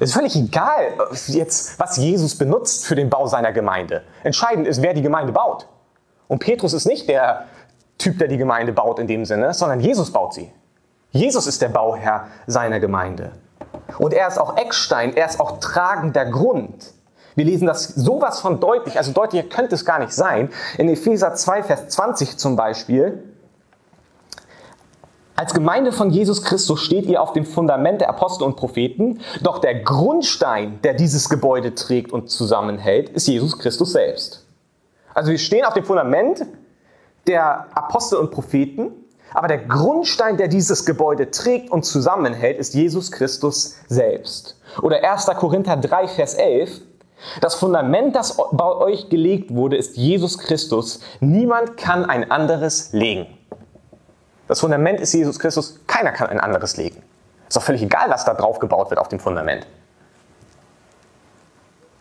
Es 0.00 0.08
ist 0.08 0.16
völlig 0.16 0.34
egal, 0.34 0.94
jetzt, 1.28 1.78
was 1.78 1.96
Jesus 1.96 2.36
benutzt 2.36 2.86
für 2.86 2.96
den 2.96 3.08
Bau 3.08 3.28
seiner 3.28 3.52
Gemeinde. 3.52 4.02
Entscheidend 4.24 4.66
ist, 4.66 4.82
wer 4.82 4.92
die 4.92 5.02
Gemeinde 5.02 5.32
baut. 5.32 5.68
Und 6.26 6.40
Petrus 6.40 6.72
ist 6.72 6.86
nicht 6.86 7.08
der 7.08 7.44
Typ, 7.98 8.18
der 8.18 8.26
die 8.26 8.36
Gemeinde 8.36 8.72
baut 8.72 8.98
in 8.98 9.06
dem 9.06 9.24
Sinne, 9.24 9.54
sondern 9.54 9.78
Jesus 9.78 10.12
baut 10.12 10.34
sie. 10.34 10.52
Jesus 11.12 11.46
ist 11.46 11.62
der 11.62 11.68
Bauherr 11.68 12.26
seiner 12.48 12.80
Gemeinde. 12.80 13.30
Und 13.98 14.12
er 14.12 14.26
ist 14.26 14.38
auch 14.38 14.56
Eckstein, 14.56 15.14
er 15.14 15.26
ist 15.26 15.38
auch 15.38 15.60
tragender 15.60 16.24
Grund. 16.24 16.94
Wir 17.36 17.44
lesen 17.44 17.66
das 17.66 17.86
sowas 17.86 18.40
von 18.40 18.58
deutlich, 18.58 18.96
also 18.96 19.12
deutlicher 19.12 19.48
könnte 19.48 19.76
es 19.76 19.84
gar 19.84 20.00
nicht 20.00 20.12
sein. 20.12 20.48
In 20.78 20.88
Epheser 20.88 21.34
2, 21.34 21.62
Vers 21.62 21.88
20 21.90 22.38
zum 22.38 22.56
Beispiel, 22.56 23.29
als 25.40 25.54
Gemeinde 25.54 25.90
von 25.90 26.10
Jesus 26.10 26.42
Christus 26.42 26.82
steht 26.82 27.06
ihr 27.06 27.22
auf 27.22 27.32
dem 27.32 27.46
Fundament 27.46 28.02
der 28.02 28.10
Apostel 28.10 28.44
und 28.44 28.56
Propheten, 28.56 29.20
doch 29.40 29.56
der 29.56 29.74
Grundstein, 29.80 30.80
der 30.82 30.92
dieses 30.92 31.30
Gebäude 31.30 31.74
trägt 31.74 32.12
und 32.12 32.28
zusammenhält, 32.28 33.08
ist 33.08 33.26
Jesus 33.26 33.58
Christus 33.58 33.92
selbst. 33.92 34.44
Also 35.14 35.30
wir 35.30 35.38
stehen 35.38 35.64
auf 35.64 35.72
dem 35.72 35.84
Fundament 35.84 36.44
der 37.26 37.74
Apostel 37.74 38.18
und 38.18 38.30
Propheten, 38.30 38.90
aber 39.32 39.48
der 39.48 39.64
Grundstein, 39.64 40.36
der 40.36 40.48
dieses 40.48 40.84
Gebäude 40.84 41.30
trägt 41.30 41.70
und 41.70 41.86
zusammenhält, 41.86 42.58
ist 42.58 42.74
Jesus 42.74 43.10
Christus 43.10 43.76
selbst. 43.88 44.60
Oder 44.82 45.10
1. 45.10 45.24
Korinther 45.38 45.78
3, 45.78 46.06
Vers 46.08 46.34
11. 46.34 46.82
Das 47.40 47.54
Fundament, 47.54 48.14
das 48.14 48.36
bei 48.52 48.72
euch 48.76 49.08
gelegt 49.08 49.54
wurde, 49.54 49.78
ist 49.78 49.96
Jesus 49.96 50.36
Christus. 50.36 51.00
Niemand 51.20 51.78
kann 51.78 52.04
ein 52.04 52.30
anderes 52.30 52.92
legen. 52.92 53.39
Das 54.50 54.58
Fundament 54.58 54.98
ist 54.98 55.12
Jesus 55.12 55.38
Christus. 55.38 55.78
Keiner 55.86 56.10
kann 56.10 56.26
ein 56.26 56.40
anderes 56.40 56.76
legen. 56.76 57.04
Ist 57.46 57.56
doch 57.56 57.62
völlig 57.62 57.82
egal, 57.82 58.10
was 58.10 58.24
da 58.24 58.34
drauf 58.34 58.58
gebaut 58.58 58.90
wird 58.90 58.98
auf 58.98 59.06
dem 59.06 59.20
Fundament. 59.20 59.64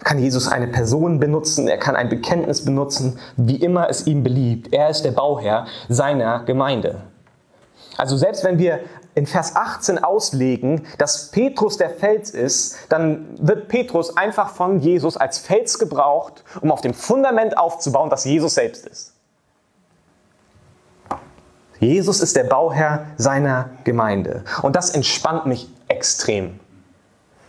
Kann 0.03 0.17
Jesus 0.17 0.47
eine 0.47 0.67
Person 0.67 1.19
benutzen, 1.19 1.67
er 1.67 1.77
kann 1.77 1.95
ein 1.95 2.09
Bekenntnis 2.09 2.65
benutzen, 2.65 3.19
wie 3.37 3.57
immer 3.57 3.87
es 3.87 4.07
ihm 4.07 4.23
beliebt. 4.23 4.73
Er 4.73 4.89
ist 4.89 5.05
der 5.05 5.11
Bauherr 5.11 5.67
seiner 5.89 6.43
Gemeinde. 6.45 7.01
Also 7.97 8.17
selbst 8.17 8.43
wenn 8.43 8.57
wir 8.57 8.79
in 9.13 9.27
Vers 9.27 9.55
18 9.55 10.03
auslegen, 10.03 10.87
dass 10.97 11.29
Petrus 11.29 11.77
der 11.77 11.91
Fels 11.91 12.31
ist, 12.31 12.77
dann 12.89 13.37
wird 13.37 13.67
Petrus 13.67 14.17
einfach 14.17 14.55
von 14.55 14.79
Jesus 14.79 15.17
als 15.17 15.37
Fels 15.37 15.77
gebraucht, 15.77 16.43
um 16.61 16.71
auf 16.71 16.81
dem 16.81 16.95
Fundament 16.95 17.59
aufzubauen, 17.59 18.09
das 18.09 18.25
Jesus 18.25 18.55
selbst 18.55 18.87
ist. 18.87 19.18
Jesus 21.79 22.19
ist 22.19 22.35
der 22.35 22.43
Bauherr 22.43 23.05
seiner 23.17 23.69
Gemeinde. 23.83 24.43
Und 24.61 24.75
das 24.75 24.89
entspannt 24.91 25.45
mich 25.45 25.69
extrem. 25.87 26.59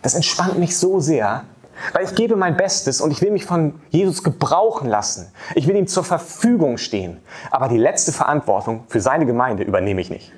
Das 0.03 0.15
entspannt 0.15 0.59
mich 0.59 0.79
so 0.79 1.01
sehr, 1.01 1.45
weil 1.93 2.05
ich 2.05 2.15
gebe 2.15 2.37
mein 2.37 2.57
Bestes 2.57 3.01
und 3.01 3.11
ich 3.11 3.21
will 3.23 3.31
mich 3.31 3.45
von 3.45 3.81
Jesus 3.91 4.23
gebrauchen 4.23 4.89
lassen. 4.89 5.33
Ich 5.55 5.67
will 5.67 5.77
ihm 5.77 5.87
zur 5.87 6.05
Verfügung 6.05 6.79
stehen. 6.79 7.21
Aber 7.51 7.69
die 7.69 7.79
letzte 7.79 8.13
Verantwortung 8.13 8.85
für 8.89 9.01
seine 9.01 9.27
Gemeinde 9.27 9.63
übernehme 9.63 10.01
ich 10.01 10.11
nicht. 10.11 10.33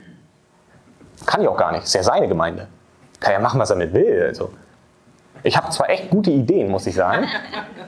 Kann 1.27 1.43
ich 1.43 1.49
auch 1.49 1.57
gar 1.57 1.73
nicht. 1.73 1.85
Ist 1.85 1.95
ja 1.95 2.03
seine 2.03 2.29
Gemeinde. 2.29 2.69
Kann 3.21 3.33
ja 3.33 3.39
machen, 3.39 3.61
was 3.61 3.71
er 3.71 3.77
mit 3.77 3.93
will. 3.93 4.25
Also. 4.27 4.51
Ich 5.45 5.57
habe 5.57 5.71
zwar 5.71 5.91
echt 5.91 6.11
gute 6.11 6.31
Ideen, 6.31 6.71
muss 6.71 6.87
ich 6.87 6.95
sagen. 6.95 7.27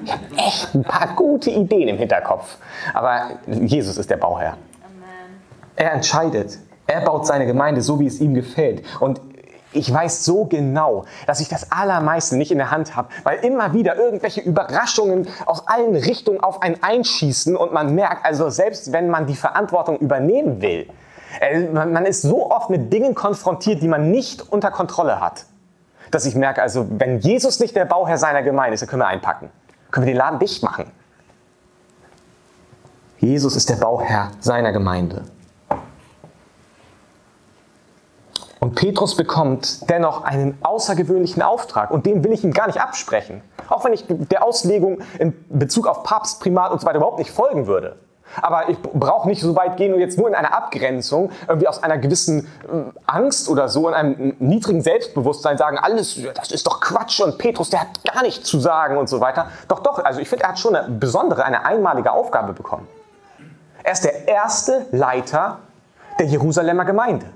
Ich 0.04 0.12
habe 0.12 0.22
echt 0.36 0.74
ein 0.74 0.82
paar 0.82 1.14
gute 1.14 1.50
Ideen 1.50 1.88
im 1.88 1.98
Hinterkopf. 1.98 2.56
Aber 2.92 3.30
Jesus 3.46 3.96
ist 3.96 4.10
der 4.10 4.16
Bauherr. 4.16 4.56
Er 5.76 5.92
entscheidet. 5.92 6.58
Er 6.86 7.00
baut 7.00 7.26
seine 7.26 7.46
Gemeinde 7.46 7.82
so, 7.82 7.98
wie 7.98 8.06
es 8.06 8.20
ihm 8.20 8.34
gefällt. 8.34 8.84
Und 9.00 9.20
ich 9.74 9.92
weiß 9.92 10.24
so 10.24 10.44
genau, 10.44 11.04
dass 11.26 11.40
ich 11.40 11.48
das 11.48 11.72
Allermeiste 11.72 12.36
nicht 12.36 12.52
in 12.52 12.58
der 12.58 12.70
Hand 12.70 12.94
habe, 12.94 13.08
weil 13.24 13.38
immer 13.44 13.72
wieder 13.72 13.96
irgendwelche 13.96 14.40
Überraschungen 14.40 15.26
aus 15.46 15.66
allen 15.66 15.96
Richtungen 15.96 16.40
auf 16.40 16.62
einen 16.62 16.76
einschießen 16.80 17.56
und 17.56 17.72
man 17.72 17.94
merkt, 17.94 18.24
also 18.24 18.50
selbst 18.50 18.92
wenn 18.92 19.10
man 19.10 19.26
die 19.26 19.34
Verantwortung 19.34 19.98
übernehmen 19.98 20.62
will, 20.62 20.86
äh, 21.40 21.60
man 21.68 22.06
ist 22.06 22.22
so 22.22 22.50
oft 22.52 22.70
mit 22.70 22.92
Dingen 22.92 23.14
konfrontiert, 23.14 23.82
die 23.82 23.88
man 23.88 24.10
nicht 24.12 24.52
unter 24.52 24.70
Kontrolle 24.70 25.20
hat, 25.20 25.46
dass 26.12 26.24
ich 26.24 26.36
merke, 26.36 26.62
also 26.62 26.86
wenn 26.90 27.18
Jesus 27.18 27.58
nicht 27.58 27.74
der 27.74 27.84
Bauherr 27.84 28.18
seiner 28.18 28.42
Gemeinde 28.42 28.74
ist, 28.74 28.82
dann 28.82 28.88
können 28.88 29.02
wir 29.02 29.08
einpacken. 29.08 29.50
Können 29.90 30.06
wir 30.06 30.12
den 30.12 30.18
Laden 30.18 30.38
dicht 30.38 30.62
machen. 30.62 30.92
Jesus 33.18 33.56
ist 33.56 33.70
der 33.70 33.76
Bauherr 33.76 34.30
seiner 34.40 34.70
Gemeinde. 34.70 35.22
Und 38.64 38.76
Petrus 38.76 39.14
bekommt 39.14 39.90
dennoch 39.90 40.24
einen 40.24 40.56
außergewöhnlichen 40.62 41.42
Auftrag 41.42 41.90
und 41.90 42.06
den 42.06 42.24
will 42.24 42.32
ich 42.32 42.44
ihm 42.44 42.54
gar 42.54 42.66
nicht 42.66 42.80
absprechen. 42.80 43.42
Auch 43.68 43.84
wenn 43.84 43.92
ich 43.92 44.06
der 44.08 44.42
Auslegung 44.42 45.02
in 45.18 45.34
Bezug 45.50 45.86
auf 45.86 46.02
Papstprimat 46.02 46.72
und 46.72 46.80
so 46.80 46.86
weiter 46.86 46.96
überhaupt 46.96 47.18
nicht 47.18 47.30
folgen 47.30 47.66
würde. 47.66 47.96
Aber 48.40 48.70
ich 48.70 48.80
brauche 48.80 49.28
nicht 49.28 49.42
so 49.42 49.54
weit 49.54 49.76
gehen 49.76 49.92
und 49.92 50.00
jetzt 50.00 50.16
nur 50.16 50.28
in 50.28 50.34
einer 50.34 50.54
Abgrenzung, 50.54 51.30
irgendwie 51.46 51.68
aus 51.68 51.82
einer 51.82 51.98
gewissen 51.98 52.46
äh, 52.62 52.90
Angst 53.04 53.50
oder 53.50 53.68
so, 53.68 53.86
in 53.86 53.92
einem 53.92 54.34
niedrigen 54.38 54.80
Selbstbewusstsein 54.80 55.58
sagen, 55.58 55.76
alles, 55.76 56.18
das 56.34 56.50
ist 56.50 56.66
doch 56.66 56.80
Quatsch 56.80 57.20
und 57.20 57.36
Petrus, 57.36 57.68
der 57.68 57.82
hat 57.82 58.02
gar 58.10 58.22
nichts 58.22 58.48
zu 58.48 58.58
sagen 58.58 58.96
und 58.96 59.10
so 59.10 59.20
weiter. 59.20 59.48
Doch, 59.68 59.80
doch, 59.80 60.02
also 60.02 60.20
ich 60.20 60.28
finde, 60.30 60.44
er 60.44 60.48
hat 60.52 60.58
schon 60.58 60.74
eine 60.74 60.88
besondere, 60.88 61.44
eine 61.44 61.66
einmalige 61.66 62.12
Aufgabe 62.12 62.54
bekommen. 62.54 62.88
Er 63.82 63.92
ist 63.92 64.04
der 64.04 64.26
erste 64.26 64.86
Leiter 64.90 65.58
der 66.18 66.24
Jerusalemer 66.24 66.86
Gemeinde. 66.86 67.26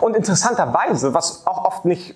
Und 0.00 0.16
interessanterweise, 0.16 1.14
was 1.14 1.46
auch 1.46 1.64
oft 1.64 1.84
nicht, 1.84 2.14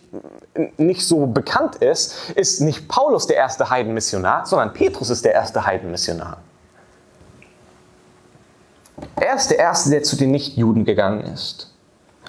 nicht 0.79 1.07
so 1.07 1.27
bekannt 1.27 1.77
ist, 1.77 2.31
ist 2.31 2.61
nicht 2.61 2.89
Paulus 2.89 3.27
der 3.27 3.37
erste 3.37 3.69
Heidenmissionar, 3.69 4.47
sondern 4.47 4.73
Petrus 4.73 5.11
ist 5.11 5.25
der 5.25 5.35
erste 5.35 5.67
Heidenmissionar. 5.67 6.39
Er 9.17 9.37
ist 9.37 9.51
der 9.51 9.59
Erste, 9.59 9.91
der 9.91 10.03
zu 10.03 10.17
den 10.17 10.31
Nichtjuden 10.31 10.85
gegangen 10.85 11.21
ist 11.21 11.75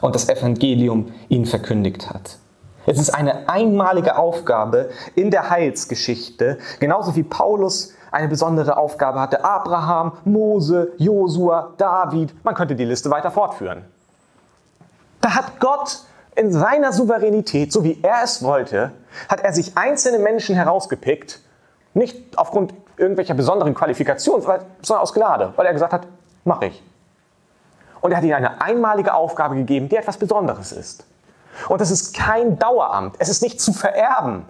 und 0.02 0.16
das 0.16 0.28
Evangelium 0.28 1.14
ihnen 1.30 1.46
verkündigt 1.46 2.10
hat. 2.10 2.38
Es 2.86 3.00
ist 3.00 3.10
eine 3.10 3.50
einmalige 3.50 4.18
Aufgabe 4.18 4.90
in 5.16 5.30
der 5.30 5.50
Heilsgeschichte, 5.50 6.58
genauso 6.80 7.16
wie 7.16 7.24
Paulus 7.24 7.94
eine 8.12 8.30
besondere 8.30 8.78
Aufgabe 8.78 9.20
hatte. 9.20 9.44
Abraham, 9.44 10.14
Mose, 10.24 10.94
Josua, 10.98 11.74
David, 11.78 12.34
man 12.46 12.56
könnte 12.56 12.76
die 12.76 12.86
Liste 12.86 13.10
weiter 13.10 13.32
fortführen. 13.32 13.84
Da 15.28 15.36
hat 15.36 15.60
Gott 15.60 16.04
in 16.36 16.54
seiner 16.54 16.94
Souveränität, 16.94 17.74
so 17.74 17.84
wie 17.84 18.00
er 18.02 18.24
es 18.24 18.42
wollte, 18.44 18.94
hat 19.28 19.42
er 19.42 19.52
sich 19.52 19.78
einzelne 19.78 20.20
Menschen 20.20 20.56
herausgepickt, 20.56 21.42
nicht 21.94 22.38
aufgrund 22.38 22.74
irgendwelcher 22.96 23.34
besonderen 23.34 23.74
Qualifikationen, 23.74 24.42
sondern 24.82 25.04
aus 25.04 25.14
Gnade, 25.14 25.52
weil 25.58 25.66
er 25.66 25.74
gesagt 25.74 25.92
hat, 25.92 26.08
mach 26.46 26.62
ich. 26.62 26.82
Und 28.00 28.12
er 28.12 28.18
hat 28.20 28.24
ihnen 28.24 28.36
eine 28.36 28.62
einmalige 28.62 29.14
Aufgabe 29.14 29.56
gegeben, 29.56 29.90
die 29.90 29.98
etwas 29.98 30.16
Besonderes 30.16 30.72
ist. 30.72 31.06
Und 31.68 31.82
das 31.82 31.92
ist 31.92 32.16
kein 32.16 32.58
Daueramt, 32.58 33.18
es 33.20 33.28
ist 33.28 33.42
nicht 33.42 33.60
zu 33.60 33.74
vererben. 33.74 34.46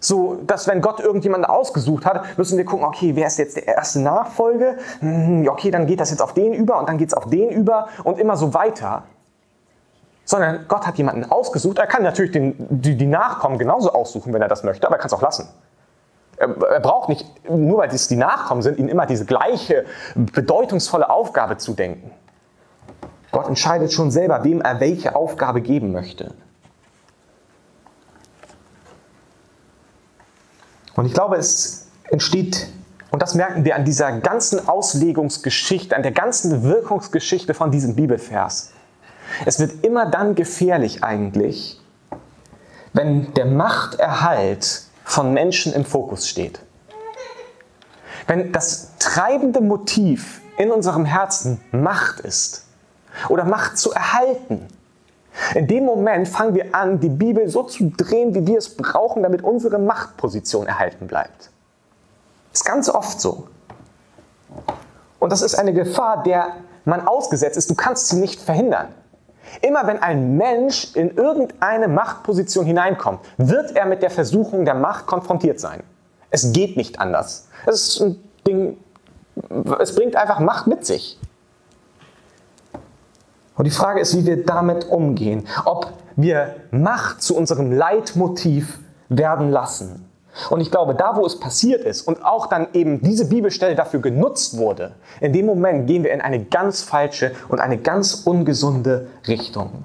So, 0.00 0.34
dass 0.46 0.68
wenn 0.68 0.82
Gott 0.82 1.00
irgendjemanden 1.00 1.48
ausgesucht 1.48 2.04
hat, 2.04 2.36
müssen 2.36 2.58
wir 2.58 2.66
gucken, 2.66 2.84
okay, 2.84 3.16
wer 3.16 3.26
ist 3.26 3.38
jetzt 3.38 3.56
der 3.56 3.68
erste 3.68 4.00
Nachfolge? 4.00 4.76
Hm, 5.00 5.48
okay, 5.48 5.70
dann 5.70 5.86
geht 5.86 6.00
das 6.00 6.10
jetzt 6.10 6.20
auf 6.20 6.34
den 6.34 6.52
über 6.52 6.78
und 6.78 6.90
dann 6.90 6.98
geht 6.98 7.08
es 7.08 7.14
auf 7.14 7.30
den 7.30 7.48
über 7.48 7.88
und 8.04 8.18
immer 8.18 8.36
so 8.36 8.52
weiter 8.52 9.04
sondern 10.24 10.66
Gott 10.68 10.86
hat 10.86 10.98
jemanden 10.98 11.30
ausgesucht. 11.30 11.78
Er 11.78 11.86
kann 11.86 12.02
natürlich 12.02 12.32
den, 12.32 12.54
die, 12.58 12.96
die, 12.96 13.06
Nachkommen 13.06 13.58
genauso 13.58 13.92
aussuchen, 13.92 14.32
wenn 14.32 14.42
er 14.42 14.48
das 14.48 14.62
möchte, 14.62 14.86
aber 14.86 14.96
er 14.96 14.98
kann 14.98 15.08
es 15.08 15.12
auch 15.12 15.22
lassen. 15.22 15.48
Er, 16.36 16.48
er 16.48 16.80
braucht 16.80 17.08
nicht, 17.08 17.26
nur 17.50 17.78
weil 17.78 17.90
es 17.90 18.08
die 18.08 18.16
Nachkommen 18.16 18.62
sind, 18.62 18.78
ihnen 18.78 18.88
immer 18.88 19.06
diese 19.06 19.24
gleiche 19.24 19.84
bedeutungsvolle 20.14 21.10
Aufgabe 21.10 21.56
zu 21.56 21.74
denken. 21.74 22.10
Gott 23.32 23.48
entscheidet 23.48 23.92
schon 23.92 24.10
selber, 24.10 24.44
wem 24.44 24.60
er 24.60 24.78
welche 24.78 25.16
Aufgabe 25.16 25.60
geben 25.62 25.92
möchte. 25.92 26.34
Und 30.94 31.06
ich 31.06 31.14
glaube, 31.14 31.36
es 31.36 31.88
entsteht, 32.10 32.68
und 33.10 33.22
das 33.22 33.34
merken 33.34 33.64
wir 33.64 33.74
an 33.76 33.84
dieser 33.84 34.12
ganzen 34.20 34.68
Auslegungsgeschichte, 34.68 35.96
an 35.96 36.02
der 36.02 36.12
ganzen 36.12 36.62
Wirkungsgeschichte 36.62 37.54
von 37.54 37.70
diesem 37.70 37.96
Bibelvers, 37.96 38.72
es 39.44 39.58
wird 39.58 39.84
immer 39.84 40.06
dann 40.06 40.34
gefährlich 40.34 41.02
eigentlich, 41.02 41.80
wenn 42.92 43.32
der 43.34 43.46
Machterhalt 43.46 44.82
von 45.04 45.32
Menschen 45.32 45.72
im 45.72 45.84
Fokus 45.84 46.28
steht. 46.28 46.60
Wenn 48.26 48.52
das 48.52 48.96
treibende 48.98 49.60
Motiv 49.60 50.40
in 50.56 50.70
unserem 50.70 51.04
Herzen 51.04 51.60
Macht 51.72 52.20
ist 52.20 52.66
oder 53.28 53.44
Macht 53.44 53.78
zu 53.78 53.92
erhalten. 53.92 54.68
In 55.54 55.66
dem 55.66 55.84
Moment 55.84 56.28
fangen 56.28 56.54
wir 56.54 56.74
an, 56.74 57.00
die 57.00 57.08
Bibel 57.08 57.48
so 57.48 57.62
zu 57.62 57.90
drehen, 57.96 58.34
wie 58.34 58.46
wir 58.46 58.58
es 58.58 58.76
brauchen, 58.76 59.22
damit 59.22 59.42
unsere 59.42 59.78
Machtposition 59.78 60.66
erhalten 60.66 61.06
bleibt. 61.06 61.50
Ist 62.52 62.64
ganz 62.64 62.88
oft 62.88 63.20
so. 63.20 63.48
Und 65.18 65.30
das 65.30 65.40
ist 65.40 65.54
eine 65.54 65.72
Gefahr, 65.72 66.22
der 66.22 66.48
man 66.84 67.06
ausgesetzt 67.06 67.56
ist. 67.56 67.70
Du 67.70 67.74
kannst 67.74 68.08
sie 68.08 68.16
nicht 68.16 68.40
verhindern. 68.40 68.88
Immer 69.60 69.86
wenn 69.86 69.98
ein 70.02 70.36
Mensch 70.36 70.94
in 70.94 71.10
irgendeine 71.16 71.88
Machtposition 71.88 72.64
hineinkommt, 72.64 73.20
wird 73.36 73.76
er 73.76 73.86
mit 73.86 74.02
der 74.02 74.10
Versuchung 74.10 74.64
der 74.64 74.74
Macht 74.74 75.06
konfrontiert 75.06 75.60
sein. 75.60 75.82
Es 76.30 76.52
geht 76.52 76.76
nicht 76.76 76.98
anders. 76.98 77.48
Es 77.66 77.74
ist 77.74 78.00
ein 78.00 78.24
Ding, 78.46 78.78
es 79.78 79.94
bringt 79.94 80.16
einfach 80.16 80.40
Macht 80.40 80.66
mit 80.66 80.86
sich. 80.86 81.18
Und 83.56 83.66
die 83.66 83.70
Frage 83.70 84.00
ist, 84.00 84.16
wie 84.16 84.24
wir 84.24 84.44
damit 84.44 84.88
umgehen. 84.88 85.46
Ob 85.66 85.92
wir 86.16 86.56
Macht 86.70 87.22
zu 87.22 87.36
unserem 87.36 87.70
Leitmotiv 87.70 88.78
werden 89.08 89.50
lassen 89.50 90.11
und 90.50 90.60
ich 90.60 90.70
glaube, 90.70 90.94
da 90.94 91.16
wo 91.16 91.26
es 91.26 91.38
passiert 91.38 91.84
ist 91.84 92.02
und 92.02 92.24
auch 92.24 92.46
dann 92.46 92.68
eben 92.72 93.02
diese 93.02 93.26
Bibelstelle 93.26 93.74
dafür 93.74 94.00
genutzt 94.00 94.56
wurde, 94.56 94.92
in 95.20 95.32
dem 95.32 95.46
Moment 95.46 95.86
gehen 95.86 96.04
wir 96.04 96.12
in 96.12 96.20
eine 96.20 96.44
ganz 96.44 96.82
falsche 96.82 97.32
und 97.48 97.60
eine 97.60 97.78
ganz 97.78 98.22
ungesunde 98.24 99.08
Richtung. 99.28 99.84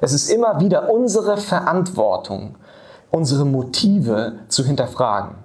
Es 0.00 0.12
ist 0.12 0.30
immer 0.30 0.60
wieder 0.60 0.90
unsere 0.90 1.36
Verantwortung, 1.36 2.56
unsere 3.10 3.44
Motive 3.44 4.40
zu 4.48 4.64
hinterfragen. 4.64 5.36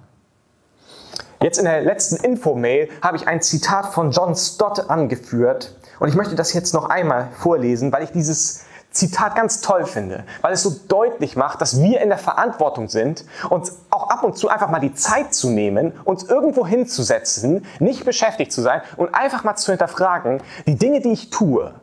Jetzt 1.42 1.58
in 1.58 1.64
der 1.64 1.82
letzten 1.82 2.16
Infomail 2.16 2.88
habe 3.02 3.16
ich 3.16 3.26
ein 3.26 3.42
Zitat 3.42 3.86
von 3.86 4.10
John 4.10 4.36
Stott 4.36 4.90
angeführt 4.90 5.74
und 5.98 6.08
ich 6.08 6.14
möchte 6.14 6.34
das 6.34 6.52
jetzt 6.52 6.72
noch 6.72 6.88
einmal 6.88 7.28
vorlesen, 7.32 7.92
weil 7.92 8.04
ich 8.04 8.12
dieses 8.12 8.64
Zitat 8.92 9.34
ganz 9.34 9.60
toll 9.60 9.86
finde, 9.86 10.24
weil 10.42 10.52
es 10.52 10.62
so 10.62 10.70
deutlich 10.88 11.36
macht, 11.36 11.60
dass 11.60 11.80
wir 11.80 12.00
in 12.00 12.08
der 12.08 12.18
Verantwortung 12.18 12.88
sind, 12.88 13.24
uns 13.50 13.78
auch 13.90 14.08
ab 14.08 14.22
und 14.22 14.36
zu 14.36 14.48
einfach 14.48 14.68
mal 14.68 14.80
die 14.80 14.94
Zeit 14.94 15.34
zu 15.34 15.50
nehmen, 15.50 15.92
uns 16.04 16.24
irgendwo 16.24 16.66
hinzusetzen, 16.66 17.64
nicht 17.80 18.04
beschäftigt 18.04 18.52
zu 18.52 18.60
sein 18.60 18.82
und 18.96 19.14
einfach 19.14 19.44
mal 19.44 19.56
zu 19.56 19.72
hinterfragen, 19.72 20.42
die 20.66 20.76
Dinge, 20.76 21.00
die 21.00 21.12
ich 21.12 21.30
tue, 21.30 21.74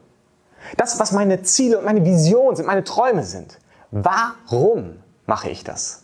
das, 0.77 0.99
was 0.99 1.11
meine 1.11 1.41
Ziele 1.41 1.79
und 1.79 1.85
meine 1.85 2.05
Visionen 2.05 2.55
sind, 2.55 2.65
meine 2.65 2.83
Träume 2.83 3.23
sind, 3.23 3.59
warum 3.91 4.97
mache 5.25 5.49
ich 5.49 5.63
das? 5.63 6.03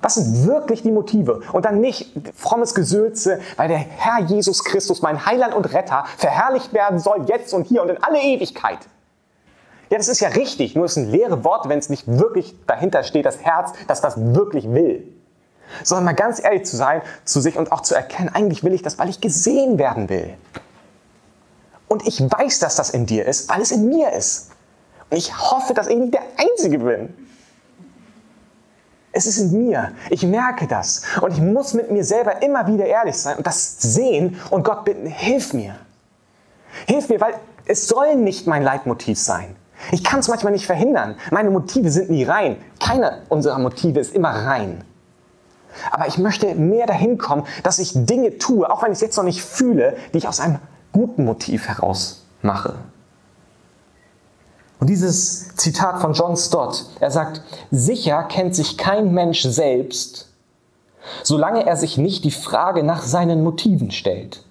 Was 0.00 0.16
sind 0.16 0.46
wirklich 0.46 0.82
die 0.82 0.90
Motive? 0.90 1.40
Und 1.52 1.64
dann 1.64 1.80
nicht 1.80 2.12
frommes 2.36 2.74
Gesülze, 2.74 3.40
weil 3.56 3.68
der 3.68 3.78
Herr 3.78 4.20
Jesus 4.20 4.62
Christus, 4.62 5.00
mein 5.00 5.24
Heiland 5.24 5.54
und 5.54 5.72
Retter, 5.72 6.04
verherrlicht 6.18 6.74
werden 6.74 6.98
soll, 6.98 7.24
jetzt 7.26 7.54
und 7.54 7.66
hier 7.66 7.82
und 7.82 7.88
in 7.88 8.02
alle 8.02 8.20
Ewigkeit. 8.20 8.80
Ja, 9.90 9.98
das 9.98 10.08
ist 10.08 10.20
ja 10.20 10.28
richtig, 10.28 10.74
nur 10.74 10.86
es 10.86 10.94
sind 10.94 11.10
leere 11.10 11.44
Worte, 11.44 11.68
wenn 11.68 11.78
es 11.78 11.88
nicht 11.88 12.06
wirklich 12.06 12.54
dahinter 12.66 13.02
steht, 13.02 13.26
das 13.26 13.40
Herz, 13.40 13.72
das 13.86 14.00
das 14.00 14.16
wirklich 14.34 14.70
will. 14.70 15.06
Sondern 15.82 16.04
mal 16.04 16.14
ganz 16.14 16.42
ehrlich 16.42 16.64
zu 16.64 16.76
sein 16.76 17.02
zu 17.24 17.40
sich 17.40 17.56
und 17.56 17.72
auch 17.72 17.80
zu 17.80 17.94
erkennen, 17.94 18.30
eigentlich 18.32 18.64
will 18.64 18.72
ich 18.72 18.82
das, 18.82 18.98
weil 18.98 19.08
ich 19.08 19.20
gesehen 19.20 19.78
werden 19.78 20.08
will. 20.08 20.34
Und 21.88 22.06
ich 22.06 22.20
weiß, 22.20 22.58
dass 22.60 22.76
das 22.76 22.90
in 22.90 23.06
dir 23.06 23.26
ist, 23.26 23.48
weil 23.48 23.60
es 23.60 23.70
in 23.70 23.88
mir 23.88 24.12
ist. 24.12 24.50
Und 25.10 25.16
ich 25.16 25.38
hoffe, 25.38 25.74
dass 25.74 25.86
ich 25.86 25.96
nicht 25.96 26.14
der 26.14 26.22
Einzige 26.36 26.78
bin. 26.78 27.14
Es 29.12 29.26
ist 29.26 29.38
in 29.38 29.66
mir. 29.66 29.92
Ich 30.10 30.24
merke 30.24 30.66
das. 30.66 31.02
Und 31.20 31.32
ich 31.32 31.40
muss 31.40 31.72
mit 31.72 31.90
mir 31.90 32.04
selber 32.04 32.42
immer 32.42 32.66
wieder 32.66 32.86
ehrlich 32.86 33.16
sein 33.16 33.36
und 33.36 33.46
das 33.46 33.76
sehen 33.80 34.40
und 34.50 34.64
Gott 34.64 34.84
bitten, 34.84 35.06
hilf 35.06 35.52
mir. 35.52 35.76
Hilf 36.86 37.08
mir, 37.08 37.20
weil 37.20 37.34
es 37.66 37.86
soll 37.86 38.16
nicht 38.16 38.46
mein 38.46 38.62
Leitmotiv 38.62 39.18
sein. 39.18 39.54
Ich 39.92 40.04
kann 40.04 40.20
es 40.20 40.28
manchmal 40.28 40.52
nicht 40.52 40.66
verhindern. 40.66 41.16
Meine 41.30 41.50
Motive 41.50 41.90
sind 41.90 42.10
nie 42.10 42.24
rein. 42.24 42.56
Keiner 42.80 43.18
unserer 43.28 43.58
Motive 43.58 44.00
ist 44.00 44.14
immer 44.14 44.30
rein. 44.30 44.84
Aber 45.90 46.06
ich 46.06 46.18
möchte 46.18 46.54
mehr 46.54 46.86
dahin 46.86 47.18
kommen, 47.18 47.44
dass 47.62 47.78
ich 47.78 47.92
Dinge 47.94 48.38
tue, 48.38 48.70
auch 48.70 48.82
wenn 48.82 48.92
ich 48.92 48.96
es 48.96 49.02
jetzt 49.02 49.16
noch 49.16 49.24
nicht 49.24 49.42
fühle, 49.42 49.96
die 50.12 50.18
ich 50.18 50.28
aus 50.28 50.40
einem 50.40 50.58
guten 50.92 51.24
Motiv 51.24 51.68
heraus 51.68 52.24
mache. 52.42 52.74
Und 54.78 54.88
dieses 54.90 55.54
Zitat 55.56 56.00
von 56.00 56.12
John 56.12 56.36
Stott, 56.36 56.84
er 57.00 57.10
sagt, 57.10 57.42
sicher 57.70 58.22
kennt 58.24 58.54
sich 58.54 58.76
kein 58.76 59.12
Mensch 59.14 59.42
selbst, 59.42 60.28
solange 61.22 61.66
er 61.66 61.76
sich 61.76 61.96
nicht 61.96 62.24
die 62.24 62.30
Frage 62.30 62.82
nach 62.82 63.02
seinen 63.02 63.42
Motiven 63.42 63.90
stellt. 63.90 64.44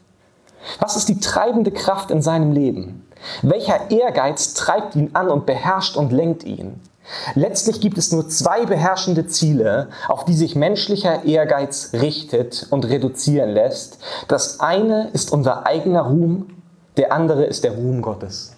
Was 0.79 0.95
ist 0.95 1.09
die 1.09 1.19
treibende 1.19 1.71
Kraft 1.71 2.09
in 2.09 2.21
seinem 2.21 2.51
Leben? 2.51 3.05
Welcher 3.41 3.91
Ehrgeiz 3.91 4.53
treibt 4.53 4.95
ihn 4.95 5.11
an 5.13 5.29
und 5.29 5.45
beherrscht 5.45 5.95
und 5.97 6.11
lenkt 6.11 6.43
ihn? 6.43 6.79
Letztlich 7.35 7.81
gibt 7.81 7.97
es 7.97 8.11
nur 8.11 8.29
zwei 8.29 8.65
beherrschende 8.65 9.27
Ziele, 9.27 9.89
auf 10.07 10.25
die 10.25 10.33
sich 10.33 10.55
menschlicher 10.55 11.25
Ehrgeiz 11.25 11.89
richtet 11.93 12.67
und 12.69 12.85
reduzieren 12.85 13.49
lässt. 13.49 13.99
Das 14.27 14.59
eine 14.59 15.09
ist 15.09 15.31
unser 15.31 15.65
eigener 15.65 16.03
Ruhm, 16.03 16.47
der 16.97 17.11
andere 17.11 17.45
ist 17.45 17.63
der 17.63 17.73
Ruhm 17.73 18.01
Gottes. 18.01 18.53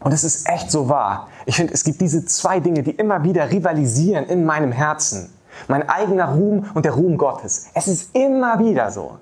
Und 0.00 0.12
es 0.12 0.24
ist 0.24 0.48
echt 0.48 0.70
so 0.70 0.88
wahr. 0.88 1.28
Ich 1.46 1.56
finde, 1.56 1.74
es 1.74 1.84
gibt 1.84 2.00
diese 2.00 2.24
zwei 2.24 2.60
Dinge, 2.60 2.82
die 2.82 2.90
immer 2.90 3.22
wieder 3.24 3.50
rivalisieren 3.50 4.26
in 4.26 4.44
meinem 4.44 4.72
Herzen. 4.72 5.32
Mein 5.68 5.88
eigener 5.88 6.32
Ruhm 6.34 6.70
und 6.74 6.84
der 6.84 6.92
Ruhm 6.92 7.18
Gottes. 7.18 7.66
Es 7.74 7.86
ist 7.86 8.14
immer 8.14 8.58
wieder 8.58 8.90
so. 8.90 9.18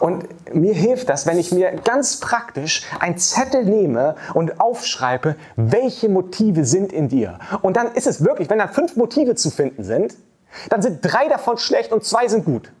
Und 0.00 0.24
mir 0.54 0.74
hilft 0.74 1.08
das, 1.08 1.26
wenn 1.26 1.38
ich 1.38 1.52
mir 1.52 1.72
ganz 1.84 2.20
praktisch 2.20 2.82
einen 3.00 3.18
Zettel 3.18 3.64
nehme 3.64 4.16
und 4.34 4.60
aufschreibe, 4.60 5.36
welche 5.56 6.08
Motive 6.08 6.64
sind 6.64 6.92
in 6.92 7.08
dir. 7.08 7.38
Und 7.62 7.76
dann 7.76 7.92
ist 7.94 8.06
es 8.06 8.24
wirklich, 8.24 8.50
wenn 8.50 8.58
da 8.58 8.68
fünf 8.68 8.96
Motive 8.96 9.34
zu 9.34 9.50
finden 9.50 9.84
sind, 9.84 10.14
dann 10.70 10.82
sind 10.82 11.00
drei 11.02 11.28
davon 11.28 11.58
schlecht 11.58 11.92
und 11.92 12.04
zwei 12.04 12.28
sind 12.28 12.44
gut. 12.44 12.72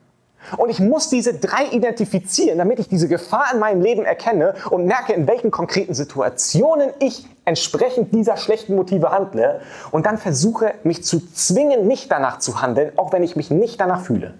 Und 0.56 0.70
ich 0.70 0.78
muss 0.78 1.08
diese 1.08 1.34
drei 1.34 1.66
identifizieren, 1.72 2.58
damit 2.58 2.78
ich 2.78 2.88
diese 2.88 3.08
Gefahr 3.08 3.46
in 3.52 3.58
meinem 3.58 3.80
Leben 3.80 4.04
erkenne 4.04 4.54
und 4.70 4.86
merke, 4.86 5.12
in 5.12 5.26
welchen 5.26 5.50
konkreten 5.50 5.92
Situationen 5.94 6.90
ich 7.00 7.26
entsprechend 7.44 8.14
dieser 8.14 8.36
schlechten 8.36 8.76
Motive 8.76 9.10
handle 9.10 9.60
und 9.90 10.06
dann 10.06 10.18
versuche, 10.18 10.74
mich 10.84 11.02
zu 11.02 11.20
zwingen, 11.32 11.88
nicht 11.88 12.12
danach 12.12 12.38
zu 12.38 12.62
handeln, 12.62 12.92
auch 12.96 13.12
wenn 13.12 13.24
ich 13.24 13.34
mich 13.34 13.50
nicht 13.50 13.80
danach 13.80 14.02
fühle. 14.02 14.34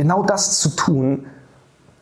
Genau 0.00 0.22
das 0.22 0.60
zu 0.60 0.70
tun, 0.70 1.26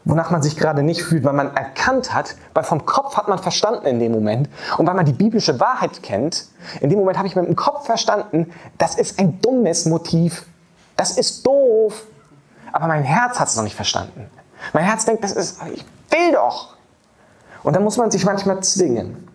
wonach 0.04 0.30
man 0.30 0.40
sich 0.40 0.56
gerade 0.56 0.84
nicht 0.84 1.02
fühlt, 1.02 1.24
weil 1.24 1.32
man 1.32 1.56
erkannt 1.56 2.14
hat, 2.14 2.36
weil 2.54 2.62
vom 2.62 2.86
Kopf 2.86 3.16
hat 3.16 3.26
man 3.26 3.40
verstanden 3.40 3.86
in 3.86 3.98
dem 3.98 4.12
Moment 4.12 4.48
und 4.76 4.86
weil 4.86 4.94
man 4.94 5.04
die 5.04 5.12
biblische 5.12 5.58
Wahrheit 5.58 6.00
kennt, 6.00 6.46
in 6.80 6.90
dem 6.90 7.00
Moment 7.00 7.18
habe 7.18 7.26
ich 7.26 7.34
mit 7.34 7.44
dem 7.44 7.56
Kopf 7.56 7.86
verstanden, 7.86 8.52
das 8.78 8.94
ist 8.94 9.18
ein 9.18 9.40
dummes 9.40 9.84
Motiv, 9.84 10.46
das 10.96 11.18
ist 11.18 11.44
doof. 11.44 12.04
Aber 12.70 12.86
mein 12.86 13.02
Herz 13.02 13.40
hat 13.40 13.48
es 13.48 13.56
noch 13.56 13.64
nicht 13.64 13.74
verstanden. 13.74 14.30
Mein 14.72 14.84
Herz 14.84 15.04
denkt, 15.04 15.24
das 15.24 15.32
ist, 15.32 15.58
ich 15.74 15.84
will 16.12 16.34
doch. 16.34 16.76
Und 17.64 17.74
dann 17.74 17.82
muss 17.82 17.96
man 17.96 18.12
sich 18.12 18.24
manchmal 18.24 18.60
zwingen. 18.60 19.28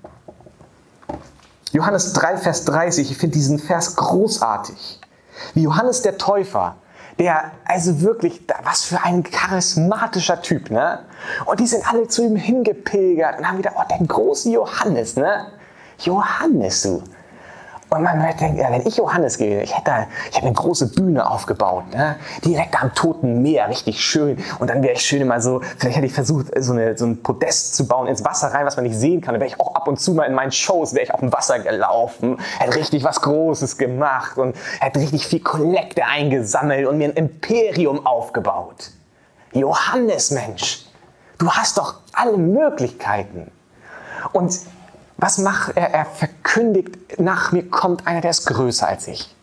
Johannes 1.74 2.14
3, 2.14 2.38
Vers 2.38 2.64
30, 2.64 3.12
ich 3.12 3.18
finde 3.18 3.34
diesen 3.34 3.60
Vers 3.60 3.98
großartig. 3.98 5.02
Wie 5.54 5.64
Johannes 5.64 6.02
der 6.02 6.18
Täufer, 6.18 6.78
der, 7.20 7.52
also 7.66 8.02
wirklich, 8.02 8.42
was 8.64 8.86
für 8.86 9.02
ein 9.04 9.24
charismatischer 9.24 10.42
Typ, 10.42 10.72
ne? 10.72 11.00
Und 11.46 11.60
die 11.60 11.68
sind 11.68 11.88
alle 11.88 12.08
zu 12.08 12.24
ihm 12.24 12.36
hingepilgert 12.36 13.40
und 13.40 13.48
haben 13.48 13.58
wieder, 13.58 13.74
oh, 13.76 13.84
der 13.90 14.06
große 14.06 14.50
Johannes, 14.52 15.16
ne? 15.16 15.48
Johannes, 16.00 16.82
du. 16.82 17.04
Und 17.94 18.02
man 18.02 18.20
denkt, 18.20 18.58
ja, 18.58 18.72
wenn 18.72 18.88
ich 18.88 18.98
Johannes 18.98 19.38
gehe, 19.38 19.62
ich 19.62 19.78
hätte, 19.78 20.08
ich 20.32 20.38
hätte 20.38 20.48
eine 20.48 20.56
große 20.56 20.88
Bühne 20.94 21.30
aufgebaut, 21.30 21.84
ne? 21.94 22.16
direkt 22.44 22.82
am 22.82 22.92
Toten 22.96 23.44
Meer, 23.44 23.70
richtig 23.70 24.04
schön. 24.04 24.44
Und 24.58 24.72
dann 24.72 24.82
wäre 24.82 24.94
ich 24.94 25.06
schön 25.06 25.22
immer 25.22 25.40
so, 25.40 25.62
vielleicht 25.78 25.98
hätte 25.98 26.08
ich 26.08 26.14
versucht, 26.14 26.48
so, 26.58 26.74
eine, 26.74 26.98
so 26.98 27.06
ein 27.06 27.22
Podest 27.22 27.76
zu 27.76 27.88
bauen 27.88 28.08
ins 28.08 28.26
Wasser 28.26 28.48
rein, 28.48 28.66
was 28.66 28.78
man 28.78 28.86
nicht 28.86 28.98
sehen 28.98 29.22
kann. 29.22 29.36
Dann 29.36 29.42
wäre 29.42 29.52
ich 29.52 29.60
auch 29.60 29.76
ab 29.76 29.88
und 29.88 30.00
zu 30.00 30.16
mal 30.16 30.24
in 30.24 30.34
meinen 30.34 30.52
Shows, 30.52 30.96
wäre 30.96 31.04
ich 31.04 31.14
auf 31.14 31.20
dem 31.20 31.32
Wasser 31.32 31.60
gelaufen, 31.60 32.40
hätte 32.58 32.76
richtig 32.78 33.04
was 33.04 33.22
Großes 33.22 33.78
gemacht 33.78 34.40
und 34.40 34.56
hätte 34.80 35.00
richtig 35.00 35.28
viel 35.28 35.42
Kollekte 35.42 36.04
eingesammelt 36.04 36.88
und 36.88 36.98
mir 36.98 37.10
ein 37.10 37.14
Imperium 37.14 38.08
aufgebaut. 38.08 38.90
Johannes, 39.52 40.32
Mensch, 40.32 40.88
du 41.38 41.48
hast 41.52 41.78
doch 41.78 41.98
alle 42.14 42.38
Möglichkeiten. 42.38 43.52
Und 44.32 44.52
was 45.18 45.38
macht 45.38 45.78
er? 45.78 45.94
Er 45.94 46.06
verkündigt, 46.06 47.20
nach 47.20 47.52
mir 47.52 47.70
kommt 47.70 48.08
einer, 48.08 48.22
der 48.22 48.32
ist 48.32 48.46
größer 48.46 48.88
als 48.88 49.08
ich. 49.08 49.34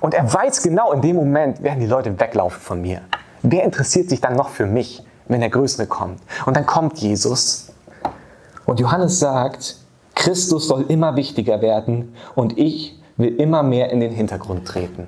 Und 0.00 0.14
er 0.14 0.32
weiß 0.32 0.62
genau, 0.62 0.92
in 0.92 1.02
dem 1.02 1.16
Moment 1.16 1.62
werden 1.62 1.80
die 1.80 1.86
Leute 1.86 2.18
weglaufen 2.18 2.60
von 2.60 2.80
mir. 2.80 3.02
Wer 3.42 3.64
interessiert 3.64 4.08
sich 4.08 4.20
dann 4.20 4.34
noch 4.34 4.48
für 4.48 4.66
mich, 4.66 5.02
wenn 5.28 5.40
der 5.40 5.50
Größere 5.50 5.86
kommt? 5.86 6.20
Und 6.46 6.56
dann 6.56 6.66
kommt 6.66 6.98
Jesus. 6.98 7.72
Und 8.66 8.80
Johannes 8.80 9.18
sagt, 9.18 9.76
Christus 10.14 10.68
soll 10.68 10.84
immer 10.88 11.16
wichtiger 11.16 11.62
werden 11.62 12.14
und 12.34 12.58
ich 12.58 13.00
will 13.16 13.34
immer 13.36 13.62
mehr 13.62 13.90
in 13.90 14.00
den 14.00 14.12
Hintergrund 14.12 14.66
treten. 14.66 15.06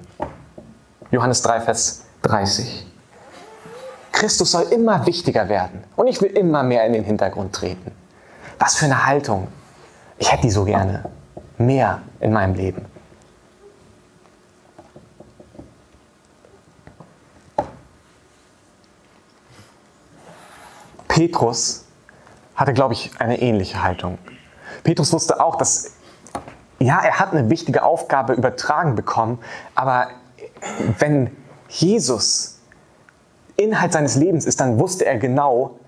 Johannes 1.11 1.42
3, 1.42 1.61
Vers 1.61 2.05
30. 2.23 2.87
Christus 4.12 4.53
soll 4.53 4.64
immer 4.71 5.07
wichtiger 5.07 5.49
werden 5.49 5.85
und 5.97 6.07
ich 6.07 6.21
will 6.21 6.31
immer 6.31 6.62
mehr 6.62 6.87
in 6.87 6.92
den 6.92 7.05
Hintergrund 7.05 7.53
treten. 7.55 7.92
Was 8.59 8.77
für 8.77 8.85
eine 8.85 9.07
Haltung. 9.07 9.49
Ich 10.22 10.30
hätte 10.30 10.42
die 10.42 10.50
so 10.52 10.64
gerne. 10.64 11.02
Mehr 11.58 12.00
in 12.20 12.32
meinem 12.32 12.54
Leben. 12.54 12.87
Petrus 21.08 21.87
hatte, 22.54 22.72
glaube 22.72 22.94
ich, 22.94 23.11
eine 23.18 23.42
ähnliche 23.42 23.82
Haltung. 23.82 24.16
Petrus 24.85 25.12
wusste 25.12 25.42
auch, 25.42 25.56
dass, 25.56 25.96
ja, 26.78 27.00
er 27.02 27.18
hat 27.18 27.32
eine 27.32 27.50
wichtige 27.50 27.82
Aufgabe 27.82 28.35
übertragen 28.35 28.94
bekommen, 28.94 29.40
aber 29.74 30.06
wenn 31.00 31.37
Jesus 31.68 32.61
Inhalt 33.56 33.92
seines 33.92 34.14
Lebens 34.14 34.46
ist, 34.46 34.61
dann 34.61 34.78
wusste 34.78 35.04
er 35.04 35.18
genau, 35.18 35.80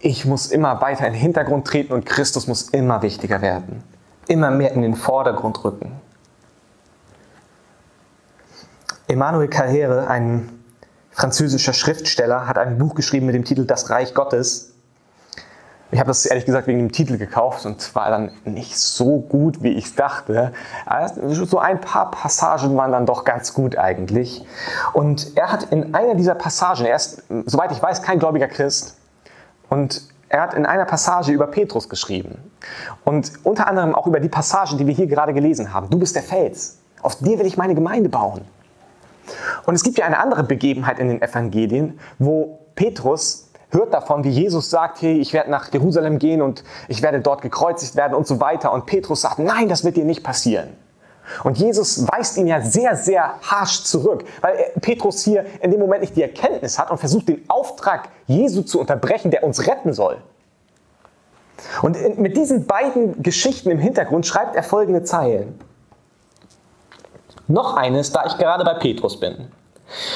ich 0.00 0.24
muss 0.24 0.46
immer 0.46 0.80
weiter 0.80 1.06
in 1.06 1.12
den 1.12 1.20
Hintergrund 1.20 1.66
treten 1.66 1.92
und 1.92 2.06
Christus 2.06 2.46
muss 2.46 2.62
immer 2.70 3.02
wichtiger 3.02 3.42
werden, 3.42 3.82
immer 4.28 4.50
mehr 4.50 4.72
in 4.72 4.82
den 4.82 4.94
Vordergrund 4.94 5.64
rücken. 5.64 5.92
Emmanuel 9.08 9.48
Carrère, 9.48 10.06
ein 10.06 10.50
französischer 11.10 11.72
Schriftsteller, 11.72 12.46
hat 12.46 12.58
ein 12.58 12.78
Buch 12.78 12.94
geschrieben 12.94 13.26
mit 13.26 13.34
dem 13.34 13.44
Titel 13.44 13.64
Das 13.64 13.90
Reich 13.90 14.14
Gottes. 14.14 14.74
Ich 15.90 15.98
habe 15.98 16.08
das 16.08 16.26
ehrlich 16.26 16.44
gesagt 16.44 16.66
wegen 16.66 16.78
dem 16.78 16.92
Titel 16.92 17.16
gekauft 17.16 17.64
und 17.64 17.94
war 17.94 18.10
dann 18.10 18.30
nicht 18.44 18.76
so 18.78 19.20
gut, 19.20 19.62
wie 19.62 19.72
ich 19.72 19.94
dachte. 19.94 20.52
So 21.28 21.58
ein 21.58 21.80
paar 21.80 22.10
Passagen 22.10 22.76
waren 22.76 22.92
dann 22.92 23.06
doch 23.06 23.24
ganz 23.24 23.54
gut 23.54 23.78
eigentlich. 23.78 24.44
Und 24.92 25.34
er 25.36 25.50
hat 25.50 25.72
in 25.72 25.94
einer 25.94 26.14
dieser 26.14 26.34
Passagen, 26.34 26.84
er 26.84 26.96
ist, 26.96 27.22
soweit 27.46 27.72
ich 27.72 27.82
weiß, 27.82 28.02
kein 28.02 28.18
gläubiger 28.18 28.48
Christ, 28.48 28.98
und 29.68 30.02
er 30.28 30.42
hat 30.42 30.54
in 30.54 30.66
einer 30.66 30.84
Passage 30.84 31.32
über 31.32 31.46
Petrus 31.46 31.88
geschrieben. 31.88 32.38
Und 33.04 33.32
unter 33.44 33.66
anderem 33.66 33.94
auch 33.94 34.06
über 34.06 34.20
die 34.20 34.28
Passage, 34.28 34.76
die 34.76 34.86
wir 34.86 34.94
hier 34.94 35.06
gerade 35.06 35.32
gelesen 35.32 35.72
haben. 35.72 35.88
Du 35.88 35.98
bist 35.98 36.14
der 36.14 36.22
Fels. 36.22 36.78
Auf 37.02 37.16
dir 37.16 37.38
will 37.38 37.46
ich 37.46 37.56
meine 37.56 37.74
Gemeinde 37.74 38.08
bauen. 38.08 38.42
Und 39.64 39.74
es 39.74 39.82
gibt 39.82 39.98
ja 39.98 40.06
eine 40.06 40.18
andere 40.18 40.42
Begebenheit 40.42 40.98
in 40.98 41.08
den 41.08 41.22
Evangelien, 41.22 41.98
wo 42.18 42.58
Petrus 42.74 43.48
hört 43.70 43.92
davon, 43.92 44.24
wie 44.24 44.30
Jesus 44.30 44.70
sagt, 44.70 45.02
hey, 45.02 45.18
ich 45.18 45.32
werde 45.32 45.50
nach 45.50 45.72
Jerusalem 45.72 46.18
gehen 46.18 46.42
und 46.42 46.64
ich 46.88 47.02
werde 47.02 47.20
dort 47.20 47.42
gekreuzigt 47.42 47.96
werden 47.96 48.14
und 48.14 48.26
so 48.26 48.40
weiter. 48.40 48.72
Und 48.72 48.86
Petrus 48.86 49.20
sagt, 49.20 49.38
nein, 49.38 49.68
das 49.68 49.84
wird 49.84 49.96
dir 49.96 50.04
nicht 50.04 50.22
passieren. 50.22 50.68
Und 51.44 51.58
Jesus 51.58 52.06
weist 52.08 52.36
ihn 52.36 52.46
ja 52.46 52.60
sehr, 52.60 52.96
sehr 52.96 53.34
harsch 53.42 53.82
zurück, 53.84 54.24
weil 54.40 54.72
Petrus 54.80 55.22
hier 55.22 55.44
in 55.60 55.70
dem 55.70 55.80
Moment 55.80 56.00
nicht 56.00 56.16
die 56.16 56.22
Erkenntnis 56.22 56.78
hat 56.78 56.90
und 56.90 56.98
versucht, 56.98 57.28
den 57.28 57.44
Auftrag 57.48 58.08
Jesu 58.26 58.62
zu 58.62 58.80
unterbrechen, 58.80 59.30
der 59.30 59.44
uns 59.44 59.66
retten 59.66 59.92
soll. 59.92 60.18
Und 61.82 62.18
mit 62.18 62.36
diesen 62.36 62.66
beiden 62.66 63.22
Geschichten 63.22 63.70
im 63.70 63.78
Hintergrund 63.78 64.26
schreibt 64.26 64.56
er 64.56 64.62
folgende 64.62 65.02
Zeilen. 65.02 65.58
Noch 67.48 67.74
eines, 67.74 68.12
da 68.12 68.26
ich 68.26 68.36
gerade 68.36 68.64
bei 68.64 68.74
Petrus 68.74 69.18
bin. 69.18 69.48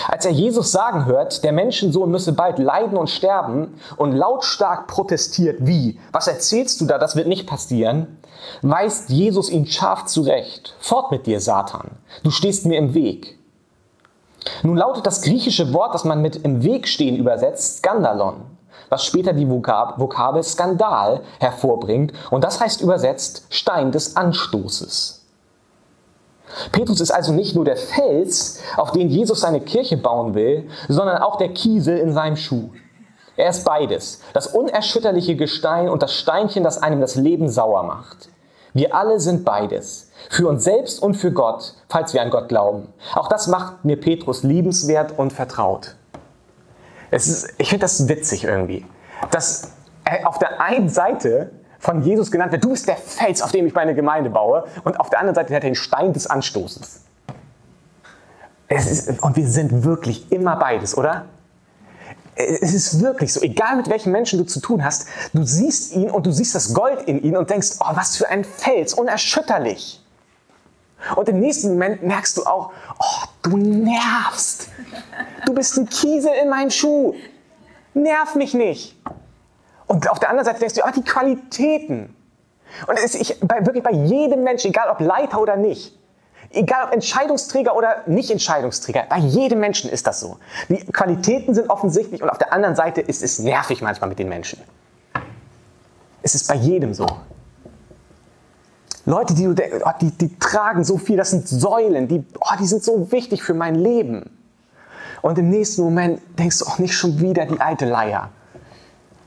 Als 0.08 0.24
er 0.24 0.32
Jesus 0.32 0.72
sagen 0.72 1.06
hört, 1.06 1.44
der 1.44 1.52
Menschensohn 1.52 2.10
müsse 2.10 2.32
bald 2.32 2.58
leiden 2.58 2.98
und 2.98 3.08
sterben 3.08 3.78
und 3.96 4.12
lautstark 4.12 4.86
protestiert, 4.86 5.58
wie, 5.60 5.98
was 6.12 6.28
erzählst 6.28 6.80
du 6.80 6.86
da, 6.86 6.98
das 6.98 7.16
wird 7.16 7.26
nicht 7.26 7.46
passieren, 7.46 8.18
weist 8.60 9.10
Jesus 9.10 9.48
ihn 9.50 9.66
scharf 9.66 10.06
zurecht. 10.06 10.74
Fort 10.80 11.10
mit 11.10 11.26
dir, 11.26 11.40
Satan, 11.40 11.92
du 12.22 12.30
stehst 12.30 12.66
mir 12.66 12.78
im 12.78 12.94
Weg. 12.94 13.38
Nun 14.62 14.76
lautet 14.76 15.06
das 15.06 15.22
griechische 15.22 15.72
Wort, 15.72 15.94
das 15.94 16.04
man 16.04 16.20
mit 16.20 16.36
im 16.36 16.62
Weg 16.62 16.88
stehen 16.88 17.16
übersetzt, 17.16 17.78
Skandalon, 17.78 18.42
was 18.88 19.04
später 19.04 19.32
die 19.32 19.48
Vokab 19.48 19.98
Vokabel 19.98 20.42
Skandal 20.42 21.22
hervorbringt 21.38 22.12
und 22.30 22.44
das 22.44 22.60
heißt 22.60 22.80
übersetzt 22.80 23.46
Stein 23.50 23.92
des 23.92 24.16
Anstoßes. 24.16 25.21
Petrus 26.70 27.00
ist 27.00 27.10
also 27.10 27.32
nicht 27.32 27.54
nur 27.54 27.64
der 27.64 27.76
Fels, 27.76 28.60
auf 28.76 28.92
den 28.92 29.08
Jesus 29.08 29.40
seine 29.40 29.60
Kirche 29.60 29.96
bauen 29.96 30.34
will, 30.34 30.68
sondern 30.88 31.18
auch 31.18 31.36
der 31.36 31.50
Kiesel 31.50 31.98
in 31.98 32.12
seinem 32.12 32.36
Schuh. 32.36 32.70
Er 33.36 33.50
ist 33.50 33.64
beides, 33.64 34.20
das 34.34 34.48
unerschütterliche 34.48 35.36
Gestein 35.36 35.88
und 35.88 36.02
das 36.02 36.14
Steinchen, 36.14 36.64
das 36.64 36.82
einem 36.82 37.00
das 37.00 37.14
Leben 37.14 37.48
sauer 37.48 37.82
macht. 37.82 38.28
Wir 38.74 38.94
alle 38.94 39.20
sind 39.20 39.44
beides, 39.44 40.10
für 40.30 40.48
uns 40.48 40.64
selbst 40.64 41.02
und 41.02 41.14
für 41.14 41.32
Gott, 41.32 41.74
falls 41.88 42.14
wir 42.14 42.22
an 42.22 42.30
Gott 42.30 42.48
glauben. 42.48 42.92
Auch 43.14 43.28
das 43.28 43.46
macht 43.46 43.84
mir 43.84 44.00
Petrus 44.00 44.42
liebenswert 44.42 45.18
und 45.18 45.32
vertraut. 45.32 45.94
Ist, 47.10 47.54
ich 47.58 47.68
finde 47.68 47.84
das 47.84 48.08
witzig 48.08 48.44
irgendwie, 48.44 48.86
dass 49.30 49.72
auf 50.24 50.38
der 50.38 50.60
einen 50.60 50.88
Seite 50.88 51.50
von 51.82 52.00
Jesus 52.02 52.30
genannt 52.30 52.52
wird, 52.52 52.62
du 52.62 52.70
bist 52.70 52.86
der 52.86 52.96
Fels, 52.96 53.42
auf 53.42 53.50
dem 53.50 53.66
ich 53.66 53.74
meine 53.74 53.94
Gemeinde 53.94 54.30
baue. 54.30 54.64
Und 54.84 55.00
auf 55.00 55.10
der 55.10 55.18
anderen 55.18 55.34
Seite 55.34 55.48
hat 55.48 55.64
er 55.64 55.68
den 55.68 55.74
Stein 55.74 56.12
des 56.12 56.28
Anstoßes. 56.28 57.00
Ist, 58.68 59.22
und 59.22 59.36
wir 59.36 59.48
sind 59.48 59.84
wirklich 59.84 60.30
immer 60.30 60.56
beides, 60.56 60.96
oder? 60.96 61.26
Es 62.36 62.72
ist 62.72 63.02
wirklich 63.02 63.32
so, 63.32 63.40
egal 63.42 63.76
mit 63.76 63.90
welchen 63.90 64.12
Menschen 64.12 64.38
du 64.38 64.46
zu 64.46 64.60
tun 64.60 64.82
hast, 64.82 65.08
du 65.34 65.42
siehst 65.42 65.92
ihn 65.92 66.08
und 66.08 66.24
du 66.24 66.30
siehst 66.30 66.54
das 66.54 66.72
Gold 66.72 67.02
in 67.02 67.20
ihm 67.20 67.34
und 67.34 67.50
denkst, 67.50 67.72
oh, 67.80 67.90
was 67.94 68.16
für 68.16 68.28
ein 68.28 68.44
Fels, 68.44 68.94
unerschütterlich. 68.94 70.00
Und 71.16 71.28
im 71.28 71.40
nächsten 71.40 71.72
Moment 71.72 72.04
merkst 72.04 72.38
du 72.38 72.44
auch, 72.44 72.70
oh, 73.00 73.26
du 73.42 73.56
nervst. 73.56 74.68
Du 75.46 75.52
bist 75.52 75.76
ein 75.76 75.88
Kiesel 75.88 76.30
in 76.42 76.48
meinem 76.48 76.70
Schuh. 76.70 77.14
Nerv 77.92 78.36
mich 78.36 78.54
nicht. 78.54 78.96
Und 79.86 80.08
auf 80.10 80.18
der 80.18 80.30
anderen 80.30 80.44
Seite 80.44 80.60
denkst 80.60 80.74
du, 80.74 80.84
ah, 80.84 80.92
die 80.92 81.02
Qualitäten. 81.02 82.14
Und 82.86 82.98
es, 83.04 83.14
ich, 83.14 83.38
bei, 83.40 83.64
wirklich 83.66 83.82
bei 83.82 83.92
jedem 83.92 84.42
Menschen, 84.42 84.70
egal 84.70 84.88
ob 84.90 85.00
Leiter 85.00 85.40
oder 85.40 85.56
nicht, 85.56 85.98
egal 86.50 86.86
ob 86.86 86.92
Entscheidungsträger 86.92 87.76
oder 87.76 88.02
nicht 88.06 88.30
Entscheidungsträger, 88.30 89.04
bei 89.08 89.18
jedem 89.18 89.60
Menschen 89.60 89.90
ist 89.90 90.06
das 90.06 90.20
so. 90.20 90.38
Die 90.68 90.84
Qualitäten 90.86 91.54
sind 91.54 91.70
offensichtlich 91.70 92.22
und 92.22 92.30
auf 92.30 92.38
der 92.38 92.52
anderen 92.52 92.76
Seite 92.76 93.00
ist 93.00 93.22
es 93.22 93.38
nervig 93.38 93.82
manchmal 93.82 94.08
mit 94.08 94.18
den 94.18 94.28
Menschen. 94.28 94.60
Es 96.22 96.34
ist 96.34 96.48
bei 96.48 96.54
jedem 96.54 96.94
so. 96.94 97.06
Leute, 99.04 99.34
die, 99.34 99.48
oh, 99.48 99.54
die, 100.00 100.10
die 100.12 100.38
tragen 100.38 100.84
so 100.84 100.96
viel, 100.96 101.16
das 101.16 101.30
sind 101.30 101.48
Säulen, 101.48 102.06
die, 102.06 102.24
oh, 102.38 102.56
die 102.60 102.66
sind 102.66 102.84
so 102.84 103.10
wichtig 103.10 103.42
für 103.42 103.54
mein 103.54 103.74
Leben. 103.74 104.38
Und 105.22 105.38
im 105.38 105.50
nächsten 105.50 105.82
Moment 105.82 106.20
denkst 106.38 106.60
du 106.60 106.66
auch 106.66 106.78
nicht 106.78 106.94
schon 106.94 107.20
wieder 107.20 107.46
die 107.46 107.60
alte 107.60 107.84
Leier. 107.84 108.30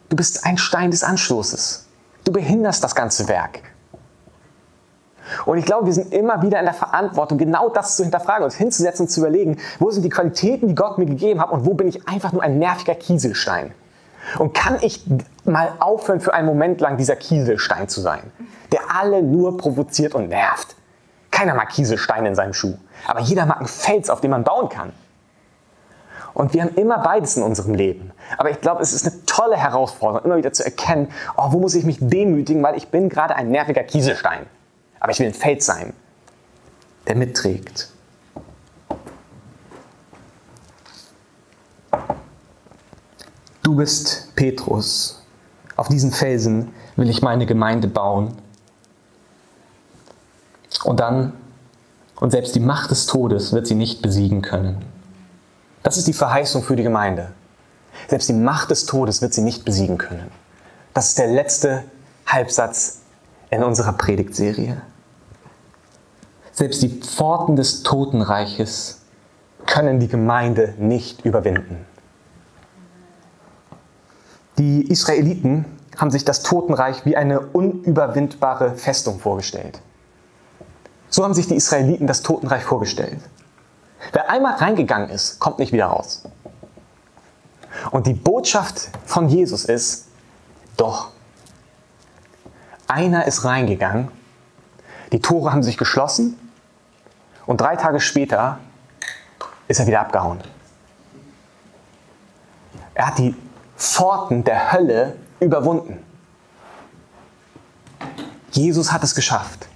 Du 0.10 0.16
bist 0.16 0.46
ein 0.46 0.58
Stein 0.58 0.92
des 0.92 1.04
Anstoßes. 1.04 1.88
Du 2.24 2.32
behinderst 2.32 2.84
das 2.84 2.96
ganze 2.96 3.28
Werk. 3.28 3.62
Und 5.46 5.58
ich 5.58 5.66
glaube, 5.66 5.88
wir 5.88 5.94
sind 5.94 6.14
immer 6.14 6.42
wieder 6.42 6.60
in 6.60 6.66
der 6.66 6.74
Verantwortung, 6.74 7.38
genau 7.38 7.70
das 7.70 7.96
zu 7.96 8.04
hinterfragen, 8.04 8.44
uns 8.44 8.56
hinzusetzen 8.56 9.06
und 9.06 9.10
zu 9.10 9.22
überlegen, 9.22 9.58
wo 9.80 9.90
sind 9.90 10.04
die 10.04 10.10
Qualitäten, 10.10 10.68
die 10.68 10.76
Gott 10.76 10.98
mir 10.98 11.08
gegeben 11.08 11.42
hat 11.42 11.52
und 11.52 11.66
wo 11.66 11.74
bin 11.74 11.88
ich 11.88 12.08
einfach 12.08 12.32
nur 12.32 12.44
ein 12.44 12.60
nerviger 12.60 12.96
Kieselstein. 12.96 13.74
Und 14.40 14.54
kann 14.54 14.78
ich 14.82 15.04
mal 15.44 15.74
aufhören, 15.80 16.20
für 16.20 16.34
einen 16.34 16.48
Moment 16.48 16.82
lang 16.82 16.98
dieser 16.98 17.16
Kieselstein 17.16 17.88
zu 17.88 18.02
sein, 18.02 18.32
der 18.72 18.82
alle 18.96 19.24
nur 19.24 19.58
provoziert 19.58 20.16
und 20.16 20.30
nervt? 20.30 20.76
Keiner 21.32 21.54
mag 21.54 21.70
Kieselsteine 21.70 22.30
in 22.30 22.36
seinem 22.36 22.54
Schuh, 22.54 22.76
aber 23.08 23.20
jeder 23.20 23.46
mag 23.46 23.58
einen 23.58 23.68
Fels, 23.68 24.10
auf 24.10 24.22
dem 24.22 24.32
man 24.32 24.44
bauen 24.44 24.70
kann. 24.70 24.94
Und 26.36 26.54
wir 26.54 26.64
haben 26.64 26.76
immer 26.76 27.00
beides 27.00 27.38
in 27.38 27.44
unserem 27.44 27.74
Leben. 27.74 28.12
Aber 28.38 28.52
ich 28.52 28.60
glaube, 28.60 28.82
es 28.82 28.92
ist 28.92 29.08
eine 29.08 29.26
tolle 29.26 29.56
Herausforderung, 29.56 30.26
immer 30.26 30.36
wieder 30.38 30.52
zu 30.52 30.66
erkennen, 30.66 31.08
oh, 31.38 31.46
wo 31.52 31.60
muss 31.60 31.76
ich 31.76 31.86
mich 31.86 31.98
demütigen, 32.02 32.62
weil 32.62 32.76
ich 32.76 32.90
bin 32.90 33.08
gerade 33.08 33.36
ein 33.38 33.50
nerviger 33.50 33.84
Kieselstein. 33.84 34.46
Aber 35.00 35.14
ich 35.14 35.20
will 35.20 35.28
ein 35.28 35.34
Fels 35.34 35.66
sein, 35.66 35.94
der 37.08 37.16
mitträgt. 37.16 37.90
Du 43.64 43.76
bist 43.76 44.36
Petrus. 44.36 45.26
Auf 45.78 45.88
diesen 45.88 46.12
Felsen 46.12 46.74
will 46.98 47.10
ich 47.10 47.22
meine 47.22 47.46
Gemeinde 47.46 47.88
bauen. 47.88 48.34
Und 50.84 51.00
dann, 51.00 51.32
und 52.18 52.32
selbst 52.32 52.56
die 52.56 52.60
Macht 52.60 52.92
des 52.92 53.06
Todes 53.06 53.54
wird 53.54 53.68
sie 53.68 53.76
nicht 53.76 54.02
besiegen 54.02 54.42
können. 54.42 54.95
Das 55.86 55.98
ist 55.98 56.08
die 56.08 56.14
Verheißung 56.14 56.64
für 56.64 56.76
die 56.76 56.82
Gemeinde. 56.82 57.32
Selbst 58.08 58.28
die 58.28 58.34
Macht 58.34 58.72
des 58.72 58.88
Todes 58.88 59.22
wird 59.22 59.36
sie 59.36 59.42
nicht 59.42 59.66
besiegen 59.66 60.00
können. 60.00 60.32
Das 60.96 61.10
ist 61.10 61.20
der 61.20 61.28
letzte 61.28 61.84
Halbsatz 62.26 63.02
in 63.52 63.64
unserer 63.64 63.94
Predigtserie. 63.94 64.82
Selbst 66.54 66.82
die 66.82 66.90
Pforten 66.90 67.56
des 67.56 67.84
Totenreiches 67.84 69.02
können 69.68 70.00
die 70.00 70.08
Gemeinde 70.08 70.74
nicht 70.80 71.24
überwinden. 71.24 71.86
Die 74.58 74.90
Israeliten 74.90 75.66
haben 75.98 76.10
sich 76.10 76.26
das 76.26 76.42
Totenreich 76.42 77.06
wie 77.06 77.16
eine 77.16 77.42
unüberwindbare 77.42 78.76
Festung 78.76 79.20
vorgestellt. 79.20 79.80
So 81.10 81.24
haben 81.24 81.36
sich 81.36 81.48
die 81.48 81.56
Israeliten 81.56 82.08
das 82.08 82.24
Totenreich 82.24 82.64
vorgestellt. 82.64 83.20
Wer 84.12 84.30
einmal 84.30 84.56
reingegangen 84.56 85.10
ist, 85.10 85.40
kommt 85.40 85.60
nicht 85.60 85.72
wieder 85.72 85.88
raus. 85.88 86.24
Und 87.92 88.08
die 88.08 88.14
Botschaft 88.14 88.90
von 89.06 89.30
Jesus 89.30 89.66
ist, 89.66 90.08
doch, 90.78 91.10
einer 92.88 93.26
ist 93.26 93.44
reingegangen, 93.46 94.10
die 95.12 95.20
Tore 95.20 95.52
haben 95.52 95.64
sich 95.64 95.78
geschlossen 95.78 96.38
und 97.46 97.62
drei 97.62 97.76
Tage 97.76 98.00
später 98.00 98.60
ist 99.68 99.80
er 99.80 99.88
wieder 99.88 100.02
abgehauen. 100.02 100.40
Er 102.94 103.08
hat 103.08 103.18
die 103.18 103.36
Pforten 103.78 104.44
der 104.44 104.72
Hölle 104.72 105.16
überwunden. 105.40 106.04
Jesus 108.52 108.92
hat 108.92 109.04
es 109.04 109.16
geschafft. 109.16 109.68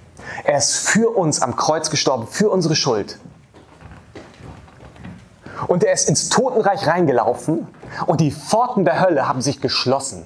Er 0.44 0.56
ist 0.56 0.76
für 0.76 1.10
uns 1.10 1.42
am 1.42 1.54
Kreuz 1.54 1.90
gestorben, 1.90 2.26
für 2.26 2.50
unsere 2.50 2.74
Schuld. 2.74 3.18
Und 5.70 5.84
er 5.84 5.92
ist 5.92 6.08
ins 6.08 6.28
Totenreich 6.30 6.88
reingelaufen 6.88 7.68
und 8.06 8.20
die 8.20 8.32
Pforten 8.32 8.84
der 8.84 9.00
Hölle 9.00 9.28
haben 9.28 9.40
sich 9.40 9.60
geschlossen. 9.60 10.24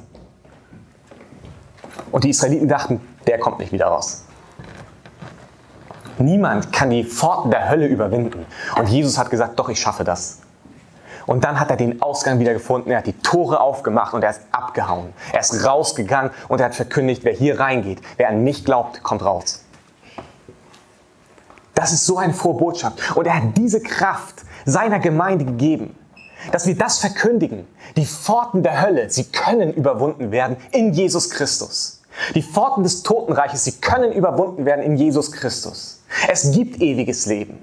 Und 2.11 2.25
die 2.25 2.31
Israeliten 2.31 2.67
dachten, 2.67 3.07
der 3.27 3.39
kommt 3.39 3.59
nicht 3.59 3.71
wieder 3.71 3.89
raus. 3.89 4.25
Niemand 6.17 6.73
kann 6.73 6.89
die 6.89 7.05
Pforten 7.05 7.51
der 7.51 7.69
Hölle 7.69 7.89
überwinden. 7.89 8.47
Und 8.79 8.89
Jesus 8.89 9.19
hat 9.19 9.29
gesagt, 9.29 9.59
doch, 9.59 9.69
ich 9.69 9.79
schaffe 9.79 10.03
das. 10.03 10.39
Und 11.27 11.45
dann 11.45 11.61
hat 11.61 11.71
er 11.71 11.77
den 11.77 12.01
Ausgang 12.01 12.39
wieder 12.39 12.55
gefunden, 12.55 12.91
er 12.91 12.99
hat 12.99 13.07
die 13.07 13.19
Tore 13.19 13.61
aufgemacht 13.61 14.15
und 14.15 14.25
er 14.25 14.31
ist 14.31 14.41
abgehauen. 14.51 15.13
Er 15.31 15.41
ist 15.41 15.63
rausgegangen 15.63 16.31
und 16.49 16.61
er 16.61 16.67
hat 16.67 16.75
verkündigt, 16.75 17.23
wer 17.23 17.35
hier 17.35 17.61
reingeht, 17.61 18.01
wer 18.17 18.31
an 18.31 18.45
mich 18.45 18.65
glaubt, 18.65 19.03
kommt 19.03 19.23
raus. 19.23 19.63
Das 21.75 21.93
ist 21.93 22.07
so 22.07 22.17
eine 22.17 22.33
frohe 22.33 22.55
Botschaft. 22.55 23.15
Und 23.15 23.27
er 23.27 23.35
hat 23.35 23.59
diese 23.59 23.83
Kraft 23.83 24.45
seiner 24.65 24.99
Gemeinde 24.99 25.45
gegeben, 25.45 25.95
dass 26.53 26.67
wir 26.67 26.77
das 26.77 26.99
verkündigen. 26.99 27.67
Die 27.97 28.07
Pforten 28.07 28.63
der 28.63 28.83
Hölle, 28.83 29.11
sie 29.11 29.25
können 29.25 29.73
überwunden 29.73 30.31
werden 30.31 30.57
in 30.73 30.93
Jesus 30.93 31.31
Christus. 31.31 32.03
Die 32.35 32.43
Pforten 32.43 32.83
des 32.83 33.03
Totenreiches, 33.03 33.65
sie 33.65 33.73
können 33.73 34.13
überwunden 34.13 34.65
werden 34.65 34.85
in 34.85 34.97
Jesus 34.97 35.33
Christus. 35.33 36.03
Es 36.29 36.53
gibt 36.53 36.81
ewiges 36.81 37.27
Leben. 37.27 37.59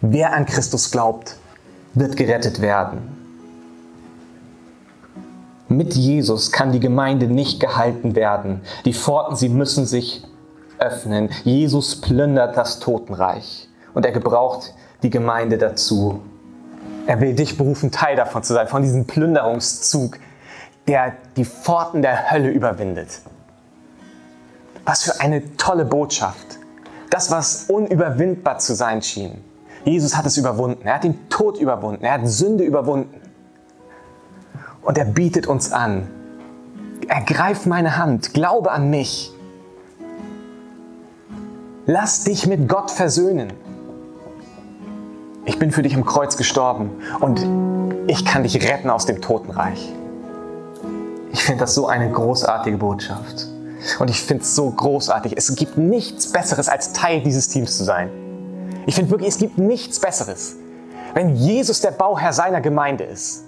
Wer 0.00 0.32
an 0.32 0.46
Christus 0.46 0.90
glaubt, 0.90 1.36
wird 1.94 2.16
gerettet 2.16 2.60
werden. 2.60 3.14
Mit 5.68 5.94
Jesus 5.94 6.52
kann 6.52 6.72
die 6.72 6.80
Gemeinde 6.80 7.26
nicht 7.26 7.58
gehalten 7.60 8.14
werden. 8.14 8.60
Die 8.84 8.92
Pforten, 8.92 9.36
sie 9.36 9.48
müssen 9.48 9.86
sich 9.86 10.22
öffnen. 10.78 11.30
Jesus 11.44 12.00
plündert 12.00 12.56
das 12.56 12.80
Totenreich 12.80 13.68
und 13.94 14.04
er 14.04 14.12
gebraucht 14.12 14.74
die 15.04 15.10
Gemeinde 15.10 15.58
dazu. 15.58 16.20
Er 17.06 17.20
will 17.20 17.34
dich 17.34 17.56
berufen, 17.56 17.92
Teil 17.92 18.16
davon 18.16 18.42
zu 18.42 18.54
sein, 18.54 18.66
von 18.66 18.82
diesem 18.82 19.04
Plünderungszug, 19.04 20.18
der 20.88 21.12
die 21.36 21.44
Pforten 21.44 22.02
der 22.02 22.30
Hölle 22.30 22.50
überwindet. 22.50 23.20
Was 24.84 25.02
für 25.02 25.20
eine 25.20 25.56
tolle 25.56 25.84
Botschaft. 25.84 26.58
Das, 27.10 27.30
was 27.30 27.66
unüberwindbar 27.68 28.58
zu 28.58 28.74
sein 28.74 29.02
schien, 29.02 29.44
Jesus 29.84 30.16
hat 30.16 30.24
es 30.26 30.36
überwunden. 30.38 30.86
Er 30.86 30.94
hat 30.94 31.04
den 31.04 31.28
Tod 31.28 31.58
überwunden. 31.58 32.04
Er 32.04 32.14
hat 32.14 32.26
Sünde 32.26 32.64
überwunden. 32.64 33.20
Und 34.82 34.96
er 34.96 35.04
bietet 35.04 35.46
uns 35.46 35.72
an. 35.72 36.08
Ergreif 37.06 37.66
meine 37.66 37.98
Hand. 37.98 38.32
Glaube 38.32 38.72
an 38.72 38.88
mich. 38.88 39.32
Lass 41.86 42.24
dich 42.24 42.46
mit 42.46 42.66
Gott 42.66 42.90
versöhnen. 42.90 43.52
Ich 45.54 45.60
bin 45.60 45.70
für 45.70 45.82
dich 45.82 45.94
am 45.94 46.04
Kreuz 46.04 46.36
gestorben 46.36 46.90
und 47.20 47.46
ich 48.08 48.24
kann 48.24 48.42
dich 48.42 48.56
retten 48.68 48.90
aus 48.90 49.06
dem 49.06 49.20
Totenreich. 49.22 49.92
Ich 51.32 51.44
finde 51.44 51.60
das 51.60 51.76
so 51.76 51.86
eine 51.86 52.10
großartige 52.10 52.76
Botschaft. 52.76 53.46
Und 54.00 54.10
ich 54.10 54.20
finde 54.20 54.42
es 54.42 54.56
so 54.56 54.68
großartig. 54.68 55.34
Es 55.36 55.54
gibt 55.54 55.78
nichts 55.78 56.32
Besseres, 56.32 56.68
als 56.68 56.92
Teil 56.92 57.22
dieses 57.22 57.48
Teams 57.48 57.78
zu 57.78 57.84
sein. 57.84 58.10
Ich 58.86 58.96
finde 58.96 59.12
wirklich, 59.12 59.28
es 59.28 59.38
gibt 59.38 59.56
nichts 59.56 60.00
Besseres. 60.00 60.56
Wenn 61.14 61.36
Jesus 61.36 61.80
der 61.80 61.92
Bauherr 61.92 62.32
seiner 62.32 62.60
Gemeinde 62.60 63.04
ist, 63.04 63.44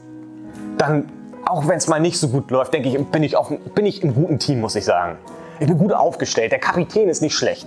dann, 0.78 1.11
auch 1.44 1.66
wenn 1.66 1.78
es 1.78 1.88
mal 1.88 1.98
nicht 1.98 2.20
so 2.20 2.28
gut 2.28 2.52
läuft, 2.52 2.72
denke 2.72 2.88
ich, 2.88 3.04
bin 3.07 3.24
ich, 3.24 3.36
auf, 3.36 3.52
bin 3.74 3.84
ich 3.84 4.04
im 4.04 4.14
guten 4.14 4.38
Team, 4.38 4.61
muss 4.61 4.76
ich 4.76 4.84
sagen. 4.84 5.18
Ich 5.59 5.66
bin 5.66 5.76
gut 5.76 5.92
aufgestellt. 5.92 6.52
Der 6.52 6.61
Kapitän 6.61 7.09
ist 7.09 7.20
nicht 7.20 7.34
schlecht. 7.34 7.66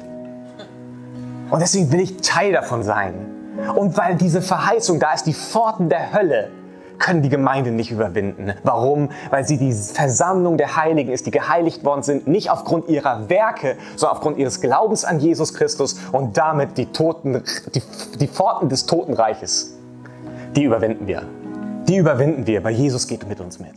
Und 1.50 1.60
deswegen 1.60 1.92
will 1.92 2.00
ich 2.00 2.16
Teil 2.22 2.54
davon 2.54 2.84
sein. 2.84 3.36
Und 3.76 3.98
weil 3.98 4.16
diese 4.16 4.42
Verheißung 4.42 5.00
da 5.00 5.14
ist, 5.14 5.26
die 5.26 5.34
Pforten 5.34 5.90
der 5.90 6.14
Hölle 6.14 6.50
können 7.00 7.22
die 7.22 7.30
Gemeinde 7.30 7.72
nicht 7.72 7.92
überwinden. 7.92 8.54
Warum? 8.64 9.10
Weil 9.30 9.48
sie 9.48 9.58
die 9.58 9.72
Versammlung 9.72 10.58
der 10.58 10.76
Heiligen 10.76 11.12
ist, 11.12 11.26
die 11.26 11.32
geheiligt 11.32 11.84
worden 11.84 12.04
sind, 12.04 12.28
nicht 12.28 12.52
aufgrund 12.52 12.90
ihrer 12.90 13.30
Werke, 13.30 13.78
sondern 13.96 14.18
aufgrund 14.18 14.38
ihres 14.38 14.62
Glaubens 14.62 15.06
an 15.06 15.20
Jesus 15.20 15.54
Christus 15.54 15.98
und 16.12 16.38
damit 16.38 16.78
die, 16.78 16.88
Toten, 16.88 17.42
die, 17.74 17.82
die 18.20 18.28
Pforten 18.28 18.70
des 18.70 18.86
Totenreiches. 18.86 19.76
Die 20.56 20.64
überwinden 20.64 21.08
wir. 21.08 21.24
Die 21.88 21.98
überwinden 21.98 22.46
wir, 22.46 22.64
weil 22.64 22.74
Jesus 22.74 23.08
geht 23.08 23.28
mit 23.28 23.40
uns 23.40 23.60
mit. 23.60 23.74